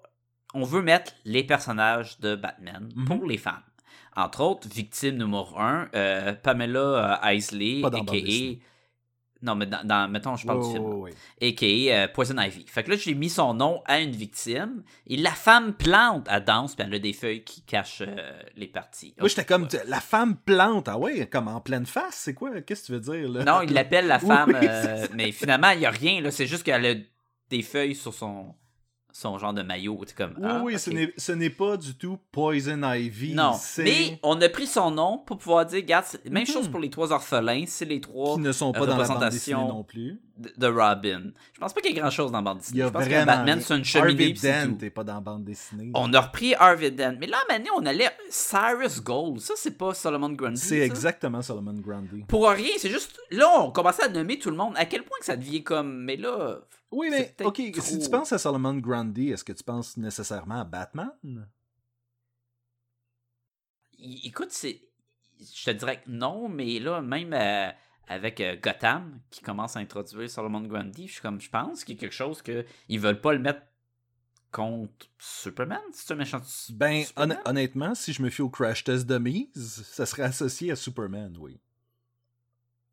On 0.53 0.63
veut 0.65 0.82
mettre 0.82 1.13
les 1.25 1.43
personnages 1.43 2.19
de 2.19 2.36
Batman 2.36 2.89
Mhm. 2.95 3.06
pour 3.06 3.25
les 3.25 3.38
fans. 3.38 3.53
Entre 4.15 4.41
autres, 4.41 4.67
victime 4.67 5.17
numéro 5.17 5.58
1, 5.58 5.89
Pamela 6.43 7.19
euh, 7.25 7.32
Isley, 7.34 7.82
a.k.a. 8.01 8.73
Non, 9.43 9.56
mais 9.56 9.65
dans, 9.65 9.84
dans- 9.86 10.10
mettons, 10.10 10.36
je 10.38 10.47
parle 10.47 10.63
du 10.65 10.71
film. 10.71 10.86
ouais. 10.86 11.12
a.k.a. 11.41 11.65
euh, 11.65 12.08
Poison 12.08 12.38
Ivy. 12.39 12.65
Fait 12.67 12.84
que 12.84 12.91
là, 12.91 12.95
j'ai 12.97 13.13
mis 13.13 13.29
son 13.29 13.53
nom 13.53 13.82
à 13.86 13.99
une 13.99 14.12
victime. 14.12 14.84
Et 15.06 15.17
la 15.17 15.32
femme 15.32 15.73
plante, 15.73 16.27
elle 16.32 16.43
danse, 16.45 16.75
puis 16.75 16.86
elle 16.88 16.95
a 16.95 16.99
des 16.99 17.13
feuilles 17.13 17.43
qui 17.43 17.62
cachent 17.62 18.01
euh, 18.08 18.32
les 18.56 18.67
parties. 18.67 19.13
Moi, 19.19 19.27
j'étais 19.27 19.45
comme, 19.45 19.67
la 19.88 19.99
femme 19.99 20.38
plante, 20.38 20.88
ah 20.88 20.97
ouais, 20.97 21.27
comme 21.27 21.47
en 21.49 21.60
pleine 21.60 21.86
face, 21.86 22.15
c'est 22.15 22.34
quoi? 22.34 22.62
Qu'est-ce 22.62 22.84
que 22.84 22.86
tu 22.88 22.91
veux 22.93 22.99
dire, 23.19 23.29
là? 23.29 23.43
Non, 23.43 23.62
il 23.62 23.73
l'appelle 23.73 24.08
la 24.08 24.17
Oui, 24.21 24.27
femme, 24.27 24.58
euh, 24.63 25.08
mais 25.13 25.32
finalement, 25.34 25.71
il 25.71 25.79
n'y 25.79 25.86
a 25.86 25.91
rien. 25.91 26.21
là. 26.21 26.32
C'est 26.32 26.47
juste 26.47 26.63
qu'elle 26.63 26.86
a 26.86 26.95
des 27.49 27.62
feuilles 27.62 27.95
sur 27.95 28.13
son, 28.13 28.56
son 29.15 29.38
genre 29.38 29.54
de 29.54 29.62
maillot. 29.62 29.97
C'est 30.08 30.17
comme, 30.17 30.34
Oui, 30.39 30.43
ah, 30.49 30.62
oui, 30.63 30.80
ce 30.80 30.89
n'est- 30.89 31.13
ce 31.17 31.32
n'est 31.32 31.52
pas 31.52 31.78
du 31.78 31.93
tout 31.93 32.17
Poison 32.32 32.82
Ivy. 32.91 33.36
Non, 33.36 33.52
mais 33.78 34.19
on 34.23 34.41
a 34.41 34.49
pris 34.49 34.65
son 34.65 34.89
nom 34.91 35.19
pour 35.19 35.38
pouvoir 35.38 35.65
dire, 35.67 35.78
regarde, 35.82 36.06
même 36.30 36.41
Mhm. 36.41 36.47
chose 36.47 36.67
pour 36.67 36.80
les 36.80 36.89
trois 36.89 37.12
orphelins, 37.13 37.63
c'est 37.67 37.86
les 37.86 38.02
trois 38.02 38.34
qui 38.36 38.41
ne 38.41 38.52
sont 38.52 38.71
pas 38.73 38.86
dans 38.88 38.97
la 38.97 39.08
bande 39.08 39.30
dessinée 39.30 39.56
non 39.56 39.84
plus. 39.84 40.19
De, 40.38 40.67
Robin. 40.67 41.32
Je 41.54 41.60
pense 41.60 41.74
pas 41.74 41.82
qu'il 41.82 41.91
y 41.91 41.98
ait 41.98 42.00
grand 42.00 42.10
chose 42.10 42.32
dans 42.32 42.39
la 42.39 42.43
bande 42.43 42.58
Il 42.58 42.62
dessinée. 42.62 42.80
y 42.80 42.82
a 42.82 42.88
Je 42.88 42.91
pense 42.91 43.04
que 43.04 43.10
vraiment 43.10 43.26
Batman, 43.26 43.62
c'est 43.62 43.78
une 43.78 43.86
cheminée. 43.86 44.34
Harvey 44.34 44.34
Dent 44.34 44.89
pas 44.89 45.04
dans 45.04 45.13
la 45.15 45.19
bande 45.22 45.43
dessinée. 45.43 45.91
On 45.93 46.12
a 46.13 46.22
repris 46.22 46.56
Harvey 46.56 46.91
Dent. 46.91 47.15
Mais 47.19 47.28
là, 47.28 47.38
maintenant, 47.50 47.74
on 47.78 47.86
allait 47.86 48.10
Cyrus 48.30 49.02
Gold. 49.02 49.39
Ça, 49.39 49.54
c'est 49.56 49.78
pas 49.78 49.93
Solomon 49.93 50.32
Grundy. 50.32 50.60
C'est 50.60 50.80
exactement 50.80 51.41
Solomon 51.41 51.74
Grundy. 51.74 52.24
Pour 52.28 52.50
rien, 52.50 52.72
c'est 52.78 52.89
juste. 52.89 53.19
Là, 53.32 53.48
on 53.60 53.72
commençait 53.72 54.04
à 54.04 54.10
nommer 54.10 54.39
tout 54.39 54.50
le 54.50 54.58
monde. 54.58 54.74
À 54.76 54.86
quel 54.86 55.04
point 55.04 55.17
que 55.19 55.26
ça 55.26 55.38
devient 55.38 55.63
comme. 55.63 56.04
Mais 56.04 56.17
là. 56.17 56.60
Oui, 56.91 57.10
mais 57.10 57.36
ok, 57.43 57.62
si 57.80 58.00
tu 58.00 58.10
penses 58.10 58.34
à 58.34 58.38
Solomon 58.38 58.76
Grundy, 58.76 59.30
est-ce 59.32 59.43
que 59.43 59.54
tu 59.54 59.63
penses 59.63 59.98
nécessairement 59.98 60.62
à 60.62 60.63
Batman? 60.63 61.12
Écoute, 64.00 64.50
c'est. 64.52 64.82
Je 65.39 65.65
te 65.65 65.72
dirais 65.72 66.02
que 66.02 66.10
non, 66.10 66.48
mais 66.48 66.80
là, 66.80 67.02
même 67.02 67.34
euh, 67.34 67.69
avec 68.08 68.39
euh, 68.42 68.56
Gotham, 68.62 69.20
qui 69.30 69.42
commence 69.42 69.76
à 69.76 69.80
introduire 69.80 70.30
Solomon 70.30 70.62
Grundy, 70.62 71.08
je 71.08 71.13
suis 71.13 71.22
comme. 71.22 71.39
Je 71.42 71.50
pense 71.50 71.84
qu'il 71.84 71.96
y 71.96 71.98
a 71.98 72.02
quelque 72.02 72.13
chose 72.13 72.42
que. 72.42 72.66
Ils 72.89 73.00
veulent 73.00 73.22
pas 73.22 73.34
le 73.34 73.39
mettre 73.39 73.62
contre 74.52 75.08
Superman. 75.18 75.80
C'est 75.94 76.12
un 76.13 76.16
méchant. 76.16 76.42
Ben, 76.72 77.04
Superman? 77.04 77.38
honn- 77.38 77.50
honnêtement, 77.50 77.96
si 77.96 78.13
je 78.13 78.22
me 78.22 78.30
fie 78.30 78.42
au 78.42 78.50
Crash 78.50 78.84
Test 78.84 79.08
Dummies, 79.08 79.50
ça 79.56 80.06
serait 80.06 80.24
associé 80.24 80.72
à 80.72 80.76
Superman, 80.76 81.36
oui. 81.39 81.54
Tu 81.54 81.60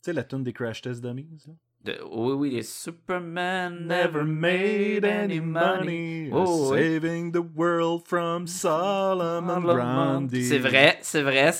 sais, 0.06 0.12
la 0.14 0.24
tune 0.24 0.42
des 0.42 0.52
Crash 0.54 0.80
Test 0.80 1.02
Dummies? 1.02 1.42
là? 1.46 1.52
De- 1.82 1.98
oui, 2.12 2.32
oui, 2.52 2.62
Superman 2.64 3.86
Never 3.86 4.22
made 4.24 5.02
any 5.04 5.40
money 5.40 6.28
Oh, 6.30 6.72
oui. 6.72 6.78
saving 6.78 7.32
the 7.32 7.40
world 7.56 8.02
from 8.06 8.46
Solomon 8.46 9.60
Grundy. 9.62 10.44
C'est 10.44 10.58
vrai, 10.58 10.98
c'est 11.00 11.22
vrai. 11.22 11.52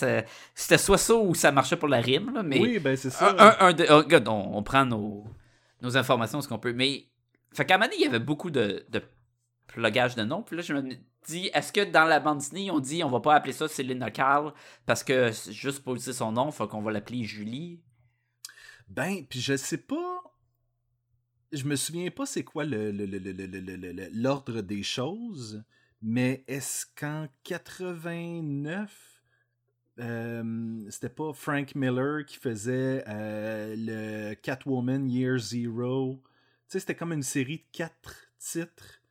C'était 0.55 0.77
soit 0.79 0.99
ça 0.99 1.15
ou 1.15 1.35
ça 1.35 1.51
marchait 1.53 1.77
pour 1.77 1.89
la 1.89 2.01
rime, 2.01 2.33
là, 2.35 2.43
mais 2.43 2.61
Oui, 2.61 2.79
ben 2.79 2.97
c'est 2.97 3.09
ça. 3.11 3.31
un, 3.39 3.47
un- 3.49 3.69
un 3.69 3.73
de- 3.73 3.87
oh, 3.89 3.97
regarde, 3.99 4.29
on, 4.29 4.57
on 4.59 4.63
prend 4.63 4.85
nos, 4.85 5.25
nos 5.81 5.97
informations, 5.97 6.43
ce 6.43 6.49
qu'on 6.49 6.59
peut. 6.59 6.75
Mais, 6.75 7.07
fait 7.55 7.65
qu'à 7.65 7.77
un 7.77 7.79
moment 7.79 7.87
donné, 7.89 7.97
il 8.01 8.05
y 8.05 8.09
avait 8.09 8.19
beaucoup 8.19 8.51
de, 8.51 8.85
de 8.91 9.01
plugage 9.69 10.17
de 10.17 10.23
noms. 10.25 10.43
Puis 10.43 10.55
là, 10.57 10.63
je 10.63 10.75
me 10.75 10.83
dis, 11.29 11.51
est-ce 11.55 11.73
que 11.73 11.91
dans 11.91 12.05
la 12.05 12.21
bande 12.21 12.39
Disney, 12.39 12.71
on 12.71 12.79
dit, 12.79 13.03
on 13.03 13.09
va 13.09 13.21
pas 13.21 13.35
appeler 13.37 13.55
ça 13.55 13.69
Selena 13.69 14.11
Carl 14.11 14.53
parce 14.85 15.03
que 15.03 15.31
juste 15.51 15.83
pour 15.83 15.95
utiliser 15.95 16.13
son 16.13 16.33
nom, 16.33 16.51
faut 16.51 16.67
qu'on 16.67 16.83
va 16.83 16.91
l'appeler 16.93 17.25
Julie? 17.25 17.81
Ben, 18.91 19.25
puis 19.25 19.41
je 19.41 19.57
sais 19.57 19.79
pas. 19.79 20.23
Je 21.53 21.65
me 21.65 21.77
souviens 21.77 22.11
pas 22.11 22.27
c'est 22.27 22.45
quoi 22.45 22.65
l'ordre 22.65 22.93
le, 22.93 23.07
le, 23.07 24.57
le, 24.57 24.63
des 24.63 24.83
choses, 24.83 25.65
mais 26.03 26.45
est-ce 26.47 26.87
qu'en 26.97 27.29
89, 27.45 29.23
euh, 29.99 30.91
c'était 30.91 31.09
pas 31.09 31.33
Frank 31.33 31.75
Miller 31.75 32.25
qui 32.25 32.37
faisait 32.37 33.05
euh, 33.09 33.75
le 33.77 34.35
Catwoman 34.35 35.09
Year 35.09 35.39
Zero? 35.39 36.21
Tu 36.23 36.31
sais, 36.69 36.81
c'était 36.81 36.95
comme 36.95 37.13
une 37.13 37.23
série 37.23 37.59
de 37.59 37.67
quatre 37.73 38.29
titres. 38.39 39.03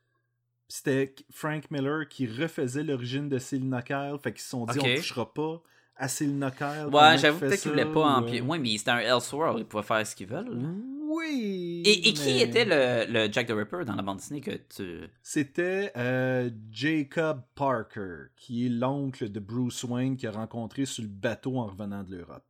C'était 0.68 1.14
Frank 1.30 1.70
Miller 1.70 2.08
qui 2.08 2.26
refaisait 2.26 2.84
l'origine 2.84 3.28
de 3.28 3.38
Selina 3.38 3.82
Kyle, 3.82 4.16
fait 4.22 4.32
qu'ils 4.32 4.42
se 4.42 4.50
sont 4.50 4.66
dit 4.66 4.78
on 4.78 4.94
touchera 4.96 5.32
pas 5.32 5.62
Selina 6.08 6.50
Kyle. 6.50 6.88
pendant 6.90 6.98
Ouais, 6.98 7.10
qu'il 7.12 7.18
j'avoue 7.20 7.38
peut-être 7.40 7.52
qu'ils 7.52 7.60
ça, 7.60 7.70
voulaient 7.70 7.92
pas 7.92 8.00
en 8.00 8.22
ou, 8.22 8.24
euh, 8.26 8.30
pied. 8.30 8.40
Ouais, 8.40 8.58
mais 8.58 8.76
c'était 8.78 8.90
un 8.90 8.98
Elseworld, 8.98 9.58
ils 9.60 9.64
pouvaient 9.64 9.82
faire 9.82 10.06
ce 10.06 10.14
qu'ils 10.16 10.26
veulent. 10.26 10.48
là. 10.48 10.68
Oui. 11.12 11.82
Et, 11.84 12.08
et 12.08 12.12
qui 12.12 12.38
était 12.40 12.64
le, 12.64 13.12
le 13.12 13.32
Jack 13.32 13.48
the 13.48 13.50
Ripper 13.52 13.84
dans 13.84 13.96
la 13.96 14.02
bande 14.02 14.18
Disney 14.18 14.40
que 14.40 14.52
tu. 14.52 15.08
C'était 15.22 15.90
euh, 15.96 16.50
Jacob 16.70 17.42
Parker, 17.56 18.26
qui 18.36 18.66
est 18.66 18.68
l'oncle 18.68 19.28
de 19.30 19.40
Bruce 19.40 19.82
Wayne 19.82 20.16
qu'il 20.16 20.28
a 20.28 20.32
rencontré 20.32 20.84
sur 20.84 21.02
le 21.02 21.08
bateau 21.08 21.58
en 21.58 21.66
revenant 21.66 22.04
de 22.04 22.16
l'Europe. 22.16 22.44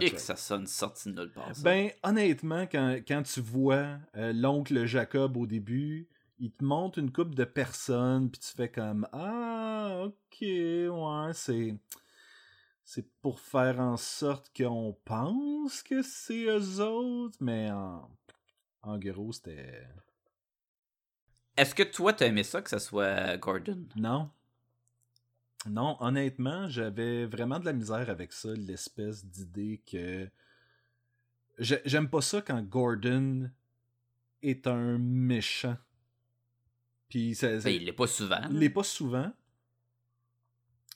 Et 0.00 0.10
que 0.10 0.18
ça 0.20 0.34
sonne 0.34 0.66
sorti 0.66 1.12
de 1.12 1.20
nulle 1.20 1.30
part. 1.30 1.54
ça. 1.54 1.62
Ben, 1.62 1.90
honnêtement, 2.02 2.62
quand, 2.66 2.96
quand 3.06 3.22
tu 3.22 3.40
vois 3.40 3.98
euh, 4.16 4.32
l'oncle 4.32 4.86
Jacob 4.86 5.36
au 5.36 5.46
début, 5.46 6.08
il 6.40 6.50
te 6.50 6.64
montre 6.64 6.98
une 6.98 7.12
coupe 7.12 7.34
de 7.34 7.44
personnes, 7.44 8.28
puis 8.30 8.40
tu 8.40 8.48
fais 8.56 8.68
comme 8.70 9.06
Ah, 9.12 10.00
ok, 10.04 10.40
ouais, 10.40 11.30
c'est. 11.34 11.76
C'est 12.84 13.10
pour 13.22 13.40
faire 13.40 13.80
en 13.80 13.96
sorte 13.96 14.54
qu'on 14.56 14.96
pense 15.04 15.82
que 15.82 16.02
c'est 16.02 16.44
eux 16.44 16.80
autres, 16.80 17.36
mais 17.40 17.70
en, 17.70 18.10
en 18.82 18.98
gros, 18.98 19.32
c'était. 19.32 19.88
Est-ce 21.56 21.74
que 21.74 21.82
toi, 21.82 22.12
t'as 22.12 22.26
aimé 22.26 22.42
ça 22.42 22.60
que 22.60 22.68
ça 22.70 22.78
soit 22.78 23.36
Gordon? 23.38 23.86
Non. 23.96 24.30
Non, 25.66 25.96
honnêtement, 26.00 26.68
j'avais 26.68 27.24
vraiment 27.24 27.58
de 27.58 27.64
la 27.64 27.72
misère 27.72 28.10
avec 28.10 28.32
ça, 28.34 28.52
l'espèce 28.52 29.24
d'idée 29.24 29.80
que. 29.90 30.28
J'ai- 31.58 31.80
J'aime 31.86 32.10
pas 32.10 32.20
ça 32.20 32.42
quand 32.42 32.60
Gordon 32.62 33.50
est 34.42 34.66
un 34.66 34.98
méchant. 34.98 35.78
Puis 37.08 37.34
ça, 37.34 37.60
ça- 37.60 37.68
Ben, 37.68 37.76
il 37.76 37.84
l'est 37.86 37.92
pas 37.92 38.06
souvent. 38.08 38.40
il 38.50 38.58
l'est 38.58 38.68
pas 38.68 38.82
souvent. 38.82 39.32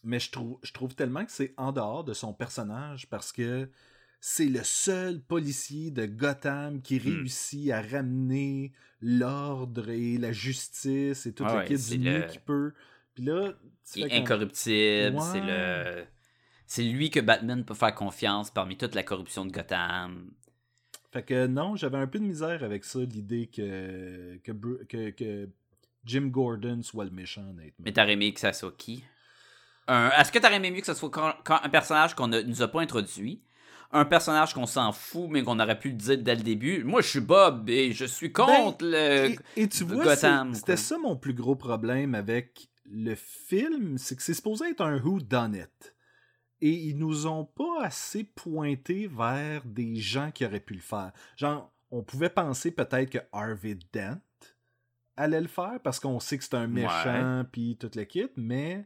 Mais 0.05 0.21
je 0.21 0.31
trouve, 0.31 0.59
je 0.63 0.73
trouve 0.73 0.95
tellement 0.95 1.25
que 1.25 1.33
c'est 1.33 1.55
en 1.57 1.73
dehors 1.73 2.05
de 2.05 2.15
son 2.15 2.33
personnage 2.33 3.09
parce 3.09 3.33
que 3.33 3.69
c'est 4.21 4.47
le 4.47 4.65
seul 4.65 5.21
policier 5.21 5.91
de 5.91 6.07
Gotham 6.07 6.83
qui 6.83 6.99
Hmm. 6.99 7.03
réussit 7.03 7.71
à 7.71 7.83
ramener 7.83 8.73
l'ordre 9.01 9.91
et 9.91 10.19
la 10.19 10.33
justice 10.33 11.27
et 11.27 11.33
toute 11.33 11.47
Ah 11.49 11.57
ouais, 11.59 11.69
du 11.69 11.99
mieux 11.99 12.21
le- 12.21 12.27
qu'il 12.27 12.41
peut. 12.41 12.73
Puis 13.15 13.25
là, 13.25 13.53
Il 13.97 14.05
est 14.05 14.13
incorruptible, 14.17 15.21
c'est 15.21 15.41
le. 15.41 16.05
C'est 16.67 16.83
lui 16.83 17.11
que 17.11 17.21
Batman 17.21 17.65
peut 17.65 17.75
faire 17.75 17.95
confiance 17.95 18.51
parmi 18.51 18.77
toute 18.77 18.95
la 18.95 19.03
corruption 19.03 19.47
de 19.47 19.51
Gotham. 19.53 20.31
Fait 21.11 21.23
que 21.23 21.47
non, 21.47 21.75
j'avais 21.77 21.97
un 21.97 22.07
peu 22.07 22.19
de 22.19 22.25
misère 22.25 22.63
avec 22.63 22.85
ça, 22.85 22.99
l'idée 23.01 23.47
que, 23.47 24.37
que, 24.45 24.53
que, 24.85 25.11
que 25.11 25.49
Jim 26.05 26.27
Gordon 26.29 26.83
soit 26.83 27.05
le 27.07 27.11
méchant, 27.11 27.49
honnêtement. 27.49 27.85
Mais 27.85 27.93
t'aurais 27.93 28.13
aimé 28.13 28.35
que 28.35 28.41
ça 28.41 28.53
soit 28.53 28.77
qui? 28.77 29.03
Un- 29.89 30.11
Est-ce 30.11 30.31
que 30.31 30.39
t'aurais 30.39 30.57
aimé 30.57 30.71
mieux 30.71 30.81
que 30.81 30.87
ça 30.87 30.95
soit 30.95 31.11
quand- 31.11 31.35
quand 31.45 31.59
un 31.63 31.69
personnage 31.69 32.15
qu'on 32.15 32.29
ne 32.29 32.41
nous 32.43 32.63
a 32.63 32.69
pas 32.69 32.81
introduit 32.81 33.43
un 33.91 34.05
personnage 34.05 34.53
qu'on 34.53 34.67
s'en 34.67 34.93
fout, 34.93 35.29
mais 35.31 35.43
qu'on 35.43 35.59
aurait 35.59 35.79
pu 35.79 35.89
le 35.89 35.95
dire 35.95 36.19
dès 36.19 36.35
le 36.37 36.43
début. 36.43 36.85
Moi, 36.85 37.01
je 37.01 37.09
suis 37.09 37.21
Bob 37.21 37.71
et 37.71 37.93
je 37.93 38.05
suis 38.05 38.31
contre 38.31 38.85
le. 38.85 39.31
Et, 39.57 39.63
et 39.63 39.67
tu 39.69 39.85
vois, 39.85 40.05
Gotham, 40.05 40.55
c'était 40.55 40.73
quoi. 40.73 40.77
ça 40.77 40.99
mon 40.99 41.17
plus 41.17 41.33
gros 41.33 41.57
problème 41.57 42.15
avec 42.15 42.69
le 42.85 43.15
film, 43.15 43.97
c'est 43.97 44.15
que 44.17 44.23
c'est 44.23 44.35
supposé 44.35 44.67
être 44.69 44.83
un 44.83 44.99
who 45.03 45.21
done 45.21 45.55
it. 45.55 45.95
Et 46.61 46.69
ils 46.71 46.99
nous 46.99 47.27
ont 47.27 47.47
pas 47.47 47.85
assez 47.85 48.25
pointé 48.25 49.07
vers 49.07 49.63
des 49.65 49.97
gens 49.97 50.31
qui 50.33 50.45
auraient 50.45 50.61
pu 50.61 50.75
le 50.75 50.81
faire. 50.81 51.13
Genre, 51.39 51.73
on 51.91 52.03
pouvait 52.03 52.29
penser 52.29 52.71
peut-être 52.73 53.09
que 53.09 53.19
Harvey 53.33 53.79
Dent 53.95 54.19
allait 55.17 55.41
le 55.41 55.49
faire 55.49 55.81
parce 55.83 55.99
qu'on 55.99 56.21
sait 56.21 56.37
que 56.37 56.45
c'est 56.45 56.55
un 56.55 56.67
méchant 56.67 57.45
puis 57.51 57.79
toute 57.81 57.95
l'équipe, 57.95 58.33
mais 58.37 58.73
ils 58.73 58.81
ont- 58.81 58.85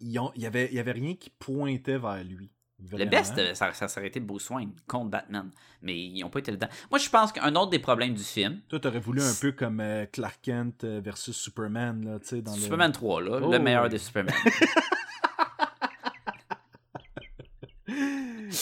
il 0.00 0.12
y 0.36 0.46
avait, 0.46 0.68
il 0.70 0.74
y 0.74 0.80
avait 0.80 0.92
rien 0.92 1.14
qui 1.14 1.30
pointait 1.30 1.98
vers 1.98 2.24
lui. 2.24 2.50
Le 2.92 3.04
best, 3.04 3.36
euh, 3.38 3.54
ça, 3.54 3.72
ça 3.72 3.88
serait 3.88 4.06
été 4.06 4.20
Bruce 4.20 4.48
Wayne 4.50 4.72
contre 4.86 5.10
Batman. 5.10 5.50
Mais 5.82 5.98
ils 5.98 6.20
n'ont 6.20 6.30
pas 6.30 6.38
été 6.38 6.50
là-dedans. 6.50 6.68
Moi, 6.90 6.98
je 6.98 7.10
pense 7.10 7.30
qu'un 7.32 7.54
autre 7.54 7.70
des 7.70 7.78
problèmes 7.78 8.14
du 8.14 8.22
film, 8.22 8.60
Toi, 8.68 8.80
t'aurais 8.80 9.00
voulu 9.00 9.20
un 9.22 9.34
peu 9.38 9.52
comme 9.52 9.80
euh, 9.80 10.06
Clark 10.06 10.38
Kent 10.42 10.84
euh, 10.84 11.00
versus 11.02 11.36
Superman, 11.36 12.04
là, 12.04 12.18
tu 12.20 12.26
sais, 12.28 12.40
dans 12.42 12.54
le... 12.54 12.60
Superman 12.60 12.92
3, 12.92 13.22
là, 13.22 13.40
Oh, 13.42 13.50
le 13.50 13.58
meilleur 13.58 13.82
ouais. 13.84 13.88
des 13.90 13.98
Superman. 13.98 14.34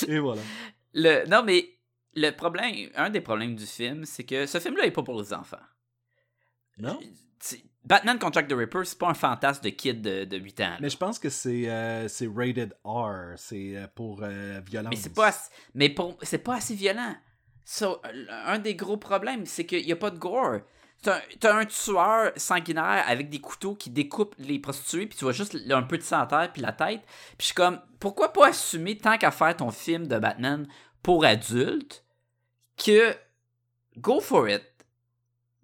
Et 0.07 0.19
voilà. 0.19 0.43
le, 0.95 1.29
non, 1.29 1.43
mais 1.45 1.79
le 2.15 2.31
problème, 2.31 2.75
un 2.95 3.11
des 3.11 3.21
problèmes 3.21 3.55
du 3.55 3.67
film, 3.67 4.05
c'est 4.05 4.25
que 4.25 4.47
ce 4.47 4.59
film-là 4.59 4.85
n'est 4.85 4.91
pas 4.91 5.03
pour 5.03 5.21
les 5.21 5.33
enfants. 5.33 5.57
Non? 6.79 6.99
Batman 7.85 8.19
contre 8.19 8.35
Jack 8.35 8.49
the 8.49 8.53
Ripper, 8.53 8.85
c'est 8.85 8.99
pas 8.99 9.09
un 9.09 9.15
fantasme 9.15 9.63
de 9.63 9.71
kid 9.71 10.03
de, 10.03 10.25
de 10.25 10.37
8 10.37 10.61
ans. 10.61 10.65
là. 10.65 10.77
Mais 10.81 10.91
je 10.91 10.97
pense 10.97 11.19
que 11.19 11.31
c'est 11.31 11.65
euh, 11.69 12.07
rated 12.37 12.75
R, 12.85 13.37
c'est 13.37 13.77
euh, 13.77 13.87
pour 13.95 14.21
euh, 14.23 14.61
violence. 14.67 14.91
Mais 14.91 15.01
c'est 15.01 15.15
pas 15.15 15.29
assez, 15.29 15.51
mais 15.75 15.89
pour 15.89 16.19
c'est 16.23 16.39
pas 16.39 16.57
assez 16.57 16.75
violent. 16.75 17.17
Un 18.47 18.59
des 18.59 18.75
gros 18.75 18.97
problèmes, 18.97 19.47
c'est 19.47 19.65
qu'il 19.65 19.85
n'y 19.85 19.93
a 19.93 19.97
pas 19.97 20.11
de 20.11 20.19
gore. 20.19 20.61
T'as 21.03 21.19
un, 21.19 21.21
t'as 21.39 21.57
un 21.57 21.65
tueur 21.65 22.33
sanguinaire 22.37 23.05
avec 23.07 23.31
des 23.31 23.41
couteaux 23.41 23.75
qui 23.75 23.89
découpe 23.89 24.35
les 24.39 24.59
prostituées, 24.59 25.07
puis 25.07 25.17
tu 25.17 25.25
vois 25.25 25.33
juste 25.33 25.57
un 25.71 25.83
peu 25.83 25.97
de 25.97 26.03
sang 26.03 26.21
à 26.21 26.27
terre, 26.27 26.53
puis 26.53 26.61
la 26.61 26.73
tête. 26.73 27.03
Puis 27.05 27.37
je 27.39 27.45
suis 27.47 27.55
comme, 27.55 27.81
pourquoi 28.01 28.33
pas 28.33 28.49
assumer, 28.49 28.99
tant 28.99 29.17
qu'à 29.17 29.31
faire 29.31 29.57
ton 29.57 29.71
film 29.71 30.09
de 30.09 30.19
Batman 30.19 30.67
pour 31.03 31.25
adultes, 31.25 32.05
que 32.77 33.15
go 33.97 34.21
for 34.21 34.49
it? 34.49 34.63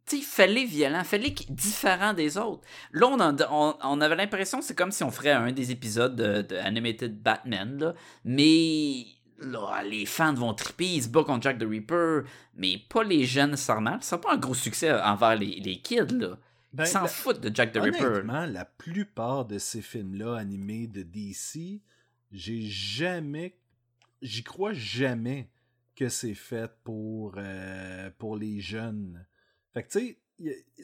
Tu 0.07 0.19
sais, 0.19 0.23
fais-les 0.23 0.65
violents, 0.67 1.03
fais-les 1.05 1.31
différents 1.49 2.13
des 2.13 2.37
autres. 2.37 2.63
Là, 2.93 3.07
on, 3.09 3.21
en- 3.21 3.37
on- 3.51 3.75
on 3.83 4.01
avait 4.03 4.17
l'impression 4.17 4.59
que 4.59 4.65
c'est 4.65 4.75
comme 4.77 4.91
si 4.93 5.03
on 5.03 5.11
ferait 5.11 5.31
un 5.33 5.51
des 5.53 5.71
épisodes 5.71 6.15
de, 6.15 6.43
de 6.43 6.57
Animated 6.57 7.23
Batman, 7.23 7.79
là. 7.79 7.95
Mais 8.25 9.07
là, 9.39 9.83
les 9.83 10.05
fans 10.07 10.35
vont 10.35 10.53
triper, 10.55 10.87
ils 10.97 11.03
se 11.05 11.09
battent 11.09 11.27
contre 11.27 11.43
Jack 11.45 11.59
the 11.59 11.65
Ripper, 11.69 12.21
mais 12.55 12.79
pas 12.89 13.03
les 13.03 13.25
jeunes 13.25 13.53
nécessairement. 13.53 13.99
Ça 14.03 14.19
pas 14.19 14.35
un 14.35 14.39
gros 14.39 14.55
succès 14.55 14.93
envers 14.93 15.37
les, 15.37 15.61
les 15.61 15.81
kids, 15.81 16.15
là. 16.19 16.37
Ben, 16.75 16.85
Ils 16.85 16.89
s'en 16.89 17.07
foutent 17.07 17.41
de 17.41 17.55
Jack 17.55 17.73
the 17.73 17.79
Ripper. 17.79 18.05
Honnêtement, 18.05 18.47
la 18.47 18.65
plupart 18.65 19.45
de 19.45 19.59
ces 19.59 19.81
films-là 19.81 20.37
animés 20.37 20.87
de 20.89 21.03
DC, 21.03 21.81
j'ai 22.33 22.63
jamais. 22.63 23.57
J'y 24.23 24.43
crois 24.43 24.73
jamais 24.73 25.51
que 25.97 26.09
c'est 26.09 26.35
fait 26.35 26.71
pour, 26.83 27.35
euh, 27.37 28.11
pour 28.19 28.37
les 28.37 28.61
jeunes. 28.61 29.25
Fait 29.75 29.83
que 29.83 29.89
tu 29.91 29.99
sais. 30.01 30.19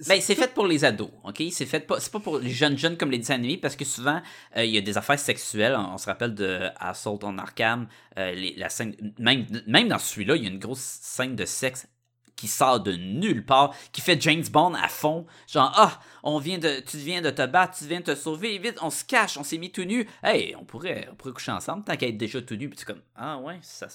Ben, 0.07 0.20
c'est 0.20 0.36
fait 0.36 0.55
pour 0.55 0.66
les 0.66 0.84
ados, 0.84 1.11
ok? 1.24 1.43
C'est 1.51 1.66
fait 1.66 1.80
pas, 1.80 1.99
c'est 1.99 2.12
pas 2.12 2.20
pour 2.20 2.38
les 2.38 2.51
jeunes 2.51 2.78
jeunes 2.78 2.97
comme 2.97 3.11
les 3.11 3.18
dessins 3.18 3.34
animés 3.34 3.57
parce 3.59 3.74
que 3.74 3.84
souvent 3.84 4.22
euh, 4.57 4.64
il 4.64 4.70
y 4.70 4.78
a 4.78 4.80
des 4.80 4.97
affaires 4.97 5.18
sexuelles. 5.18 5.74
On, 5.76 5.95
on 5.95 5.99
se 5.99 6.07
rappelle 6.07 6.34
de 6.36 6.68
Assault 6.78 7.18
on 7.24 7.36
Arkham, 7.36 7.88
euh, 8.16 8.30
les- 8.32 8.55
la 8.57 8.68
scène, 8.68 8.95
même, 9.18 9.47
même 9.66 9.88
dans 9.88 9.99
celui-là, 9.99 10.36
il 10.36 10.45
y 10.45 10.47
a 10.47 10.51
une 10.51 10.61
grosse 10.61 10.78
scène 10.78 11.34
de 11.34 11.45
sexe 11.45 11.88
qui 12.36 12.47
sort 12.49 12.80
de 12.80 12.93
nulle 12.93 13.45
part, 13.45 13.74
qui 13.93 14.01
fait 14.01 14.18
James 14.22 14.45
Bond 14.51 14.72
à 14.74 14.88
fond. 14.88 15.26
Genre, 15.47 15.70
ah, 15.76 16.01
on 16.22 16.38
vient 16.38 16.57
de, 16.59 16.80
tu 16.80 16.97
viens 16.97 17.20
de 17.20 17.30
te 17.30 17.45
battre, 17.45 17.76
tu 17.76 17.84
viens 17.86 18.01
de 18.01 18.05
te 18.05 18.14
sauver, 18.14 18.57
vite, 18.59 18.78
on 18.80 18.88
se 18.88 19.05
cache, 19.05 19.36
on 19.36 19.43
s'est 19.45 19.59
mis 19.59 19.70
tout 19.70 19.84
nu. 19.84 20.09
Hey, 20.22 20.55
on 20.59 20.64
pourrait, 20.64 21.07
on 21.12 21.16
pourrait 21.16 21.34
coucher 21.34 21.53
ensemble 21.53 21.84
tant 21.84 21.97
qu'à 21.97 22.07
être 22.07 22.16
déjà 22.16 22.41
tout 22.41 22.55
nu. 22.57 22.70
Puis 22.70 22.78
c'est 22.78 22.86
comme, 22.86 23.03
ah 23.16 23.36
ouais, 23.38 23.59
ça, 23.62 23.88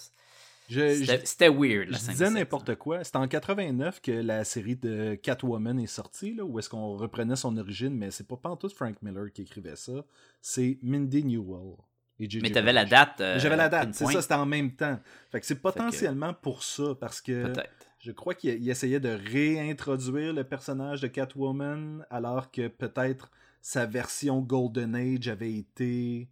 c'était 0.70 1.50
weird. 1.50 1.90
La 1.90 1.98
Je 1.98 2.08
disais 2.12 2.30
n'importe 2.30 2.76
quoi. 2.76 3.04
C'était 3.04 3.18
en 3.18 3.28
89 3.28 4.02
que 4.02 4.12
la 4.12 4.44
série 4.44 4.76
de 4.76 5.16
Catwoman 5.16 5.80
est 5.80 5.88
sortie, 5.88 6.34
là, 6.34 6.44
où 6.44 6.58
est-ce 6.60 6.70
qu'on 6.70 6.96
reprenait 6.98 7.36
son 7.36 7.56
origine, 7.58 7.96
mais 7.96 8.12
c'est 8.12 8.28
pas 8.28 8.38
pantoute 8.38 8.74
Frank 8.74 8.96
Miller 9.02 9.32
qui 9.34 9.44
écrivait 9.44 9.76
ça. 9.76 9.94
C'est 10.42 10.78
Mindy 10.82 11.24
Newell. 11.24 11.76
et. 12.20 12.28
Mais 12.42 12.52
t'avais 12.52 12.74
la 12.74 12.86
date. 12.86 13.20
euh, 13.22 13.40
J'avais 13.40 13.58
la 13.58 13.70
date, 13.70 13.94
c'est 13.94 14.06
ça, 14.06 14.22
c'était 14.22 14.34
en 14.36 14.46
même 14.46 14.72
temps. 14.72 15.00
Fait 15.32 15.40
que 15.40 15.46
c'est 15.46 15.62
potentiellement 15.62 16.34
pour 16.34 16.64
ça, 16.64 16.96
parce 17.00 17.20
que 17.22 17.52
je 18.00 18.12
crois 18.12 18.34
qu'il 18.36 18.62
il 18.62 18.70
essayait 18.70 19.00
de 19.00 19.10
réintroduire 19.10 20.34
le 20.34 20.44
personnage 20.44 21.02
de 21.02 21.08
Catwoman, 21.08 22.06
alors 22.10 22.52
que 22.52 22.68
peut-être 22.68 23.30
sa 23.62 23.86
version 23.86 24.42
Golden 24.42 24.96
Age 24.96 25.28
avait 25.28 25.54
été 25.54 26.30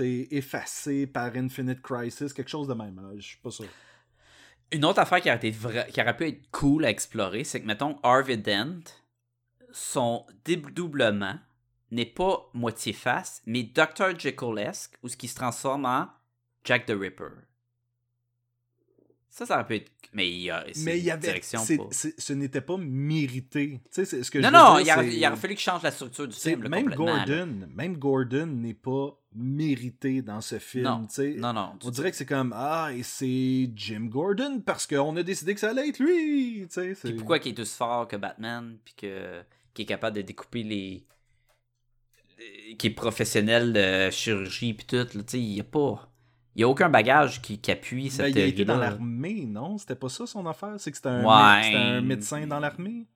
effacée 0.00 1.06
par 1.06 1.34
Infinite 1.34 1.82
Crisis, 1.82 2.32
quelque 2.32 2.50
chose 2.50 2.68
de 2.68 2.74
même. 2.74 3.00
Je 3.16 3.26
suis 3.26 3.38
pas 3.38 3.50
sûr. 3.50 3.66
Une 4.70 4.84
autre 4.84 5.00
affaire 5.00 5.20
qui 5.20 5.28
aurait, 5.28 5.38
été 5.38 5.52
qui 5.52 6.00
pu 6.16 6.28
être 6.28 6.50
cool 6.50 6.84
à 6.84 6.90
explorer, 6.90 7.44
c'est 7.44 7.60
que, 7.60 7.66
mettons, 7.66 7.98
Harvey 8.02 8.36
Dent, 8.36 8.82
son 9.72 10.26
dédoublement 10.44 11.38
n'est 11.90 12.06
pas 12.06 12.50
moitié 12.52 12.92
face, 12.92 13.42
mais 13.46 13.62
Dr. 13.62 14.18
Jekyll-esque, 14.18 14.98
ou 15.02 15.08
ce 15.08 15.16
qui 15.16 15.28
se 15.28 15.36
transforme 15.36 15.86
en 15.86 16.08
Jack 16.64 16.84
the 16.86 16.92
Ripper. 16.92 17.47
Ça, 19.30 19.46
ça 19.46 19.54
aurait 19.56 19.66
pu 19.66 19.74
être. 19.76 19.92
Mais 20.12 20.28
il 20.30 20.42
y 20.42 20.50
a. 20.50 20.64
Mais 20.78 20.98
il 20.98 21.04
y 21.04 21.10
avait. 21.10 21.40
ce 21.42 22.32
n'était 22.32 22.60
pas 22.60 22.76
mérité. 22.78 23.80
Tu 23.84 23.88
sais, 23.90 24.04
c'est 24.04 24.22
ce 24.24 24.30
que 24.30 24.38
Non, 24.38 24.48
je 24.48 24.52
non, 24.52 24.76
dire, 24.76 25.02
il, 25.12 25.26
aurait, 25.26 25.36
fallu 25.36 25.54
qu'il 25.54 25.62
change 25.64 25.82
la 25.82 25.90
structure 25.90 26.26
du 26.26 26.34
film. 26.36 26.62
là, 26.62 26.68
même 26.70 26.88
là. 26.88 26.96
Gordon, 26.96 27.68
même 27.74 27.96
Gordon 27.98 28.46
n'est 28.46 28.74
pas 28.74 29.18
mérité 29.34 30.22
dans 30.22 30.40
ce 30.40 30.58
film. 30.58 30.84
Non, 30.84 31.06
tu 31.06 31.14
sais. 31.14 31.34
non, 31.36 31.52
non. 31.52 31.74
On 31.84 31.90
dirait 31.90 32.10
que 32.10 32.16
c'est 32.16 32.26
comme 32.26 32.52
ah 32.56 32.90
et 32.92 33.02
c'est 33.02 33.70
Jim 33.76 34.06
Gordon 34.10 34.62
parce 34.64 34.86
qu'on 34.86 35.14
a 35.16 35.22
décidé 35.22 35.54
que 35.54 35.60
ça 35.60 35.70
allait 35.70 35.88
être 35.90 35.98
lui. 35.98 36.62
Tu 36.62 36.66
sais, 36.70 36.94
c'est- 36.94 37.08
Puis 37.08 37.16
pourquoi 37.18 37.38
qu'il 37.38 37.54
est 37.54 37.60
aussi 37.60 37.76
fort 37.76 38.08
que 38.08 38.16
Batman, 38.16 38.78
puis 38.84 38.94
que 38.96 39.42
qu'il 39.74 39.82
est 39.82 39.86
capable 39.86 40.16
de 40.16 40.22
découper 40.22 40.62
les. 40.62 41.04
qui 42.78 42.86
est 42.86 42.90
professionnel 42.90 43.72
de 43.72 44.10
chirurgie, 44.10 44.72
puis 44.72 44.86
tout, 44.86 44.96
là, 44.96 45.04
tu 45.06 45.22
sais, 45.26 45.38
il 45.40 45.52
y 45.54 45.60
a 45.60 45.64
pas. 45.64 46.10
Il 46.58 46.62
y 46.62 46.64
a 46.64 46.68
aucun 46.68 46.88
bagage 46.88 47.40
qui, 47.40 47.58
qui 47.60 47.70
appuie 47.70 48.04
Ben, 48.06 48.10
cette 48.10 48.34
il 48.34 48.40
a 48.40 48.44
été 48.46 48.64
dans 48.64 48.78
l'armée, 48.78 49.46
non? 49.46 49.78
C'était 49.78 49.94
pas 49.94 50.08
ça 50.08 50.26
son 50.26 50.44
affaire? 50.44 50.74
C'est 50.78 50.90
que 50.90 50.96
c'était 50.96 51.08
un, 51.08 51.24
Ouais. 51.24 52.00
médecin 52.00 52.46
dans 52.48 52.58
l'armée? 52.58 53.06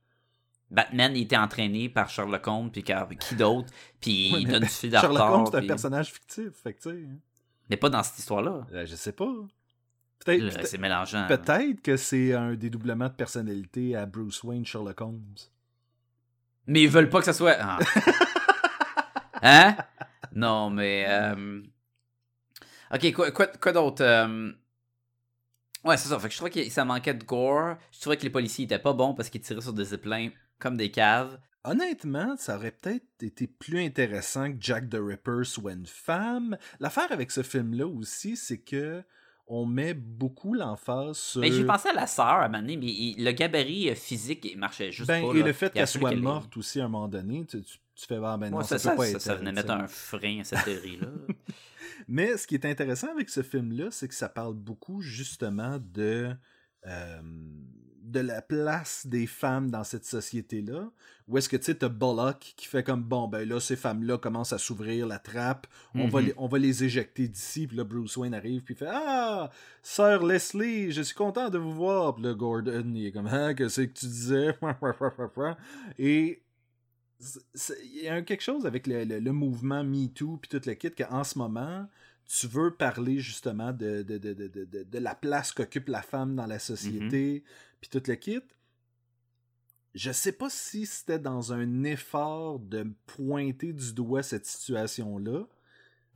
Batman, 0.70 1.12
il 1.16 1.22
était 1.22 1.36
entraîné 1.36 1.88
par 1.88 2.08
Sherlock 2.08 2.46
Holmes, 2.46 2.70
puis 2.70 2.84
car- 2.84 3.08
qui 3.08 3.34
d'autre, 3.34 3.68
puis 4.00 4.30
Ouais, 4.32 4.42
il 4.42 4.48
donne 4.48 4.62
du 4.62 4.68
fil 4.68 4.90
Sherlock 4.92 5.20
Holmes, 5.30 5.46
c'est 5.50 5.58
un 5.58 5.66
personnage 5.66 6.12
fictif. 6.12 6.50
Fait 6.62 6.72
que, 6.72 6.82
tu 6.82 6.90
sais, 6.90 7.04
Mais 7.68 7.76
pas 7.76 7.90
dans 7.90 8.02
cette 8.04 8.20
histoire-là. 8.20 8.64
euh, 8.72 8.86
je 8.86 8.94
sais 8.94 9.12
pas. 9.12 9.26
Peut-être 10.24 10.40
Là, 10.40 10.50
peut-être- 10.52 10.66
C'est 10.68 10.78
mélangeant. 10.78 11.26
peut-être 11.26 11.82
que 11.82 11.96
c'est 11.96 12.32
un 12.34 12.54
dédoublement 12.54 13.08
de 13.08 13.12
personnalité 13.14 13.96
à 13.96 14.06
Bruce 14.06 14.44
Wayne, 14.44 14.64
Sherlock 14.64 15.00
Holmes. 15.00 15.34
Mais 16.68 16.82
ils 16.82 16.88
veulent 16.88 17.10
pas 17.10 17.18
que 17.18 17.24
ça 17.24 17.32
soit. 17.32 17.56
Ah. 17.60 17.78
hein? 19.42 19.76
Non, 20.34 20.70
mais. 20.70 21.06
euh, 21.08 21.60
Ok, 22.92 23.12
quoi, 23.12 23.30
quoi, 23.30 23.46
quoi 23.46 23.72
d'autre? 23.72 24.02
euh, 24.02 24.52
Ouais, 25.84 25.96
c'est 25.96 26.08
ça. 26.08 26.18
Fait 26.18 26.28
que 26.28 26.32
je 26.34 26.38
trouvais 26.38 26.50
que 26.50 26.70
ça 26.70 26.84
manquait 26.84 27.14
de 27.14 27.24
gore. 27.24 27.76
Je 27.90 28.00
trouvais 28.00 28.16
que 28.16 28.22
les 28.22 28.30
policiers 28.30 28.64
étaient 28.66 28.78
pas 28.78 28.92
bons 28.92 29.14
parce 29.14 29.28
qu'ils 29.30 29.40
tiraient 29.40 29.60
sur 29.60 29.72
des 29.72 29.86
ziplins 29.86 30.30
comme 30.58 30.76
des 30.76 30.90
caves. 30.90 31.38
Honnêtement, 31.64 32.36
ça 32.36 32.56
aurait 32.56 32.70
peut-être 32.72 33.04
été 33.22 33.46
plus 33.46 33.80
intéressant 33.80 34.50
que 34.52 34.56
Jack 34.60 34.88
the 34.90 34.98
Ripper 35.00 35.44
soit 35.44 35.72
une 35.72 35.86
femme. 35.86 36.56
L'affaire 36.80 37.10
avec 37.10 37.30
ce 37.30 37.42
film-là 37.42 37.86
aussi, 37.86 38.36
c'est 38.36 38.58
que 38.58 39.02
on 39.48 39.66
met 39.66 39.92
beaucoup 39.94 40.54
l'emphase 40.54 41.16
sur. 41.18 41.40
Mais 41.40 41.50
j'ai 41.50 41.64
pensé 41.64 41.88
à 41.88 41.92
la 41.92 42.06
sœur 42.06 42.26
à 42.26 42.44
un 42.44 42.48
moment 42.48 42.60
donné, 42.62 42.76
mais 42.76 42.86
il- 42.86 43.24
le 43.24 43.32
gabarit 43.32 43.90
euh, 43.90 43.94
physique 43.94 44.44
il 44.44 44.56
marchait 44.58 44.92
juste 44.92 45.08
Ben, 45.08 45.22
pas. 45.26 45.34
et 45.34 45.40
là. 45.40 45.46
le 45.46 45.52
fait 45.52 45.72
qu'elle 45.72 45.86
soit 45.86 46.14
morte 46.14 46.56
aussi 46.56 46.80
à 46.80 46.84
un 46.84 46.88
moment 46.88 47.08
donné, 47.08 47.44
tu, 47.44 47.60
tu, 47.62 47.78
tu 47.94 48.06
fais 48.06 48.18
ah, 48.24 48.36
ben 48.36 48.50
non, 48.50 48.58
Ouais, 48.58 48.64
ça, 48.64 48.78
ça, 48.78 48.90
peut 48.90 48.96
ça, 48.96 48.96
pas 48.96 49.04
ça, 49.06 49.10
être 49.16 49.20
ça 49.20 49.32
elle, 49.32 49.38
venait 49.40 49.52
mettre 49.52 49.70
un 49.72 49.86
frein 49.88 50.40
à 50.40 50.44
cette 50.44 50.64
théorie-là. 50.64 51.08
Mais 52.14 52.36
ce 52.36 52.46
qui 52.46 52.54
est 52.56 52.66
intéressant 52.66 53.08
avec 53.10 53.30
ce 53.30 53.42
film-là, 53.42 53.86
c'est 53.90 54.06
que 54.06 54.14
ça 54.14 54.28
parle 54.28 54.52
beaucoup 54.54 55.00
justement 55.00 55.78
de, 55.94 56.30
euh, 56.86 57.20
de 58.02 58.20
la 58.20 58.42
place 58.42 59.06
des 59.06 59.26
femmes 59.26 59.70
dans 59.70 59.82
cette 59.82 60.04
société-là. 60.04 60.90
Où 61.26 61.38
est-ce 61.38 61.48
que 61.48 61.56
tu 61.56 61.64
sais, 61.64 61.74
t'as 61.76 61.88
Bullock 61.88 62.38
qui 62.56 62.66
fait 62.66 62.82
comme 62.82 63.02
bon, 63.02 63.28
ben 63.28 63.48
là, 63.48 63.60
ces 63.60 63.76
femmes-là 63.76 64.18
commencent 64.18 64.52
à 64.52 64.58
s'ouvrir 64.58 65.06
la 65.06 65.18
trappe, 65.18 65.66
on, 65.94 66.06
va 66.08 66.20
Mhm. 66.20 66.26
les, 66.26 66.34
on 66.36 66.48
va 66.48 66.58
les 66.58 66.84
éjecter 66.84 67.28
d'ici, 67.28 67.66
puis 67.66 67.78
là, 67.78 67.84
Bruce 67.84 68.14
Wayne 68.18 68.34
arrive, 68.34 68.62
puis 68.62 68.74
il 68.74 68.76
fait 68.76 68.90
Ah, 68.90 69.48
Sœur 69.82 70.26
Leslie, 70.26 70.92
je 70.92 71.00
suis 71.00 71.14
content 71.14 71.48
de 71.48 71.56
vous 71.56 71.72
voir. 71.72 72.14
Puis 72.16 72.24
là, 72.24 72.34
Gordon, 72.34 72.92
il 72.94 73.06
est 73.06 73.12
comme 73.12 73.28
Ah, 73.28 73.54
que 73.54 73.68
c'est 73.68 73.88
que 73.88 73.94
tu 73.98 74.04
disais? 74.06 74.54
Et 75.98 76.42
il 77.94 78.02
y 78.02 78.08
a 78.08 78.20
quelque 78.22 78.42
chose 78.42 78.66
avec 78.66 78.86
le, 78.88 79.04
le- 79.04 79.20
le 79.20 79.32
mouvement 79.32 79.84
MeToo 79.84 80.38
puis 80.38 80.48
tout 80.48 80.60
le 80.66 80.74
kit 80.74 80.90
qu'en 80.90 81.22
ce 81.24 81.38
moment, 81.38 81.88
tu 82.26 82.46
veux 82.46 82.74
parler 82.74 83.18
justement 83.18 83.72
de, 83.72 84.02
de, 84.02 84.18
de, 84.18 84.32
de, 84.32 84.84
de, 84.84 84.98
la 84.98 85.14
place 85.14 85.52
qu'occupe 85.52 85.88
la 85.88 86.02
femme 86.02 86.34
dans 86.34 86.46
la 86.46 86.58
société 86.58 87.44
puis 87.80 87.90
tout 87.90 88.02
le 88.06 88.14
kit. 88.14 88.40
Je 89.94 90.10
sais 90.10 90.32
pas 90.32 90.48
si 90.48 90.86
c'était 90.86 91.18
dans 91.18 91.52
un 91.52 91.84
effort 91.84 92.58
de 92.58 92.86
pointer 93.06 93.74
du 93.74 93.92
doigt 93.92 94.22
cette 94.22 94.46
situation-là 94.46 95.42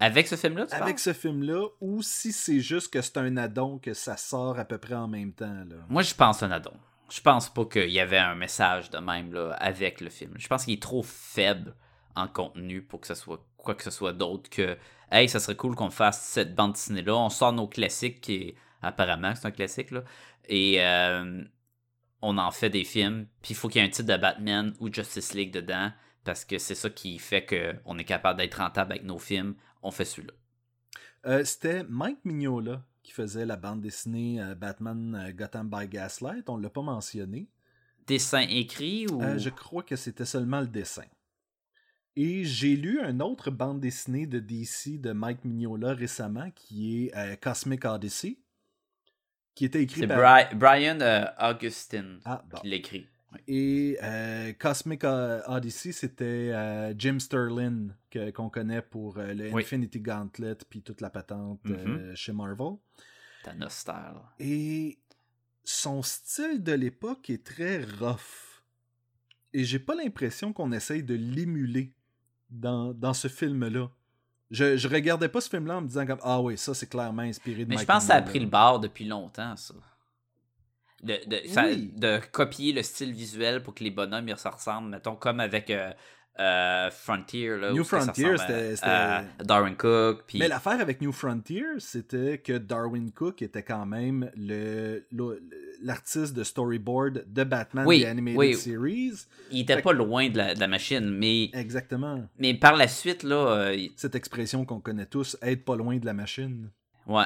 Avec 0.01 0.29
ce 0.29 0.37
film-là, 0.37 0.67
tu 0.67 0.73
avec 0.75 0.87
parles? 0.87 0.99
ce 0.99 1.13
film-là 1.13 1.69
ou 1.83 2.03
si 2.03 2.33
c'est 2.33 2.61
juste 2.61 2.91
que 2.91 3.03
c'est 3.03 3.19
un 3.19 3.37
addon 3.37 3.79
que 3.79 3.93
ça 3.93 4.17
sort 4.17 4.59
à 4.59 4.65
peu 4.65 4.79
près 4.79 4.95
en 4.95 5.09
même 5.09 5.33
temps. 5.33 5.65
Là. 5.69 5.77
Moi, 5.91 6.03
je 6.03 6.15
pense 6.15 6.43
un 6.43 6.51
addon. 6.51 6.73
Je 7.11 7.21
pense 7.21 7.51
pas 7.51 7.67
qu'il 7.67 7.91
y 7.91 8.01
avait 8.01 8.19
un 8.19 8.35
message 8.35 8.89
de 8.91 8.99
même 8.99 9.33
là, 9.35 9.53
avec 9.53 10.01
le 10.01 10.09
film. 10.09 10.33
Je 10.39 10.49
pense 10.49 10.65
qu'il 10.65 10.75
est 10.75 10.83
trop 10.83 11.03
faible 11.03 11.75
en 12.15 12.27
contenu 12.29 12.81
pour 12.83 13.03
que 13.03 13.07
ce 13.07 13.15
soit 13.15 13.45
quoi 13.67 13.75
que 13.75 13.83
ce 13.83 13.91
soit 13.91 14.13
d'autre 14.13 14.49
que 14.49 14.79
Hey, 15.11 15.29
ça 15.29 15.39
serait 15.39 15.55
cool 15.57 15.77
qu'on 15.77 15.91
fasse 15.91 16.21
cette 16.23 16.55
bande 16.55 16.73
dessinée-là. 16.73 17.15
On 17.15 17.29
sort 17.29 17.53
nos 17.53 17.69
classiques 17.69 18.21
qui 18.21 18.35
est 18.35 18.55
apparemment 18.83 19.35
c'est 19.35 19.47
un 19.47 19.51
classique 19.51 19.91
là. 19.91 20.03
Et 20.49 20.77
euh, 20.81 21.45
on 22.23 22.39
en 22.39 22.51
fait 22.51 22.71
des 22.71 22.85
films. 22.85 23.27
Puis 23.43 23.53
il 23.53 23.57
faut 23.57 23.69
qu'il 23.69 23.81
y 23.81 23.85
ait 23.85 23.89
un 23.89 23.91
titre 23.91 24.13
de 24.13 24.17
Batman 24.17 24.75
ou 24.81 24.93
Justice 24.93 25.35
League 25.35 25.53
dedans. 25.53 25.93
Parce 26.25 26.45
que 26.45 26.59
c'est 26.59 26.75
ça 26.75 26.91
qui 26.91 27.19
fait 27.19 27.47
qu'on 27.47 27.99
est 27.99 28.05
capable 28.05 28.41
d'être 28.41 28.57
rentable 28.57 28.93
avec 28.93 29.05
nos 29.05 29.19
films. 29.19 29.55
On 29.83 29.93
fait 29.93 30.05
celui-là. 30.05 30.33
Euh, 31.27 31.45
C'était 31.45 31.85
Mike 31.89 32.25
Mignola 32.25 32.83
qui 33.03 33.13
faisait 33.13 33.47
la 33.47 33.57
bande 33.57 33.81
dessinée 33.81 34.43
euh, 34.43 34.57
Batman 34.57 35.33
Gotham 35.37 35.69
by 35.69 35.87
Gaslight. 35.87 36.49
On 36.49 36.57
l'a 36.57 36.71
pas 36.71 36.83
mentionné. 36.83 37.49
Dessin 38.07 38.41
écrit 38.49 39.07
ou? 39.09 39.23
Euh, 39.23 39.39
je 39.39 39.51
crois 39.51 39.83
que 39.83 39.97
c'était 39.97 40.25
seulement 40.25 40.61
le 40.61 40.69
dessin. 40.69 41.05
Et 42.17 42.45
j'ai 42.45 42.77
lu 42.77 42.99
une 43.01 43.21
autre 43.23 43.51
bande 43.51 43.81
dessinée 43.81 44.27
de 44.27 44.39
DC 44.41 44.99
de 45.01 45.13
Mike 45.13 45.45
Mignola 45.45 45.93
récemment 45.93 46.51
qui 46.55 47.05
est 47.07 47.17
euh, 47.17 47.37
Cosmic 47.37 47.85
Odyssey, 47.85 48.39
qui 49.55 49.67
était 49.67 49.83
écrit 49.83 50.01
C'est 50.01 50.07
par... 50.07 50.19
Bri- 50.19 50.55
Brian 50.57 51.01
euh, 51.03 51.25
Augustin 51.41 52.19
Ah, 52.25 52.43
bon. 52.51 52.59
qui 52.59 52.69
l'écrit. 52.69 53.07
Et 53.47 53.99
euh, 54.03 54.53
Cosmic 54.59 55.05
O- 55.05 55.41
Odyssey, 55.47 55.93
c'était 55.93 56.25
euh, 56.53 56.95
Jim 56.97 57.19
Sterling 57.19 57.91
que- 58.11 58.31
qu'on 58.31 58.49
connaît 58.49 58.81
pour 58.81 59.19
euh, 59.19 59.35
le 59.35 59.51
Oui. 59.53 59.63
Infinity 59.63 60.01
Gauntlet 60.01 60.57
puis 60.71 60.81
toute 60.81 61.03
la 61.03 61.11
patente 61.11 61.61
euh, 61.69 62.15
chez 62.15 62.33
Marvel. 62.33 62.77
Thanos 63.45 63.73
style. 63.75 63.95
Et 64.39 64.99
son 65.65 66.03
style 66.03 66.63
de 66.63 66.73
l'époque 66.73 67.29
est 67.29 67.45
très 67.45 67.85
rough. 67.85 68.63
Et 69.53 69.65
j'ai 69.65 69.81
pas 69.81 69.95
l'impression 69.95 70.55
qu'on 70.55 70.73
essaye 70.73 71.03
de 71.03 71.15
l'émuler 71.15 71.93
dans, 72.51 72.93
dans 72.95 73.15
ce 73.15 73.29
film-là. 73.29 73.89
Je, 74.51 74.77
je 74.77 74.89
regardais 74.89 75.29
pas 75.29 75.41
ce 75.41 75.49
film-là 75.51 75.79
en 75.79 75.81
me 75.81 75.89
disant 75.89 76.07
comme 76.07 76.21
Ah 76.23 76.41
oui, 76.41 76.57
ça 76.57 76.75
c'est 76.75 76.89
clairement 76.89 77.23
inspiré 77.23 77.65
de 77.65 77.71
Mais 77.71 77.79
je 77.79 77.85
pense 77.85 78.05
que 78.05 78.09
ça 78.09 78.15
a 78.17 78.23
pris 78.23 78.39
le 78.39 78.47
bar 78.47 78.79
depuis 78.81 79.05
longtemps, 79.05 79.57
ça. 79.57 79.75
De, 81.03 81.21
de, 81.27 81.49
ça- 81.49 81.75
de 81.75 82.21
copier 82.33 82.73
le 82.73 82.83
style 82.83 83.13
visuel 83.13 83.63
pour 83.63 83.75
que 83.75 83.85
les 83.85 83.91
bonhommes 83.91 84.29
ils 84.29 84.37
se 84.37 84.49
ressemblent, 84.49 84.89
mettons, 84.89 85.15
comme 85.15 85.41
avec 85.41 85.71
euh, 85.71 85.93
euh, 86.39 86.91
Frontier. 86.91 87.57
Là, 87.57 87.73
New 87.73 87.85
Frontier, 87.85 88.37
c'était- 88.39 88.75
Darwin 89.45 89.75
Cook. 89.77 90.25
Puis... 90.27 90.39
Mais 90.39 90.49
l'affaire 90.49 90.81
avec 90.81 91.01
New 91.01 91.13
Frontier, 91.13 91.65
c'était 91.79 92.39
que 92.39 92.59
Darwin 92.59 93.11
Cook 93.13 93.43
était 93.43 93.63
quand 93.63 93.87
même 93.87 94.31
le, 94.37 95.05
l'artiste 95.83 96.35
de 96.35 96.45
storyboard 96.45 97.25
de 97.27 97.45
Batman 97.45 97.87
Oui, 97.87 98.03
The 98.03 98.07
Animated 98.07 98.39
oui. 98.39 98.55
Series. 98.55 99.27
Il 99.51 99.61
était 99.61 99.77
Fait 99.77 99.83
pas 99.83 99.93
loin 99.93 100.29
de 100.29 100.37
la, 100.37 100.55
de 100.55 100.61
la 100.61 100.69
machine, 100.69 101.09
mais, 101.09 101.51
Exactement. 101.55 102.29
mais 102.39 102.55
par 102.55 102.77
la 102.77 102.89
suite, 102.89 103.23
là, 103.23 103.37
euh, 103.71 103.87
Cette 103.97 104.15
expression 104.15 104.65
qu'on 104.65 104.81
connaît 104.81 105.07
tous, 105.07 105.37
être 105.43 105.65
pas 105.65 105.77
loin 105.77 105.97
de 105.97 106.07
la 106.07 106.13
machine. 106.15 106.71
ouais. 107.07 107.25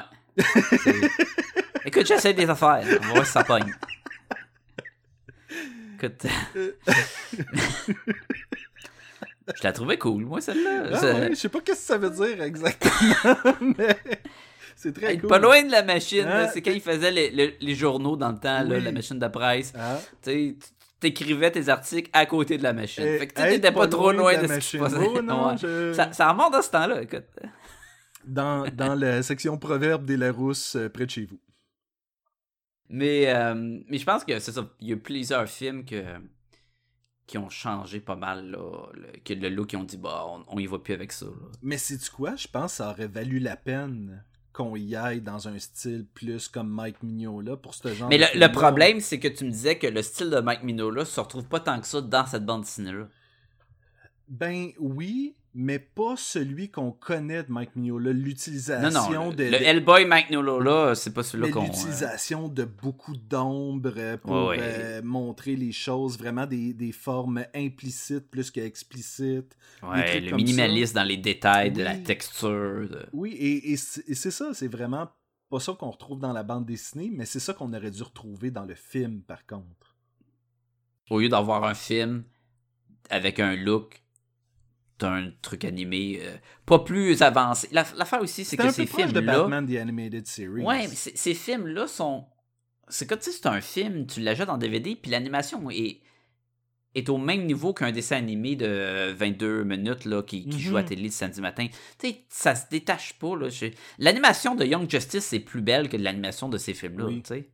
Écoute, 1.83 2.05
j'essaie 2.07 2.33
des 2.33 2.49
affaires. 2.49 2.83
On 3.01 3.05
va 3.07 3.13
voir 3.13 3.25
si 3.25 3.31
ça 3.33 3.43
pogne. 3.43 3.73
Écoute. 5.95 6.25
Je 9.55 9.63
la 9.63 9.71
trouvais 9.73 9.97
cool, 9.97 10.25
moi, 10.25 10.41
celle-là. 10.41 10.83
Ah 10.93 11.03
ouais, 11.05 11.29
je 11.31 11.35
sais 11.35 11.49
pas 11.49 11.59
qu'est-ce 11.61 11.79
que 11.81 11.85
ça 11.85 11.97
veut 11.97 12.09
dire 12.09 12.41
exactement, 12.41 13.35
mais 13.77 13.97
c'est 14.75 14.93
très 14.93 15.17
cool. 15.17 15.29
pas 15.29 15.39
loin 15.39 15.61
de 15.63 15.71
la 15.71 15.83
machine, 15.83 16.25
là, 16.25 16.47
c'est 16.49 16.61
quand 16.61 16.71
il 16.71 16.81
faisait 16.81 17.11
les, 17.11 17.29
les- 17.31 17.57
les 17.59 17.75
journaux 17.75 18.15
dans 18.17 18.31
le 18.31 18.37
temps, 18.39 18.63
là, 18.63 18.79
la 18.79 18.91
machine 18.91 19.19
de 19.19 19.27
presse. 19.27 19.73
Ah, 19.77 19.99
Tu 20.23 20.57
t'écrivais 20.99 21.49
tes 21.51 21.67
articles 21.69 22.09
à 22.13 22.25
côté 22.25 22.57
de 22.57 22.63
la 22.63 22.73
machine. 22.73 23.03
et 23.03 23.17
fait 23.17 23.27
que 23.27 23.33
tu 23.35 23.41
être 23.41 23.49
t'étais 23.49 23.71
pas, 23.71 23.87
trop 23.87 24.11
loin 24.11 24.39
de, 24.39 24.47
ce 24.47 24.53
qui 24.55 24.61
se 24.61 24.77
passait. 24.77 24.95
Oh, 24.99 25.21
non, 25.21 25.49
Ouais. 25.49 25.57
je- 25.57 25.93
ça, 25.93 26.11
ça 26.13 26.31
remonte 26.31 26.53
dans 26.53 26.61
ce 26.61 26.69
temps-là, 26.71 27.01
écoute. 27.01 27.23
dans, 28.25 28.65
dans 28.73 28.93
la 28.95 29.23
section 29.23 29.57
proverbe 29.57 30.05
des 30.05 30.15
Larousse 30.17 30.75
euh, 30.75 30.89
près 30.89 31.05
de 31.05 31.11
chez 31.11 31.25
vous. 31.25 31.39
Mais, 32.89 33.33
euh, 33.33 33.79
mais 33.87 33.97
je 33.97 34.05
pense 34.05 34.23
que 34.25 34.37
c'est 34.39 34.51
ça. 34.51 34.67
Il 34.79 34.89
y 34.89 34.93
a 34.93 34.97
plusieurs 34.97 35.47
films 35.47 35.85
que, 35.85 36.03
qui 37.31 37.37
ont 37.37 37.49
changé 37.49 38.01
pas 38.01 38.17
mal, 38.17 38.51
là. 38.51 38.87
Le, 38.93 39.07
que 39.23 39.33
le 39.33 39.47
look, 39.47 39.71
ils 39.71 39.77
ont 39.77 39.85
dit, 39.85 39.95
bah, 39.95 40.25
on, 40.27 40.43
on 40.49 40.59
y 40.59 40.67
va 40.67 40.79
plus 40.79 40.93
avec 40.93 41.13
ça. 41.13 41.27
là. 41.27 41.47
Mais 41.61 41.77
c'est 41.77 41.97
tu 41.97 42.11
quoi? 42.11 42.35
Je 42.35 42.45
pense 42.49 42.71
que 42.73 42.77
ça 42.77 42.89
aurait 42.89 43.07
valu 43.07 43.39
la 43.39 43.55
peine 43.55 44.25
qu'on 44.51 44.75
y 44.75 44.97
aille 44.97 45.21
dans 45.21 45.47
un 45.47 45.57
style 45.57 46.05
plus 46.13 46.49
comme 46.49 46.67
Mike 46.67 47.01
Mignola 47.03 47.55
pour 47.55 47.73
ce 47.73 47.93
genre 47.93 48.09
Mais 48.09 48.17
de 48.17 48.25
le, 48.33 48.47
le 48.47 48.51
problème, 48.51 48.99
c'est 48.99 49.17
que 49.17 49.29
tu 49.29 49.45
me 49.45 49.49
disais 49.49 49.77
que 49.77 49.87
le 49.87 50.01
style 50.01 50.29
de 50.29 50.41
Mike 50.41 50.63
Minola 50.63 51.05
se 51.05 51.21
retrouve 51.21 51.45
pas 51.45 51.61
tant 51.61 51.79
que 51.79 51.87
ça 51.87 52.01
dans 52.01 52.25
cette 52.25 52.45
bande 52.45 52.63
dessinée-là. 52.63 53.07
Ben 54.27 54.71
oui, 54.77 55.33
mais 55.53 55.79
pas 55.79 56.15
celui 56.15 56.69
qu'on 56.69 56.91
connaît 56.91 57.43
de 57.43 57.51
Mike 57.51 57.75
Mignola. 57.75 58.11
L'utilisation 58.13 59.31
de, 59.31 59.43
le 59.43 59.61
Hellboy 59.61 60.05
Mike 60.05 60.29
Minola, 60.29 60.95
c'est 60.95 61.13
pas 61.13 61.23
celui-là 61.23 61.51
qu'on. 61.51 61.63
l'utilisation 61.63 62.47
de 62.47 62.63
beaucoup 62.63 63.15
d'ombre 63.17 63.93
euh, 63.97 64.17
pour 64.17 64.31
Ouais, 64.31 64.57
ouais. 64.57 64.59
euh, 64.61 65.01
montrer 65.03 65.55
les 65.55 65.71
choses, 65.73 66.17
vraiment 66.17 66.45
des, 66.45 66.73
des 66.73 66.91
formes 66.91 67.43
implicites 67.53 68.29
plus 68.29 68.49
qu'explicites. 68.51 69.57
Ouais, 69.83 70.19
le 70.21 70.29
comme 70.29 70.37
minimaliste 70.37 70.95
dans 70.95 71.03
les 71.03 71.17
détails 71.17 71.71
de 71.71 71.83
la 71.83 71.95
texture. 71.97 72.87
de- 72.89 73.05
Oui, 73.13 73.31
et 73.39 73.75
c'est 73.77 74.31
ça, 74.31 74.53
c'est 74.53 74.67
vraiment 74.69 75.09
pas 75.49 75.59
ça 75.59 75.73
qu'on 75.73 75.89
retrouve 75.91 76.19
dans 76.19 76.31
la 76.31 76.43
bande 76.43 76.65
dessinée, 76.65 77.11
mais 77.13 77.25
c'est 77.25 77.39
ça 77.41 77.53
qu'on 77.53 77.73
aurait 77.73 77.91
dû 77.91 78.03
retrouver 78.03 78.51
dans 78.51 78.63
le 78.63 78.75
film, 78.75 79.21
par 79.21 79.45
contre. 79.45 79.95
Au 81.09 81.19
lieu 81.19 81.27
d'avoir 81.27 81.65
un 81.65 81.73
film 81.73 82.23
avec 83.09 83.41
un 83.41 83.57
look 83.57 84.01
d'un 85.01 85.31
truc 85.41 85.65
animé 85.65 86.19
euh, 86.21 86.35
pas 86.65 86.79
plus 86.79 87.21
avancé. 87.21 87.67
La- 87.71 87.85
L'affaire 87.97 88.21
aussi, 88.21 88.45
c'est 88.45 88.55
que 88.57 88.63
un 88.63 88.71
ces 88.71 88.85
de 88.85 88.89
films-là. 89.19 89.39
Batman 89.39 89.67
The 89.67 89.75
Animated 89.77 90.25
Series. 90.27 90.63
Ouais, 90.63 90.87
mais 90.87 90.95
ces 90.95 91.33
films-là 91.33 91.87
sont. 91.87 92.25
C'est 92.87 93.07
comme 93.07 93.19
sais, 93.19 93.31
c'est 93.31 93.47
un 93.47 93.61
film, 93.61 94.05
tu 94.05 94.19
l'achètes 94.21 94.49
en 94.49 94.57
DVD, 94.57 94.95
puis 94.95 95.11
l'animation 95.11 95.69
est, 95.71 96.01
est 96.93 97.07
au 97.07 97.17
même 97.17 97.45
niveau 97.45 97.73
qu'un 97.73 97.91
dessin 97.93 98.17
animé 98.17 98.55
de 98.57 99.11
22 99.13 99.63
minutes 99.63 100.03
là, 100.05 100.21
qui, 100.23 100.43
qui 100.43 100.57
Mhm. 100.57 100.59
joue 100.61 100.77
à 100.77 100.83
télé 100.83 101.03
le 101.03 101.09
samedi 101.09 101.39
matin. 101.39 101.67
Tu 101.99 102.09
sais, 102.09 102.25
ça 102.29 102.53
se 102.55 102.65
détache 102.69 103.13
pas. 103.13 103.33
L'animation 103.97 104.55
de 104.55 104.65
Young 104.65 104.89
Justice 104.89 105.31
est 105.33 105.39
plus 105.39 105.61
belle 105.61 105.87
que 105.87 105.95
l'animation 105.97 106.49
de 106.49 106.57
ces 106.57 106.73
films-là. 106.73 107.05
Oui. 107.05 107.21
tu 107.23 107.33
sais. 107.35 107.49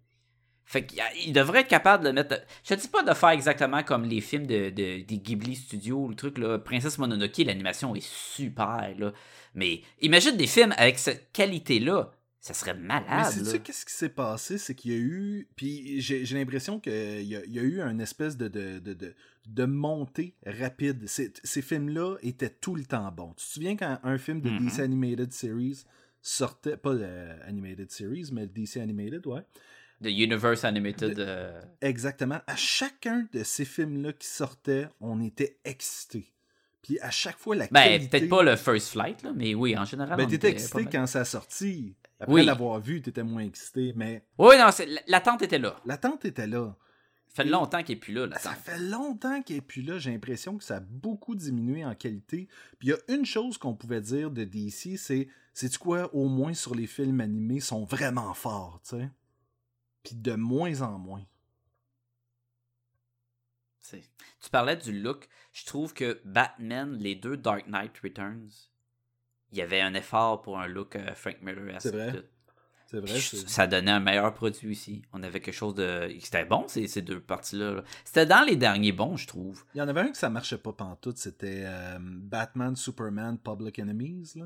Fait 0.70 0.86
qu'il 0.86 1.32
devrait 1.32 1.62
être 1.62 1.70
capable 1.70 2.04
de 2.04 2.12
mettre. 2.12 2.42
Je 2.66 2.76
te 2.76 2.80
dis 2.82 2.90
pas 2.90 3.02
de 3.02 3.14
faire 3.14 3.30
exactement 3.30 3.84
comme 3.84 4.04
les 4.04 4.20
films 4.20 4.46
de, 4.46 4.70
de- 4.70 5.02
des 5.02 5.18
Ghibli 5.18 5.56
Studios, 5.56 6.10
le 6.10 6.16
truc 6.16 6.38
là, 6.38 6.60
Princesse 6.60 6.98
Mononoke, 6.98 7.38
l'animation 7.38 7.96
est 7.96 8.06
super 8.06 8.94
là. 9.00 9.14
Mais 9.56 9.82
imagine 10.02 10.36
des 10.36 10.46
films 10.46 10.74
avec 10.78 11.00
cette 11.00 11.32
qualité-là, 11.32 12.12
ça 12.42 12.54
serait 12.54 12.74
Mais 12.74 12.82
malade. 13.02 13.32
sais-tu 13.32 13.54
là. 13.54 13.58
qu'est-ce 13.60 13.86
qui 13.86 13.94
s'est 13.94 14.10
passé? 14.10 14.58
C'est 14.58 14.76
qu'il 14.76 14.92
y 14.92 14.96
a 14.96 14.98
eu. 14.98 15.48
Puis 15.56 16.02
j'ai 16.02 16.26
j'ai 16.26 16.38
l'impression 16.38 16.82
qu'il 16.82 16.92
y, 17.22 17.30
y 17.30 17.60
a 17.60 17.64
eu 17.64 17.80
une 17.82 18.02
espèce 18.02 18.36
de, 18.36 18.50
de, 18.50 18.80
de, 18.80 18.94
de, 18.94 19.16
de 19.48 19.66
montée 19.66 20.36
rapide. 20.46 21.08
Ces, 21.08 21.32
ces 21.46 21.62
films-là 21.62 22.18
étaient 22.24 22.50
tout 22.50 22.76
le 22.76 22.84
temps 22.84 23.10
bons. 23.14 23.30
Tu 23.38 23.46
te 23.46 23.52
souviens 23.54 23.78
quand 23.78 24.00
un 24.04 24.18
film 24.18 24.42
de. 24.42 24.50
DC 24.50 24.80
Animated 24.82 25.32
Series 25.32 25.86
sortait. 26.22 26.76
Pas 26.76 26.94
le 26.94 27.08
Animated 27.48 27.90
Series, 27.90 28.30
mais 28.34 28.42
le 28.42 28.48
DC 28.48 28.78
Animated, 28.78 29.26
ouais. 29.28 29.42
The 30.02 30.08
Universe 30.10 30.64
Animated. 30.64 31.20
euh, 31.20 31.60
Exactement. 31.82 32.40
À 32.48 32.56
chacun 32.56 33.28
de 33.34 33.44
ces 33.44 33.66
films-là 33.66 34.14
qui 34.14 34.28
sortaient, 34.28 34.88
on 35.02 35.22
était 35.22 35.60
excités. 35.66 36.34
Puis 36.84 37.00
à 37.00 37.10
chaque 37.10 37.38
fois, 37.38 37.56
la 37.56 37.68
Ben, 37.68 37.84
qualité... 37.84 38.08
peut-être 38.08 38.30
pas 38.30 38.44
le 38.44 38.56
First 38.56 38.90
Flight, 38.90 39.24
là, 39.24 39.32
mais 39.36 39.54
oui, 39.56 39.78
en 39.78 39.84
général. 39.86 40.16
Ben, 40.18 40.28
t'étais 40.28 40.50
excité 40.52 40.86
quand 40.86 41.06
ça 41.08 41.22
a 41.22 41.26
sorti. 41.26 41.96
Après 42.20 42.34
Oui. 42.36 42.46
l'avoir 42.46 42.80
vu, 42.80 43.02
t'étais 43.02 43.24
moins 43.24 43.44
excité. 43.44 43.94
Mais 43.96 44.24
Oui, 44.38 44.56
non, 44.58 44.70
l'attente 45.08 45.42
était 45.42 45.60
là. 45.60 45.76
l'attente 45.86 46.26
était 46.26 46.48
là. 46.48 46.76
Ça 47.28 47.44
fait 47.44 47.50
Et- 47.50 47.52
longtemps 47.52 47.84
qu'il 47.84 47.96
n'est 47.96 48.00
plus 48.00 48.14
là. 48.14 48.28
Ça 48.40 48.50
l'attente. 48.52 48.64
fait 48.64 48.80
longtemps 48.80 49.42
qu'il 49.44 49.56
n'est 49.58 49.62
plus 49.62 49.82
là. 49.82 50.00
J'ai 50.00 50.12
l'impression 50.12 50.58
que 50.58 50.64
ça 50.64 50.78
a 50.78 50.80
beaucoup 50.80 51.36
diminué 51.36 51.84
en 51.86 51.94
qualité. 51.94 52.48
Puis 52.80 52.88
il 52.88 52.92
y 52.92 52.94
a 52.94 52.98
une 53.16 53.26
chose 53.26 53.58
qu'on 53.58 53.76
pouvait 53.76 54.02
dire 54.02 54.32
de 54.32 54.44
DC, 54.44 54.98
c'est 54.98 55.28
c'est 55.54 55.76
quoi, 55.78 56.14
au 56.16 56.28
moins 56.28 56.54
sur 56.54 56.74
les 56.76 56.86
films 56.88 57.20
animés, 57.20 57.60
sont 57.60 57.84
vraiment 57.84 58.34
forts, 58.36 58.80
tu 58.88 58.98
sais? 58.98 59.10
Puis 60.08 60.16
de 60.16 60.36
moins 60.36 60.82
en 60.82 60.98
moins. 60.98 61.26
Tu 63.90 64.50
parlais 64.52 64.78
du 64.78 64.98
look. 65.02 65.28
Je 65.52 65.66
trouve 65.66 65.94
que 65.94 66.22
Batman, 66.24 66.98
les 66.98 67.16
deux 67.16 67.36
Dark 67.36 67.68
Knight 67.68 67.98
Returns, 68.02 68.50
il 69.52 69.58
y 69.58 69.62
avait 69.62 69.82
un 69.82 69.94
effort 69.94 70.42
pour 70.42 70.60
un 70.60 70.68
look 70.68 70.96
euh, 70.96 71.14
Frank 71.14 71.42
Miller. 71.42 71.82
C'est 71.82 71.92
vrai. 71.92 72.24
C'est 72.86 73.00
vrai. 73.00 73.20
Ça 73.20 73.68
donnait 73.68 73.92
un 73.92 74.00
meilleur 74.00 74.34
produit 74.34 74.72
aussi. 74.72 75.02
On 75.12 75.24
avait 75.24 75.42
quelque 75.42 75.54
chose 75.54 75.76
de. 75.76 76.10
C'était 76.22 76.46
bon, 76.46 76.70
ces, 76.70 76.88
ces 76.88 77.02
deux 77.02 77.20
parties-là. 77.20 77.74
là. 77.74 77.84
C'était 78.06 78.26
dans 78.26 78.46
les 78.46 78.56
derniers 78.56 78.94
bons, 78.94 79.18
je 79.18 79.28
trouve. 79.28 79.66
Il 79.76 79.80
y 79.80 79.82
en 79.82 79.90
avait 79.90 80.00
un 80.02 80.12
que 80.12 80.18
ça 80.18 80.30
marchait 80.30 80.58
pas 80.58 80.72
pantoute, 80.72 81.18
c'était 81.18 81.64
euh, 81.66 81.98
Batman, 82.00 82.78
Superman, 82.78 83.38
Public 83.38 83.80
Enemies, 83.80 84.32
là. 84.36 84.46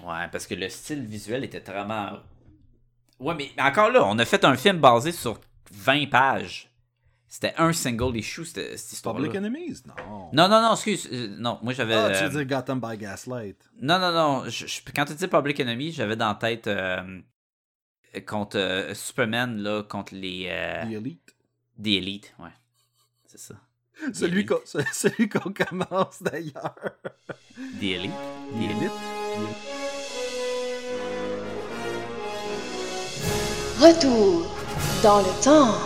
Ouais, 0.00 0.28
parce 0.32 0.46
que 0.46 0.54
le 0.54 0.70
style 0.70 1.04
visuel 1.04 1.44
était 1.44 1.60
vraiment. 1.60 2.18
Ouais, 3.20 3.34
mais 3.34 3.50
encore 3.58 3.90
là, 3.90 4.04
on 4.06 4.18
a 4.18 4.24
fait 4.24 4.44
un 4.44 4.56
film 4.56 4.78
basé 4.78 5.12
sur 5.12 5.40
20 5.72 6.08
pages. 6.08 6.70
C'était 7.30 7.52
un 7.58 7.72
single 7.74 8.16
issue, 8.16 8.44
cette, 8.46 8.78
cette 8.78 8.92
histoire-là. 8.92 9.26
Public 9.28 9.36
Enemies? 9.42 9.82
Non. 9.86 10.30
Non, 10.32 10.48
non, 10.48 10.62
non, 10.62 10.72
excuse. 10.72 11.06
euh, 11.12 11.28
non, 11.38 11.58
moi 11.62 11.74
j'avais. 11.74 11.94
Ah, 11.94 12.10
tu 12.10 12.24
euh, 12.24 12.28
veux 12.28 12.44
dire 12.44 12.56
Gotham 12.58 12.80
by 12.80 12.96
Gaslight. 12.96 13.68
Non, 13.82 13.98
non, 13.98 14.12
non. 14.12 14.44
je- 14.48 14.66
je- 14.66 14.80
quand 14.94 15.04
tu 15.04 15.14
dis 15.14 15.28
Public 15.28 15.60
Enemy, 15.60 15.92
j'avais 15.92 16.16
dans 16.16 16.28
la 16.28 16.34
tête 16.36 16.68
euh, 16.68 17.20
contre 18.26 18.56
euh, 18.58 18.94
Superman, 18.94 19.58
là, 19.58 19.82
contre 19.82 20.14
les. 20.14 20.46
euh, 20.48 20.84
The 20.86 20.92
Elite. 20.92 21.36
The 21.82 21.86
Elite, 21.88 22.34
ouais. 22.38 22.50
C'est 23.26 23.38
ça. 23.40 23.54
Celui 24.14 24.38
Elite. 24.40 24.48
qu'on 24.48 24.60
celui 24.92 25.28
qu'on 25.28 25.52
commence 25.52 26.22
d'ailleurs. 26.22 26.74
The 27.78 27.82
Elite. 27.82 28.10
The 28.54 28.62
Elite. 28.62 28.92
Retour 33.80 34.44
dans 35.04 35.20
le 35.20 35.40
temps. 35.40 35.78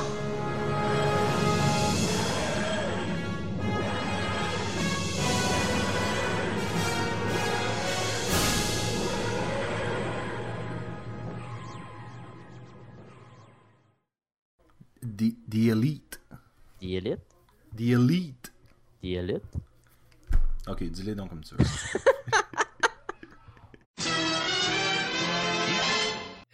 The, 15.03 15.35
The 15.47 15.69
Elite. 15.69 16.19
The 16.81 16.97
Elite? 16.97 17.19
The 17.77 17.93
Elite. 17.93 18.53
The 19.03 19.17
Elite? 19.17 19.43
Ok, 20.67 20.83
dis-les 20.85 21.15
donc 21.15 21.29
comme 21.29 21.45
ça. 21.45 21.57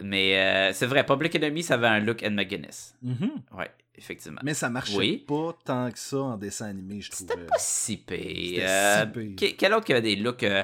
Mais 0.00 0.38
euh, 0.38 0.72
c'est 0.72 0.86
vrai, 0.86 1.04
Public 1.04 1.34
Enemy, 1.34 1.62
ça 1.62 1.74
avait 1.74 1.88
un 1.88 1.98
look 2.00 2.22
Ed 2.22 2.32
McGuinness. 2.32 2.96
Mhm. 3.02 3.30
Ouais, 3.52 3.70
effectivement. 3.96 4.40
Mais 4.44 4.54
ça 4.54 4.70
marchait 4.70 4.96
Oui. 4.96 5.24
pas 5.26 5.56
tant 5.64 5.90
que 5.90 5.98
ça 5.98 6.18
en 6.18 6.36
dessin 6.36 6.66
animé, 6.66 7.00
je 7.00 7.10
trouvais. 7.10 7.32
C'était 7.32 7.46
pas 7.46 7.58
si 7.58 7.96
pire. 7.96 8.18
C'était 8.18 8.62
Euh, 8.66 9.00
si 9.04 9.06
pire. 9.10 9.36
que- 9.36 9.56
Quel 9.56 9.74
autre 9.74 9.84
qui 9.86 9.92
avait 9.92 10.02
des 10.02 10.16
looks 10.16 10.44
euh, 10.44 10.62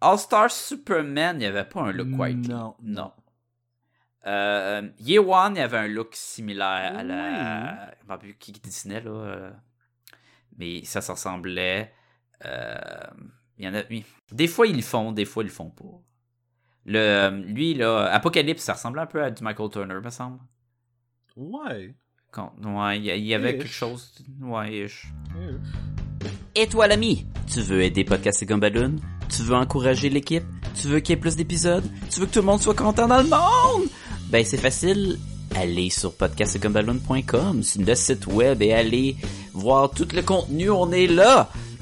All-Star 0.00 0.50
Superman, 0.50 1.36
il 1.36 1.40
n'y 1.40 1.46
avait 1.46 1.64
pas 1.64 1.80
un 1.82 1.92
look 1.92 2.08
quite. 2.16 2.48
Non, 2.48 2.74
Non. 2.82 3.12
Euh, 4.26 4.88
Year 4.98 5.26
One, 5.26 5.56
il 5.56 5.60
y 5.60 5.62
avait 5.62 5.78
un 5.78 5.88
look 5.88 6.10
similaire 6.12 6.98
à 6.98 7.02
la. 7.02 7.90
Je 8.02 8.08
rappelle 8.08 8.28
plus 8.30 8.38
qui 8.38 8.52
dessinait, 8.52 9.00
là. 9.00 9.52
Mais 10.58 10.84
ça 10.84 11.00
se 11.00 11.10
ressemblait. 11.10 11.92
Il 12.44 13.64
y 13.64 13.68
en 13.68 13.74
a. 13.74 13.82
oui. 13.90 14.04
Des 14.30 14.46
fois, 14.46 14.66
ils 14.66 14.76
le 14.76 14.82
font, 14.82 15.10
des 15.12 15.24
fois, 15.24 15.42
ils 15.42 15.46
le 15.46 15.52
font 15.52 15.70
pas. 15.70 16.00
Le, 16.86 16.98
euh, 16.98 17.30
lui, 17.30 17.74
là, 17.74 18.04
Apocalypse, 18.12 18.62
ça 18.62 18.72
ressemblait 18.74 19.02
un 19.02 19.06
peu 19.06 19.22
à 19.22 19.30
du 19.30 19.42
Michael 19.44 19.70
Turner, 19.70 19.98
me 20.02 20.10
semble. 20.10 20.38
Ouais. 21.36 21.94
Quand- 22.32 22.52
ouais, 22.64 22.98
il 22.98 23.04
y, 23.26 23.34
avait 23.34 23.52
Ish. 23.52 23.58
quelque 23.58 23.72
chose. 23.72 24.12
Ouais, 24.40 24.84
ish. 24.84 25.06
Et 26.54 26.66
toi 26.66 26.86
l'ami, 26.86 27.26
tu 27.52 27.60
veux 27.60 27.82
aider 27.82 28.04
Podcast 28.04 28.42
et 28.42 28.46
Gumballoon? 28.46 28.96
Tu 29.28 29.42
veux 29.42 29.54
encourager 29.54 30.08
l'équipe? 30.10 30.44
Tu 30.80 30.86
veux 30.88 31.00
qu'il 31.00 31.14
y 31.14 31.18
ait 31.18 31.20
plus 31.20 31.36
d'épisodes? 31.36 31.84
Tu 32.10 32.20
veux 32.20 32.26
que 32.26 32.32
tout 32.32 32.40
le 32.40 32.46
monde 32.46 32.60
soit 32.60 32.74
content 32.74 33.06
dans 33.08 33.22
le 33.22 33.28
monde? 33.28 33.88
Ben 34.28 34.44
c'est 34.44 34.58
facile, 34.58 35.18
allez 35.56 35.90
sur 35.90 36.16
podcastgumballoon.com, 36.16 37.62
c'est 37.62 37.82
le 37.84 37.94
site 37.94 38.26
web 38.28 38.62
et 38.62 38.72
allez 38.72 39.16
voir 39.52 39.90
tout 39.90 40.06
le 40.14 40.22
contenu, 40.22 40.70
on 40.70 40.90
est 40.92 41.06
là! 41.08 41.48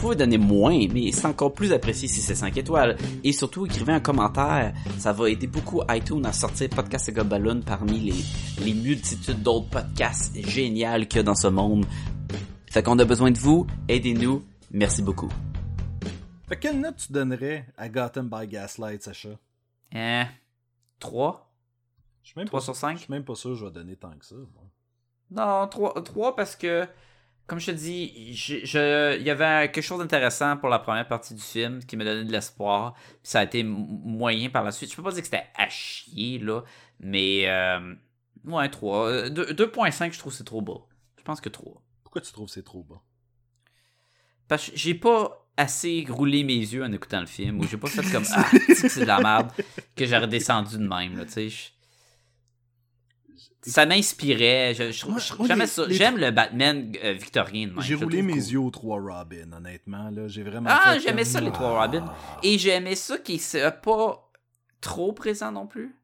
Vous 0.00 0.06
pouvez 0.06 0.16
donner 0.16 0.38
moins, 0.38 0.86
mais 0.94 1.12
c'est 1.12 1.26
encore 1.26 1.52
plus 1.52 1.74
apprécié 1.74 2.08
si 2.08 2.22
c'est 2.22 2.34
5 2.34 2.56
étoiles. 2.56 2.96
Et 3.22 3.32
surtout, 3.32 3.66
écrivez 3.66 3.92
un 3.92 4.00
commentaire. 4.00 4.72
Ça 4.96 5.12
va 5.12 5.28
aider 5.28 5.46
beaucoup 5.46 5.82
iTunes 5.90 6.24
à 6.24 6.32
sortir 6.32 6.70
Podcast 6.70 7.10
et 7.10 7.12
Gobaloon 7.12 7.60
parmi 7.60 7.98
les, 8.00 8.64
les 8.64 8.72
multitudes 8.72 9.42
d'autres 9.42 9.68
podcasts 9.68 10.34
géniaux 10.48 11.04
qu'il 11.06 11.16
y 11.16 11.18
a 11.18 11.22
dans 11.22 11.34
ce 11.34 11.48
monde. 11.48 11.84
Fait 12.70 12.82
qu'on 12.82 12.98
a 12.98 13.04
besoin 13.04 13.30
de 13.30 13.36
vous. 13.36 13.66
Aidez-nous. 13.88 14.42
Merci 14.70 15.02
beaucoup. 15.02 15.28
Fait 16.48 16.56
que 16.56 16.62
quelle 16.62 16.80
note 16.80 16.96
tu 16.96 17.12
donnerais 17.12 17.66
à 17.76 17.90
Gotham 17.90 18.26
by 18.30 18.46
Gaslight, 18.46 19.02
Sacha? 19.02 19.28
Euh, 19.94 20.24
3? 20.98 21.52
Je 22.22 22.28
suis 22.30 22.38
même 22.38 22.46
3 22.46 22.60
pas- 22.60 22.64
sur 22.64 22.74
5? 22.74 22.96
Je 22.96 23.02
suis 23.02 23.12
même 23.12 23.24
pas 23.24 23.34
sûr 23.34 23.50
que 23.50 23.56
je 23.56 23.66
vais 23.66 23.70
donner 23.70 23.96
tant 23.96 24.12
que 24.18 24.24
ça. 24.24 24.34
moi. 24.34 24.64
Non, 25.62 25.68
3, 25.68 26.02
3 26.02 26.34
parce 26.34 26.56
que, 26.56 26.86
comme 27.46 27.58
je 27.58 27.66
te 27.66 27.70
dis, 27.72 28.32
je- 28.34 28.64
je- 28.64 29.16
il 29.18 29.22
y 29.24 29.30
avait 29.30 29.70
quelque 29.72 29.82
chose 29.84 29.98
d'intéressant 29.98 30.56
pour 30.56 30.68
la 30.68 30.78
première 30.78 31.08
partie 31.08 31.34
du 31.34 31.42
film 31.42 31.84
qui 31.84 31.96
me 31.96 32.04
donnait 32.04 32.24
de 32.24 32.30
l'espoir. 32.32 32.94
Ça 33.22 33.40
a 33.40 33.44
été 33.44 33.62
moyen 33.64 34.50
par 34.50 34.62
la 34.64 34.70
suite. 34.72 34.90
Je 34.90 34.96
peux 34.96 35.02
pas 35.02 35.10
dire 35.10 35.20
que 35.20 35.24
c'était 35.26 35.46
à 35.56 35.68
chier, 35.68 36.38
là, 36.38 36.62
mais 37.00 37.48
euh, 37.48 37.94
ouais, 38.44 38.68
3. 38.68 39.08
Euh, 39.08 39.28
deux- 39.30 39.52
2.5, 39.52 40.12
je 40.12 40.18
trouve 40.18 40.32
que 40.32 40.38
c'est 40.38 40.44
trop 40.44 40.62
bas. 40.62 40.86
Je 41.18 41.22
pense 41.24 41.40
que 41.40 41.48
3. 41.48 41.82
Pourquoi 42.04 42.20
tu 42.22 42.32
trouves 42.32 42.46
que 42.46 42.52
c'est 42.52 42.62
trop 42.64 42.82
bas? 42.84 43.02
Parce 44.48 44.70
que 44.70 44.76
j'ai 44.76 44.94
pas 44.94 45.48
assez 45.56 46.06
roulé 46.08 46.42
mes 46.44 46.54
yeux 46.56 46.82
en 46.82 46.90
écoutant 46.92 47.20
le 47.20 47.26
film, 47.26 47.58
ou 47.60 47.66
j'ai 47.66 47.76
pas 47.76 47.88
fait 47.88 48.02
comme 48.10 48.24
Ah, 48.32 48.48
c'est 48.74 49.00
de 49.00 49.04
la 49.04 49.20
merde, 49.20 49.50
que 49.94 50.06
j'aurais 50.06 50.26
descendu 50.28 50.78
de 50.78 50.86
même, 50.86 51.16
là, 51.16 51.24
tu 51.24 51.32
sais. 51.32 51.48
Ça 53.62 53.84
m'inspirait. 53.84 54.72
Je, 54.74 54.90
je, 54.90 55.06
Moi, 55.06 55.18
je- 55.18 55.34
moi, 55.36 55.46
j'aimais 55.46 55.64
les- 55.64 55.66
ça. 55.66 55.86
les- 55.86 55.94
J'aime 55.94 56.16
le 56.16 56.30
Batman 56.30 56.92
euh, 57.04 57.12
victorien 57.12 57.66
même. 57.66 57.80
J'ai 57.82 57.94
roulé 57.94 58.22
mes 58.22 58.32
cool. 58.34 58.42
yeux 58.52 58.58
aux 58.60 58.70
trois 58.70 59.00
Robin, 59.00 59.52
honnêtement. 59.52 60.08
Là. 60.10 60.28
J'ai 60.28 60.42
vraiment 60.42 60.70
Ah, 60.72 60.92
fait 60.94 61.00
j'aimais 61.00 61.22
comme- 61.24 61.30
ça, 61.32 61.40
les 61.40 61.52
trois 61.52 61.82
Robin. 61.82 62.04
Et 62.42 62.56
j'aimais 62.58 62.94
ça 62.96 63.18
qu'il 63.18 63.40
soit 63.40 63.70
pas 63.70 64.30
trop 64.80 65.12
présent 65.12 65.52
non 65.52 65.66
plus. 65.66 65.94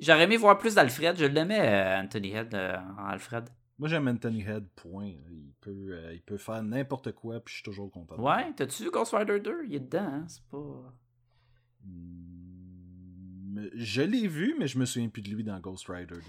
J'aurais 0.00 0.24
aimé 0.24 0.36
voir 0.36 0.58
plus 0.58 0.74
d'Alfred. 0.74 1.16
Je 1.18 1.26
l'aimais, 1.26 1.60
euh, 1.60 2.00
Anthony 2.02 2.30
Head, 2.32 2.54
euh, 2.54 2.76
Alfred. 3.06 3.44
Moi, 3.78 3.88
j'aime 3.88 4.08
Anthony 4.08 4.42
Head, 4.42 4.66
point. 4.74 5.06
Il 5.30 5.52
peut, 5.60 6.00
il 6.12 6.20
peut 6.22 6.36
faire 6.38 6.62
n'importe 6.62 7.12
quoi, 7.12 7.38
puis 7.40 7.52
je 7.52 7.56
suis 7.58 7.62
toujours 7.64 7.90
content. 7.90 8.16
Ouais, 8.18 8.52
t'as-tu 8.56 8.82
vu 8.84 8.90
Ghost 8.90 9.14
Rider 9.14 9.38
2? 9.40 9.62
Il 9.68 9.74
est 9.76 9.80
dedans, 9.80 10.00
hein? 10.00 10.24
C'est 10.26 10.42
pas... 10.50 10.94
Hmm, 11.84 12.29
Je 13.74 14.02
l'ai 14.02 14.26
vu, 14.28 14.54
mais 14.58 14.66
je 14.68 14.78
me 14.78 14.84
souviens 14.84 15.08
plus 15.08 15.22
de 15.22 15.30
lui 15.30 15.44
dans 15.44 15.58
Ghost 15.60 15.86
Rider 15.88 16.14
2. 16.14 16.20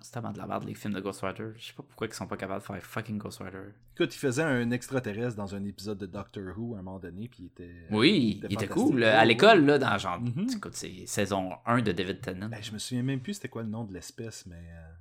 C'est 0.00 0.12
tellement 0.12 0.32
de 0.32 0.38
la 0.38 0.46
merde, 0.46 0.64
les 0.64 0.74
films 0.74 0.92
de 0.92 1.00
Ghost 1.00 1.22
Rider. 1.22 1.52
Je 1.56 1.68
sais 1.68 1.72
pas 1.72 1.82
pourquoi 1.82 2.06
ils 2.06 2.12
sont 2.12 2.26
pas 2.26 2.36
capables 2.36 2.60
de 2.60 2.66
faire 2.66 2.82
fucking 2.82 3.16
Ghost 3.16 3.38
Rider. 3.38 3.62
Écoute, 3.94 4.14
il 4.14 4.18
faisait 4.18 4.42
un 4.42 4.70
extraterrestre 4.70 5.36
dans 5.36 5.54
un 5.54 5.64
épisode 5.64 5.96
de 5.96 6.04
Doctor 6.04 6.42
Who 6.58 6.74
à 6.74 6.80
un 6.80 6.82
moment 6.82 6.98
donné, 6.98 7.26
puis 7.28 7.44
il 7.44 7.46
était. 7.46 7.86
Oui, 7.90 8.40
il 8.46 8.52
était 8.52 8.68
cool. 8.68 9.02
À 9.02 9.24
l'école, 9.24 9.64
là, 9.64 9.78
dans 9.78 9.96
genre... 9.96 10.20
Mhm. 10.20 10.48
Écoute, 10.56 10.74
c'est 10.74 11.06
saison 11.06 11.52
1 11.64 11.80
de 11.80 11.92
David 11.92 12.20
Tennant. 12.20 12.50
Ben, 12.50 12.62
je 12.62 12.72
me 12.72 12.78
souviens 12.78 13.02
même 13.02 13.20
plus 13.20 13.34
c'était 13.34 13.48
quoi 13.48 13.62
le 13.62 13.68
nom 13.70 13.84
de 13.84 13.94
l'espèce, 13.94 14.44
mais. 14.44 14.56
euh, 14.76 14.92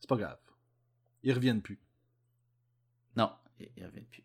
C'est 0.00 0.08
pas 0.08 0.16
grave. 0.16 0.38
Ils 1.22 1.34
reviennent 1.34 1.60
plus. 1.60 1.78
Non, 3.14 3.30
il 3.60 3.68
il 3.76 3.84
revient 3.84 4.04
plus. 4.10 4.22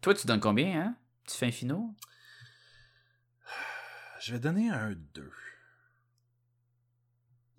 Toi, 0.00 0.14
tu 0.14 0.26
donnes 0.26 0.40
combien, 0.40 0.80
hein? 0.80 0.96
Tu 1.28 1.36
fais 1.36 1.46
un 1.46 1.52
finaux? 1.52 1.94
Je 4.24 4.32
vais 4.32 4.38
donner 4.38 4.68
un 4.70 4.94
2. 5.14 5.30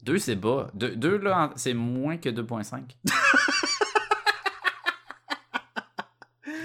2, 0.04 0.18
c'est 0.18 0.36
bas. 0.36 0.70
2, 0.74 1.18
là, 1.18 1.52
c'est 1.56 1.74
moins 1.74 2.18
que 2.18 2.30
2.5. 2.30 2.96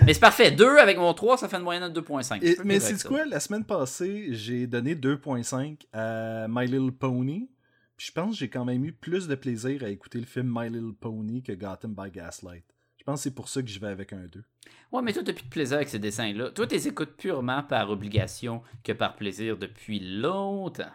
Mais 0.07 0.15
c'est 0.15 0.21
parfait. 0.21 0.51
2 0.51 0.79
avec 0.79 0.97
mon 0.97 1.13
3, 1.15 1.37
ça 1.39 1.49
fait 1.49 1.57
une 1.57 1.63
moyenne 1.65 1.93
de 1.93 2.01
2.5. 2.01 2.43
Et- 2.43 2.53
Je 2.53 2.57
peux 2.57 2.65
mais 2.65 2.81
c'est 2.81 3.03
quoi? 3.07 3.25
La 3.27 3.41
semaine 3.41 3.65
passée, 3.65 4.29
j'ai 4.31 4.67
donné 4.67 4.95
2.5 4.95 5.87
à 5.93 6.47
My 6.49 6.67
Little 6.67 6.93
Pony. 6.93 7.51
Puis 7.97 8.07
je 8.07 8.13
pense 8.13 8.31
que 8.31 8.37
j'ai 8.39 8.49
quand 8.49 8.65
même 8.65 8.85
eu 8.85 8.93
plus 8.93 9.27
de 9.29 9.35
plaisir 9.35 9.83
à 9.83 9.89
écouter 9.89 10.19
le 10.21 10.25
film 10.27 10.51
My 10.55 10.69
Little 10.71 10.95
Pony 10.95 11.43
que 11.43 11.53
Gotham 11.53 11.95
by 11.95 12.11
Gaslight. 12.11 12.65
Je 13.09 13.13
pense 13.13 13.21
que 13.21 13.25
c'est 13.25 13.35
pour 13.35 13.49
ça 13.49 13.63
que 13.63 13.69
je 13.71 13.81
vais 13.81 13.87
avec 13.87 14.13
un 14.13 14.27
2. 14.27 14.45
Ouais, 14.93 15.01
mais 15.01 15.15
toi, 15.15 15.23
t'as 15.25 15.33
plus 15.33 15.45
de 15.45 15.49
plaisir 15.49 15.77
avec 15.79 15.89
ces 15.89 15.99
dessins-là. 15.99 16.51
Toi, 16.51 16.67
t'es 16.67 16.89
écoutes 16.89 17.17
purement 17.17 17.63
par 17.63 17.89
obligation 17.89 18.63
que 18.85 18.93
par 18.93 19.17
plaisir 19.17 19.57
depuis 19.57 19.99
longtemps. 19.99 20.93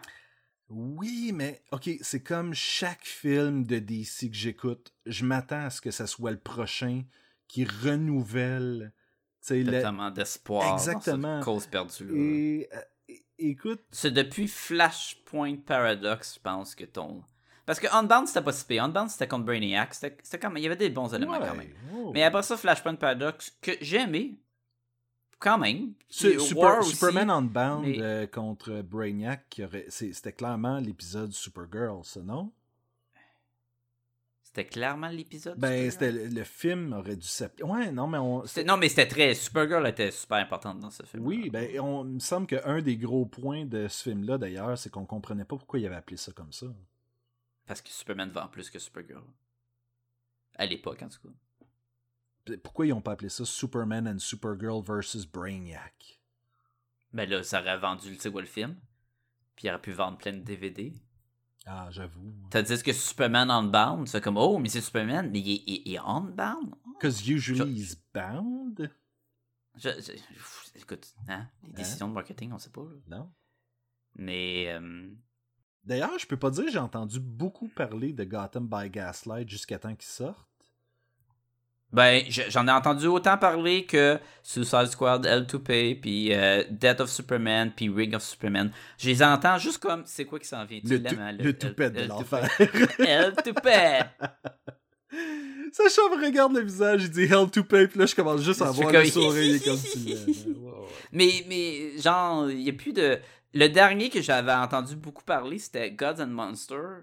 Oui, 0.68 1.32
mais 1.34 1.64
ok, 1.72 1.90
c'est 2.02 2.22
comme 2.22 2.54
chaque 2.54 3.04
film 3.04 3.64
de 3.64 3.80
DC 3.80 4.30
que 4.30 4.36
j'écoute, 4.36 4.94
je 5.06 5.24
m'attends 5.24 5.64
à 5.64 5.70
ce 5.70 5.80
que 5.80 5.90
ça 5.90 6.06
soit 6.06 6.30
le 6.30 6.38
prochain 6.38 7.02
qui 7.48 7.64
renouvelle. 7.64 8.92
la- 9.50 9.80
tellement 9.80 10.12
d'espoir 10.12 10.72
Exactement. 10.72 11.40
cause 11.40 11.66
perdue. 11.66 12.16
Et 12.16 12.68
euh, 12.72 13.14
écoute, 13.38 13.82
C'est 13.90 14.12
depuis 14.12 14.46
Flashpoint 14.46 15.56
Paradox, 15.56 16.36
je 16.36 16.40
pense, 16.40 16.76
que 16.76 16.84
ton... 16.84 17.24
Parce 17.66 17.80
que 17.80 17.86
Unbound, 17.94 18.26
c'était 18.28 18.42
pas 18.42 18.52
si 18.52 18.64
pire. 18.66 18.84
Unbound, 18.84 19.08
c'était 19.08 19.26
contre 19.28 19.44
Brainiac. 19.46 19.94
C'était 19.94 20.16
c'était 20.22 20.38
quand 20.38 20.48
même... 20.50 20.58
Il 20.58 20.64
y 20.64 20.66
avait 20.66 20.76
des 20.76 20.90
bons 20.90 21.12
éléments 21.14 21.38
quand 21.38 21.54
même. 21.54 21.70
oh. 21.94 22.10
Mais 22.12 22.22
après 22.22 22.42
ça, 22.42 22.56
Flashpoint 22.56 22.94
Paradox, 22.96 23.56
que 23.62 23.72
j'ai 23.80 24.00
aimé, 24.00 24.36
quand 25.38 25.56
même. 25.58 25.94
Su- 26.08 26.38
Super- 26.40 26.82
Superman 26.84 27.30
Unbound 27.30 27.86
mais- 27.86 28.00
euh, 28.00 28.26
contre 28.26 28.82
Brainiac, 28.82 29.46
qui 29.48 29.64
aurait- 29.64 29.86
c'est- 29.88 30.12
c'était 30.12 30.32
clairement 30.32 30.78
l'épisode 30.78 31.32
Supergirl, 31.32 32.00
ça, 32.04 32.20
non? 32.20 32.52
C'était 34.42 34.66
clairement 34.66 35.08
l'épisode. 35.08 35.58
Ben, 35.58 35.90
Supergirl? 35.90 35.90
c'était 35.92 36.12
le, 36.12 36.26
le 36.38 36.44
film 36.44 36.92
aurait 36.92 37.16
dû 37.16 37.26
s'appeler. 37.26 37.64
Ouais, 37.68 37.90
non, 37.90 38.06
mais 38.06 38.18
on. 38.18 38.46
C'était- 38.46 38.62
Non, 38.64 38.76
mais 38.76 38.88
c'était 38.88 39.08
très. 39.08 39.34
Supergirl 39.34 39.84
était 39.88 40.10
super 40.12 40.36
importante 40.38 40.78
dans 40.78 40.90
ce 40.90 41.02
film. 41.02 41.26
Oui, 41.26 41.50
ben, 41.50 41.80
on, 41.80 42.04
il 42.04 42.14
me 42.14 42.18
semble 42.20 42.46
qu'un 42.46 42.80
des 42.80 42.96
gros 42.96 43.24
points 43.26 43.64
de 43.64 43.88
ce 43.88 44.02
film-là, 44.04 44.38
d'ailleurs, 44.38 44.78
c'est 44.78 44.90
qu'on 44.90 45.06
comprenait 45.06 45.44
pas 45.44 45.56
pourquoi 45.56 45.78
il 45.80 45.86
avait 45.86 45.96
appelé 45.96 46.16
ça 46.16 46.30
comme 46.32 46.52
ça. 46.52 46.66
Parce 47.66 47.80
que 47.80 47.88
Superman 47.90 48.30
vend 48.30 48.48
plus 48.48 48.70
que 48.70 48.78
Supergirl. 48.78 49.24
À 50.56 50.66
l'époque, 50.66 51.02
en 51.02 51.08
tout 51.08 51.20
cas. 51.28 52.56
Pourquoi 52.62 52.86
ils 52.86 52.92
ont 52.92 53.00
pas 53.00 53.12
appelé 53.12 53.30
ça 53.30 53.44
Superman 53.44 54.06
and 54.06 54.18
Supergirl 54.18 54.82
versus 54.84 55.24
Brainiac? 55.26 56.20
Ben 57.12 57.28
là, 57.28 57.42
ça 57.42 57.60
aurait 57.60 57.78
vendu 57.78 58.10
le, 58.10 58.16
tu 58.16 58.20
sais 58.22 58.30
quoi, 58.30 58.42
le 58.42 58.46
film. 58.46 58.76
Puis 59.56 59.66
il 59.66 59.70
aurait 59.70 59.80
pu 59.80 59.92
vendre 59.92 60.18
plein 60.18 60.32
de 60.32 60.40
DVD. 60.40 60.92
Ah, 61.64 61.88
j'avoue. 61.90 62.34
Tandis 62.50 62.82
que 62.82 62.92
Superman 62.92 63.50
Unbound, 63.50 64.06
c'est 64.08 64.20
comme, 64.20 64.36
oh, 64.36 64.58
mais 64.58 64.68
c'est 64.68 64.82
Superman, 64.82 65.30
mais 65.30 65.40
il 65.40 65.50
est, 65.50 65.62
il- 65.66 65.82
il 65.86 65.94
est 65.94 65.98
Unbound? 65.98 66.74
Because 66.98 67.26
usually 67.26 67.58
Je- 67.60 67.64
he's 67.80 67.96
bound? 68.12 68.90
Je- 69.76 70.18
écoute, 70.74 71.14
hein, 71.28 71.48
les 71.62 71.72
décisions 71.72 72.08
de 72.08 72.12
marketing, 72.12 72.52
on 72.52 72.58
sait 72.58 72.70
pas. 72.70 72.82
là. 72.82 73.16
Non. 73.18 73.32
Mais. 74.16 74.66
euh, 74.68 75.08
D'ailleurs, 75.84 76.18
je 76.18 76.26
peux 76.26 76.36
pas 76.36 76.50
dire 76.50 76.64
que 76.64 76.70
j'ai 76.70 76.78
entendu 76.78 77.20
beaucoup 77.20 77.68
parler 77.68 78.12
de 78.12 78.24
Gotham 78.24 78.66
by 78.66 78.88
Gaslight 78.90 79.48
jusqu'à 79.48 79.78
temps 79.78 79.94
qu'il 79.94 80.06
sorte. 80.08 80.46
Ben, 81.92 82.24
je- 82.28 82.42
j'en 82.48 82.66
ai 82.66 82.72
entendu 82.72 83.06
autant 83.06 83.38
parler 83.38 83.84
que 83.86 84.18
Suicide 84.42 84.86
Squad, 84.86 85.24
L2P, 85.26 86.00
puis 86.00 86.32
euh, 86.34 86.64
Death 86.70 87.00
of 87.00 87.08
Superman, 87.10 87.70
puis 87.76 87.88
Ring 87.88 88.14
of 88.16 88.22
Superman. 88.22 88.72
Je 88.98 89.08
les 89.10 89.22
entends 89.22 89.58
juste 89.58 89.78
comme, 89.78 90.02
c'est 90.06 90.24
quoi 90.24 90.40
qui 90.40 90.48
s'en 90.48 90.64
vient? 90.64 90.80
Tu 90.80 90.88
Le, 90.98 91.02
tou- 91.04 91.16
hein, 91.20 91.32
le 91.32 91.52
toupette 91.56 91.92
de 91.92 92.00
L2P. 92.00 92.08
l'enfer. 92.08 92.48
L2P! 92.98 94.06
Sacha 95.74 96.02
me 96.08 96.24
regarde 96.24 96.54
le 96.54 96.62
visage, 96.62 97.02
il 97.02 97.10
dit 97.10 97.24
Hell 97.24 97.50
to 97.50 97.64
pay, 97.64 97.88
puis 97.88 97.98
là 97.98 98.06
je 98.06 98.14
commence 98.14 98.42
juste 98.42 98.62
à 98.62 98.70
voir 98.70 98.92
le 98.92 99.04
sourire 99.06 99.60
comme. 99.64 99.76
Mais, 101.12 101.44
mais, 101.48 101.98
genre, 101.98 102.48
il 102.48 102.58
n'y 102.58 102.70
a 102.70 102.72
plus 102.72 102.92
de. 102.92 103.18
Le 103.54 103.68
dernier 103.68 104.08
que 104.08 104.22
j'avais 104.22 104.52
entendu 104.52 104.94
beaucoup 104.94 105.24
parler, 105.24 105.58
c'était 105.58 105.90
Gods 105.90 106.20
and 106.20 106.28
Monsters, 106.28 107.02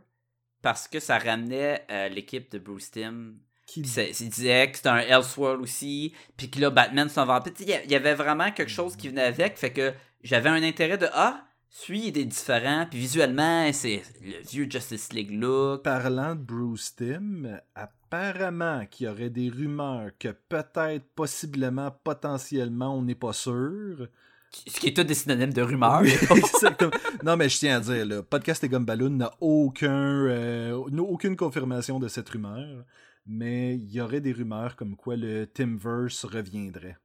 parce 0.62 0.88
que 0.88 1.02
ça 1.02 1.18
ramenait 1.18 1.86
euh, 1.92 2.08
l'équipe 2.08 2.50
de 2.52 2.60
Bruce 2.60 2.92
Timm. 2.92 3.40
Qui 3.66 3.82
il 3.82 4.30
disait 4.30 4.72
que 4.72 4.78
c'était 4.78 4.90
un 4.90 5.00
Elseworld 5.00 5.62
aussi, 5.62 6.14
puis 6.38 6.50
que 6.50 6.60
là, 6.62 6.70
Batman. 6.70 7.10
Tu 7.10 7.14
sais, 7.14 7.26
Il 7.60 7.90
y 7.90 7.92
y 7.92 7.96
avait 7.96 8.16
vraiment 8.16 8.52
quelque 8.52 8.72
chose 8.72 8.96
qui 8.96 9.10
venait 9.10 9.24
avec, 9.24 9.58
fait 9.58 9.72
que 9.72 9.94
j'avais 10.24 10.50
un 10.50 10.64
intérêt 10.64 10.98
de 10.98 11.08
Ah, 11.14 11.44
celui 11.70 12.08
il 12.08 12.18
est 12.18 12.26
différent, 12.26 12.86
puis 12.90 13.00
visuellement, 13.00 13.70
c'est 13.74 14.02
le 14.22 14.42
vieux 14.50 14.68
Justice 14.70 15.12
League 15.12 15.32
look. 15.32 15.84
Parlant 15.84 16.36
de 16.36 16.42
Bruce 16.42 16.96
Timm, 16.96 17.60
apparemment 18.12 18.86
qu'il 18.88 19.08
y 19.08 19.10
aurait 19.10 19.30
des 19.30 19.50
rumeurs 19.50 20.12
que 20.20 20.30
peut-être, 20.50 21.06
possiblement, 21.16 21.92
potentiellement, 22.04 22.98
on 22.98 23.04
n'est 23.04 23.16
pas 23.16 23.34
sûr. 23.34 24.08
Ce 24.52 24.80
qui 24.80 24.88
est 24.88 24.96
tout 24.96 25.04
des 25.04 25.14
synonymes 25.14 25.54
de 25.54 25.62
rumeurs. 25.62 26.02
Oui, 26.02 26.12
exactement. 26.36 26.92
Non, 27.24 27.38
mais 27.38 27.48
je 27.48 27.58
tiens 27.58 27.78
à 27.78 27.80
dire, 27.80 28.06
le 28.06 28.22
podcast 28.22 28.64
et 28.66 28.70
Gumballoon 28.70 29.12
n'a 29.12 29.32
aucun, 29.40 30.26
euh, 30.28 30.74
aucune 30.74 31.38
confirmation 31.38 32.00
de 32.00 32.10
cette 32.10 32.28
rumeur, 32.28 32.84
mais 33.26 33.76
il 33.76 33.90
y 33.90 34.02
aurait 34.02 34.20
des 34.20 34.34
rumeurs 34.34 34.76
comme 34.76 34.98
quoi 34.98 35.16
le 35.16 35.48
Timverse 35.48 36.26
reviendrait. 36.26 36.98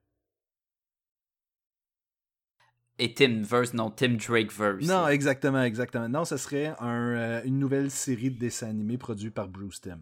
Et 2.98 3.12
Tim 3.14 3.42
Verse, 3.42 3.74
non, 3.74 3.90
Tim 3.90 4.16
Drake 4.16 4.50
Verse. 4.50 4.86
Non, 4.86 5.06
exactement, 5.06 5.62
exactement. 5.62 6.08
Non, 6.08 6.24
ce 6.24 6.38
serait 6.38 6.74
un, 6.80 7.14
euh, 7.14 7.42
une 7.44 7.58
nouvelle 7.58 7.90
série 7.90 8.30
de 8.30 8.38
dessins 8.38 8.70
animés 8.70 8.96
produits 8.96 9.30
par 9.30 9.48
Bruce 9.48 9.82
Timm. 9.82 10.00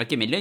Ok, 0.00 0.12
mais 0.18 0.26
là, 0.26 0.38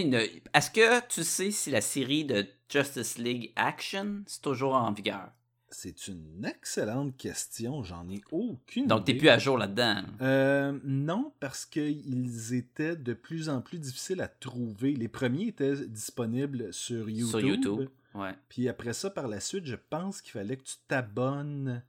est-ce 0.53 0.71
que 0.71 1.05
tu 1.07 1.23
sais 1.23 1.51
si 1.51 1.69
la 1.69 1.81
série 1.81 2.25
de 2.25 2.45
Justice 2.69 3.17
League 3.19 3.51
Action, 3.55 4.23
c'est 4.25 4.41
toujours 4.41 4.73
en 4.73 4.91
vigueur? 4.91 5.29
C'est 5.69 6.07
une 6.07 6.45
excellente 6.45 7.17
question, 7.17 7.81
j'en 7.83 8.07
ai 8.09 8.21
aucune 8.31 8.85
Donc, 8.87 9.05
t'es 9.05 9.15
plus 9.15 9.29
à 9.29 9.39
jour 9.39 9.57
là-dedans. 9.57 10.03
Euh, 10.21 10.77
non, 10.83 11.33
parce 11.39 11.65
qu'ils 11.65 12.53
étaient 12.53 12.95
de 12.95 13.13
plus 13.13 13.49
en 13.49 13.61
plus 13.61 13.79
difficiles 13.79 14.21
à 14.21 14.27
trouver. 14.27 14.93
Les 14.93 15.07
premiers 15.07 15.47
étaient 15.47 15.87
disponibles 15.87 16.71
sur 16.71 17.09
YouTube. 17.09 17.27
Sur 17.29 17.39
YouTube. 17.41 17.89
Ouais. 18.13 18.33
Puis 18.49 18.69
après 18.69 18.93
ça, 18.93 19.09
par 19.09 19.27
la 19.27 19.39
suite, 19.39 19.65
je 19.65 19.75
pense 19.75 20.21
qu'il 20.21 20.31
fallait 20.33 20.57
que 20.57 20.63
tu 20.63 20.75
t'abonnes 20.87 21.81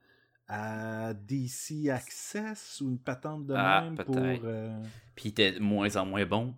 à 0.49 1.13
DC 1.15 1.89
Access 1.91 2.81
ou 2.81 2.89
une 2.89 2.99
patente 2.99 3.47
de 3.47 3.55
Ah, 3.55 3.83
même 3.83 3.97
pour... 4.05 4.17
euh, 4.19 4.79
Puis 5.15 5.33
t'es 5.33 5.53
de 5.53 5.59
moins 5.61 5.95
en 5.97 6.07
moins 6.07 6.25
bon. 6.25 6.55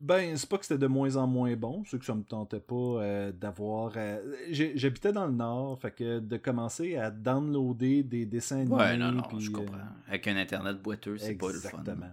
Ben, 0.00 0.36
c'est 0.36 0.48
pas 0.48 0.58
que 0.58 0.66
c'était 0.66 0.78
de 0.78 0.86
moins 0.86 1.16
en 1.16 1.26
moins 1.26 1.56
bon, 1.56 1.82
c'est 1.86 1.98
que 1.98 2.04
ça 2.04 2.14
me 2.14 2.22
tentait 2.22 2.60
pas 2.60 2.74
euh, 2.74 3.32
d'avoir... 3.32 3.92
euh, 3.96 4.20
J'habitais 4.50 5.12
dans 5.12 5.26
le 5.26 5.32
Nord, 5.32 5.80
fait 5.80 5.90
que 5.90 6.18
de 6.18 6.36
commencer 6.36 6.96
à 6.96 7.10
downloader 7.10 8.02
des 8.02 8.26
dessins 8.26 8.60
animés... 8.60 8.76
Ouais, 8.76 8.96
non, 8.96 9.12
non, 9.12 9.22
puis, 9.22 9.40
je 9.40 9.50
euh, 9.50 9.54
comprends. 9.54 9.78
Avec 10.06 10.26
un 10.28 10.36
internet 10.36 10.80
boiteux, 10.82 11.16
c'est 11.18 11.34
pas 11.34 11.48
le 11.48 11.54
fun. 11.54 11.78
Exactement. 11.78 12.10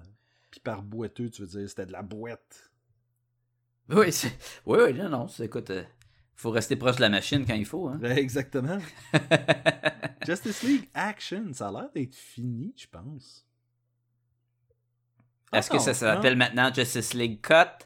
Puis 0.50 0.60
par 0.62 0.82
boiteux, 0.82 1.30
tu 1.30 1.42
veux 1.42 1.48
dire, 1.48 1.68
c'était 1.68 1.86
de 1.86 1.92
la 1.92 2.04
boîte. 2.04 2.72
Oui, 3.90 4.08
oui, 4.66 4.78
oui, 4.82 4.94
non, 4.94 5.10
non. 5.10 5.28
Écoute, 5.40 5.70
euh, 5.72 5.84
faut 6.36 6.52
rester 6.52 6.76
proche 6.76 6.96
de 6.98 7.02
la 7.02 7.10
machine 7.10 7.46
quand 7.46 7.56
il 7.56 7.66
faut. 7.66 7.90
Hein? 7.90 7.98
Ben, 8.00 8.18
exactement. 8.18 8.78
Justice 10.26 10.64
League 10.64 10.90
Action, 10.94 11.52
ça 11.54 11.68
a 11.68 11.72
l'air 11.72 11.90
d'être 11.94 12.16
fini, 12.16 12.74
je 12.78 12.88
pense. 12.88 13.46
Est-ce 15.54 15.70
que 15.70 15.78
Ah, 15.78 15.80
ça 15.80 15.94
s'appelle 15.94 16.36
maintenant 16.36 16.74
Justice 16.74 17.14
League 17.14 17.40
Cut? 17.42 17.86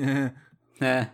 Hein? 0.00 0.32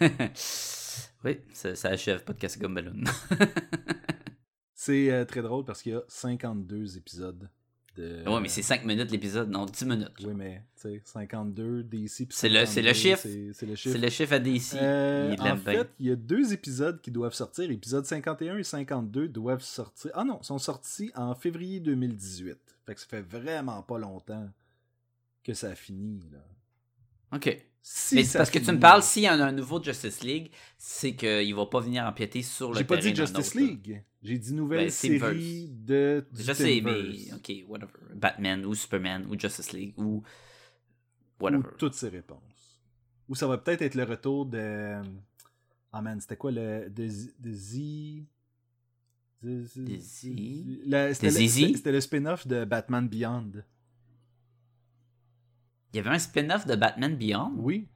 oui, 1.24 1.38
ça, 1.52 1.74
ça 1.74 1.88
achève 1.90 2.24
pas 2.24 2.32
de 2.32 2.38
casser 2.38 2.58
comme 2.58 2.74
ballon. 2.74 2.94
c'est 4.74 5.10
euh, 5.10 5.24
très 5.24 5.42
drôle 5.42 5.64
parce 5.64 5.82
qu'il 5.82 5.92
y 5.92 5.94
a 5.94 6.02
52 6.08 6.96
épisodes. 6.96 7.48
De... 7.96 8.24
ouais, 8.26 8.40
mais 8.40 8.48
c'est 8.48 8.62
5 8.62 8.86
minutes 8.86 9.10
l'épisode, 9.10 9.50
non, 9.50 9.66
10 9.66 9.84
minutes. 9.84 10.08
Oui, 10.24 10.32
mais 10.34 10.62
tu 10.80 10.88
sais, 10.88 11.02
52 11.04 11.82
DC. 11.82 12.26
C'est 12.30 12.48
le- 12.48 12.60
le 12.60 12.66
52, 12.66 12.92
chiffre. 12.94 13.20
C'est 13.52 13.66
le 13.66 13.74
chiffre. 13.74 13.92
C'est 13.94 13.98
le 14.02 14.08
chiffre 14.08 14.32
à 14.32 14.38
DC. 14.38 14.74
Euh, 14.80 15.30
il 15.34 15.40
en 15.42 15.44
l'aime 15.44 15.58
bien. 15.58 15.74
fait, 15.74 15.90
il 15.98 16.06
y 16.06 16.10
a 16.10 16.16
deux 16.16 16.54
épisodes 16.54 17.00
qui 17.02 17.10
doivent 17.10 17.34
sortir. 17.34 17.70
Épisodes 17.70 18.04
51 18.06 18.56
et 18.56 18.62
52 18.64 19.28
doivent 19.28 19.62
sortir. 19.62 20.10
Ah 20.14 20.24
non, 20.24 20.42
sont 20.42 20.58
sortis 20.58 21.12
en 21.14 21.34
février 21.34 21.80
2018. 21.80 22.56
Fait 22.84 22.94
que 22.94 23.00
ça 23.00 23.06
fait 23.06 23.22
vraiment 23.22 23.82
pas 23.82 23.98
longtemps 23.98 24.48
que 25.44 25.54
ça 25.54 25.70
a 25.70 25.74
fini. 25.74 26.28
Là. 26.30 26.44
Ok. 27.32 27.56
Si 27.84 28.14
mais 28.14 28.22
parce 28.32 28.50
que 28.50 28.60
tu 28.60 28.70
me 28.70 28.78
parles, 28.78 29.02
s'il 29.02 29.24
y 29.24 29.28
en 29.28 29.40
a 29.40 29.44
un 29.44 29.52
nouveau 29.52 29.82
Justice 29.82 30.22
League, 30.22 30.52
c'est 30.78 31.16
qu'il 31.16 31.52
va 31.54 31.66
pas 31.66 31.80
venir 31.80 32.04
empiéter 32.04 32.42
sur 32.42 32.70
le 32.70 32.78
J'ai 32.78 32.84
pas 32.84 32.96
dit 32.96 33.14
Justice. 33.14 33.56
League. 33.56 34.04
J'ai 34.22 34.38
dit 34.38 34.54
nouvelle 34.54 34.84
Ben, 34.84 34.90
série 34.90 35.68
de. 35.68 36.24
Je 36.32 36.52
sais, 36.52 36.80
mais 36.80 37.32
ok, 37.34 37.68
whatever. 37.68 37.92
Batman 38.14 38.64
ou 38.64 38.74
Superman 38.74 39.26
ou 39.28 39.36
Justice 39.38 39.72
League 39.72 39.94
ou 39.98 40.22
whatever. 41.40 41.66
Ou 41.66 41.76
toutes 41.76 41.94
ces 41.94 42.08
réponses. 42.08 42.84
Ou 43.28 43.34
ça 43.34 43.48
va 43.48 43.58
peut-être 43.58 43.82
être 43.82 43.96
le 43.96 44.04
retour 44.04 44.46
de. 44.46 45.02
Ah 45.92 46.02
man, 46.02 46.20
c'était 46.20 46.36
quoi 46.36 46.52
le. 46.52 46.88
De, 46.88 47.08
de 47.40 47.52
Z? 47.52 47.80
C'était 49.42 49.98
le- 51.90 52.00
spin-off 52.00 52.46
de 52.46 52.64
Batman 52.64 53.08
Beyond. 53.08 53.50
Il 55.92 55.96
y 55.96 56.00
avait 56.00 56.10
un 56.10 56.18
spin-off 56.18 56.66
de 56.66 56.76
Batman 56.76 57.16
Beyond? 57.16 57.52
Oui. 57.56 57.88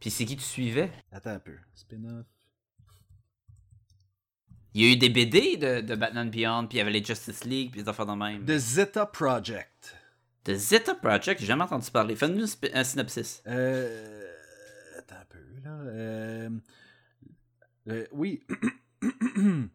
Puis 0.00 0.10
c'est 0.10 0.24
qui 0.24 0.36
tu 0.36 0.42
suivais? 0.42 0.92
Attends 1.10 1.30
un 1.30 1.38
peu. 1.38 1.56
Spin-off. 1.74 2.26
Il 4.74 4.82
y 4.82 4.88
a 4.88 4.92
eu 4.92 4.96
des 4.96 5.10
BD 5.10 5.56
de, 5.56 5.80
de 5.82 5.94
Batman 5.94 6.30
Beyond, 6.30 6.66
puis 6.66 6.76
il 6.76 6.78
y 6.78 6.80
avait 6.80 6.90
les 6.92 7.04
Justice 7.04 7.44
League, 7.44 7.70
puis 7.72 7.82
des 7.82 7.88
affaires 7.88 8.06
de 8.06 8.12
même. 8.12 8.44
The 8.44 8.56
Zeta 8.58 9.06
Project. 9.06 9.96
De 10.44 10.54
Zeta 10.54 10.94
Project, 10.94 11.40
j'ai 11.40 11.46
jamais 11.46 11.64
entendu 11.64 11.90
parler. 11.90 12.16
Fais-nous 12.16 12.46
un 12.74 12.84
synopsis. 12.84 13.42
Euh. 13.46 14.28
Attends 14.98 15.16
un 15.16 15.24
peu, 15.28 15.38
là. 15.62 15.70
Euh, 15.70 16.50
euh, 17.88 18.06
oui. 18.12 18.42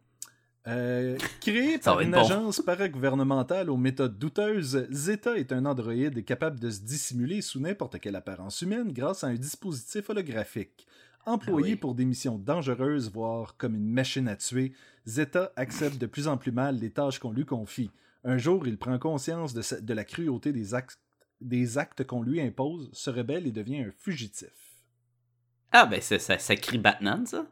Euh, 0.68 1.16
créé 1.40 1.78
par 1.84 2.00
une 2.00 2.10
bon. 2.10 2.18
agence 2.20 2.60
paragouvernementale 2.60 3.70
aux 3.70 3.76
méthodes 3.76 4.18
douteuses, 4.18 4.86
Zeta 4.92 5.36
est 5.38 5.52
un 5.52 5.64
androïde 5.64 6.24
capable 6.24 6.60
de 6.60 6.70
se 6.70 6.80
dissimuler 6.80 7.40
sous 7.40 7.58
n'importe 7.60 7.98
quelle 8.00 8.16
apparence 8.16 8.60
humaine 8.62 8.92
grâce 8.92 9.24
à 9.24 9.28
un 9.28 9.34
dispositif 9.34 10.10
holographique. 10.10 10.86
Employé 11.26 11.68
Ah 11.68 11.72
oui. 11.72 11.76
pour 11.76 11.94
des 11.94 12.04
missions 12.04 12.38
dangereuses, 12.38 13.10
voire 13.10 13.56
comme 13.56 13.74
une 13.74 13.90
machine 13.90 14.28
à 14.28 14.36
tuer, 14.36 14.72
Zeta 15.06 15.52
accepte 15.56 15.98
de 15.98 16.06
plus 16.06 16.28
en 16.28 16.36
plus 16.36 16.52
mal 16.52 16.76
les 16.78 16.90
tâches 16.90 17.18
qu'on 17.18 17.32
lui 17.32 17.44
confie. 17.44 17.90
Un 18.24 18.38
jour, 18.38 18.66
il 18.66 18.78
prend 18.78 18.98
conscience 18.98 19.54
de, 19.54 19.62
sa- 19.62 19.80
de 19.80 19.94
la 19.94 20.04
cruauté 20.04 20.52
des 20.52 20.74
actes, 20.74 20.98
des 21.40 21.78
actes 21.78 22.04
qu'on 22.04 22.22
lui 22.22 22.40
impose, 22.40 22.90
se 22.92 23.10
rebelle 23.10 23.46
et 23.46 23.52
devient 23.52 23.80
un 23.80 23.92
fugitif. 23.96 24.50
Ah, 25.72 25.86
ben 25.86 26.00
ça, 26.00 26.18
ça 26.18 26.56
crie 26.56 26.78
Batman, 26.78 27.26
ça. 27.26 27.46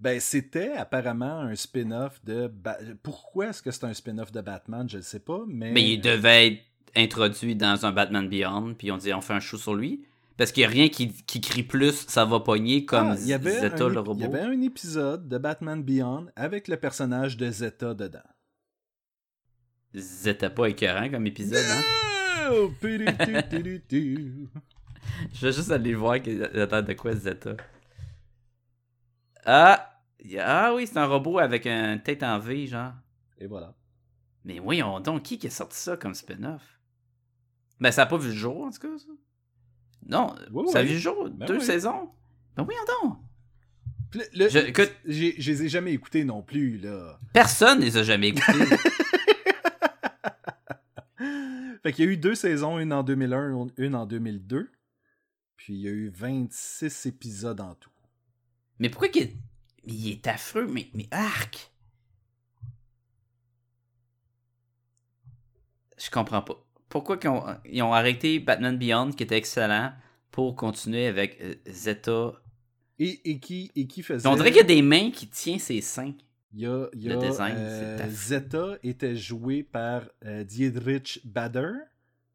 Ben, 0.00 0.20
c'était 0.20 0.72
apparemment 0.72 1.40
un 1.40 1.54
spin-off 1.54 2.22
de. 2.24 2.46
Ba- 2.48 2.78
Pourquoi 3.02 3.48
est-ce 3.48 3.62
que 3.62 3.70
c'est 3.70 3.84
un 3.84 3.94
spin-off 3.94 4.32
de 4.32 4.40
Batman? 4.40 4.88
Je 4.88 4.98
ne 4.98 5.02
sais 5.02 5.20
pas, 5.20 5.42
mais. 5.46 5.72
Mais 5.72 5.92
il 5.94 6.00
devait 6.00 6.46
être 6.46 6.62
introduit 6.96 7.54
dans 7.56 7.84
un 7.86 7.92
Batman 7.92 8.28
Beyond, 8.28 8.74
puis 8.74 8.90
on 8.92 8.96
dit 8.96 9.12
on 9.12 9.20
fait 9.20 9.34
un 9.34 9.40
show 9.40 9.56
sur 9.58 9.74
lui. 9.74 10.04
Parce 10.36 10.52
qu'il 10.52 10.60
n'y 10.60 10.66
a 10.66 10.70
rien 10.70 10.88
qui, 10.88 11.12
qui 11.12 11.40
crie 11.40 11.64
plus, 11.64 12.06
ça 12.06 12.24
va 12.24 12.38
pogner 12.38 12.84
comme 12.84 13.08
Ah, 13.08 13.16
il 13.20 13.26
y 13.26 13.32
avait 13.32 13.58
Zeta 13.60 13.84
un 13.84 13.88
le 13.88 13.98
robot. 13.98 14.14
Il 14.14 14.20
y 14.22 14.24
avait 14.24 14.40
un 14.40 14.60
épisode 14.60 15.28
de 15.28 15.36
Batman 15.36 15.82
Beyond 15.82 16.26
avec 16.36 16.68
le 16.68 16.76
personnage 16.76 17.36
de 17.36 17.50
Zeta 17.50 17.92
dedans. 17.94 18.20
Zeta 19.96 20.48
pas 20.50 20.68
écœurant 20.68 21.08
comme 21.10 21.26
épisode, 21.26 21.58
hein? 21.58 21.82
Je 25.34 25.46
vais 25.46 25.52
juste 25.52 25.70
aller 25.72 25.94
voir 25.94 26.22
qu'il 26.22 26.42
attend 26.44 26.82
de 26.82 26.92
quoi 26.92 27.14
Zeta? 27.14 27.56
Ah! 29.50 29.94
Ah 30.40 30.74
oui, 30.74 30.86
c'est 30.86 30.98
un 30.98 31.06
robot 31.06 31.38
avec 31.38 31.66
une 31.66 32.02
tête 32.02 32.22
en 32.22 32.38
V, 32.38 32.66
genre. 32.66 32.92
Et 33.38 33.46
voilà. 33.46 33.74
Mais 34.44 34.58
voyons 34.58 35.00
donc, 35.00 35.22
qui 35.22 35.38
qui 35.38 35.46
a 35.46 35.50
sorti 35.50 35.78
ça 35.78 35.96
comme 35.96 36.12
spin-off? 36.14 36.62
Ben, 37.80 37.90
ça 37.92 38.02
a 38.02 38.06
pas 38.06 38.18
vu 38.18 38.28
le 38.28 38.34
jour, 38.34 38.64
en 38.64 38.70
tout 38.70 38.80
cas, 38.80 38.98
ça. 38.98 39.06
Non, 40.06 40.34
Oui, 40.52 40.68
ça 40.70 40.80
a 40.80 40.82
oui. 40.82 40.88
vu 40.88 40.94
le 40.94 41.00
jour, 41.00 41.28
Ben 41.30 41.46
deux 41.46 41.58
oui. 41.58 41.64
saisons. 41.64 42.10
Ben 42.56 42.64
voyons 42.64 42.80
donc. 43.02 43.18
Le- 44.34 44.48
Je- 44.48 44.90
Je 45.06 45.50
les 45.50 45.62
ai 45.64 45.68
jamais 45.68 45.92
écoutés 45.92 46.24
non 46.24 46.42
plus, 46.42 46.78
là. 46.78 47.18
Personne 47.32 47.80
les 47.80 47.96
a 47.96 48.02
jamais 48.02 48.28
écoutés. 48.28 48.52
Fait 51.82 51.92
qu'il 51.92 52.04
y 52.04 52.08
a 52.08 52.10
eu 52.10 52.16
deux 52.16 52.34
saisons, 52.34 52.78
une 52.78 52.92
en 52.92 53.02
2001, 53.02 53.68
une 53.76 53.94
en 53.94 54.06
2002. 54.06 54.70
Puis 55.56 55.74
il 55.74 55.80
y 55.80 55.88
a 55.88 55.92
eu 55.92 56.08
26 56.08 57.06
épisodes 57.06 57.60
en 57.60 57.74
tout. 57.74 57.90
Mais 58.78 58.88
pourquoi 58.88 59.08
qu'il 59.08 59.22
est... 59.22 59.36
il 59.86 60.10
est 60.10 60.26
affreux? 60.26 60.66
Mais, 60.66 60.88
mais 60.94 61.06
arc! 61.10 61.72
Je 65.98 66.10
comprends 66.10 66.42
pas. 66.42 66.64
Pourquoi 66.88 67.18
qu'ils 67.18 67.30
ont, 67.30 67.44
ils 67.64 67.82
ont 67.82 67.92
arrêté 67.92 68.38
Batman 68.38 68.78
Beyond, 68.78 69.10
qui 69.10 69.24
était 69.24 69.36
excellent, 69.36 69.92
pour 70.30 70.54
continuer 70.56 71.06
avec 71.06 71.40
euh, 71.40 71.54
Zeta? 71.68 72.32
Et, 73.00 73.30
et 73.30 73.38
qui, 73.38 73.70
et 73.76 73.86
qui 73.86 74.02
faisait... 74.02 74.26
On 74.26 74.34
dirait 74.34 74.50
qu'il 74.50 74.58
y 74.58 74.60
a 74.60 74.64
des 74.64 74.82
mains 74.82 75.10
qui 75.10 75.28
tiennent 75.28 75.58
ses 75.58 75.80
seins. 75.80 76.14
Il 76.52 76.60
y 76.60 76.66
a, 76.66 76.86
il 76.94 77.02
y 77.02 77.10
a, 77.10 77.14
Le 77.14 77.20
design, 77.20 77.54
euh. 77.56 78.10
Zeta 78.10 78.78
était 78.82 79.14
joué 79.14 79.62
par 79.62 80.02
euh, 80.24 80.42
Dietrich 80.44 81.20
Bader, 81.24 81.72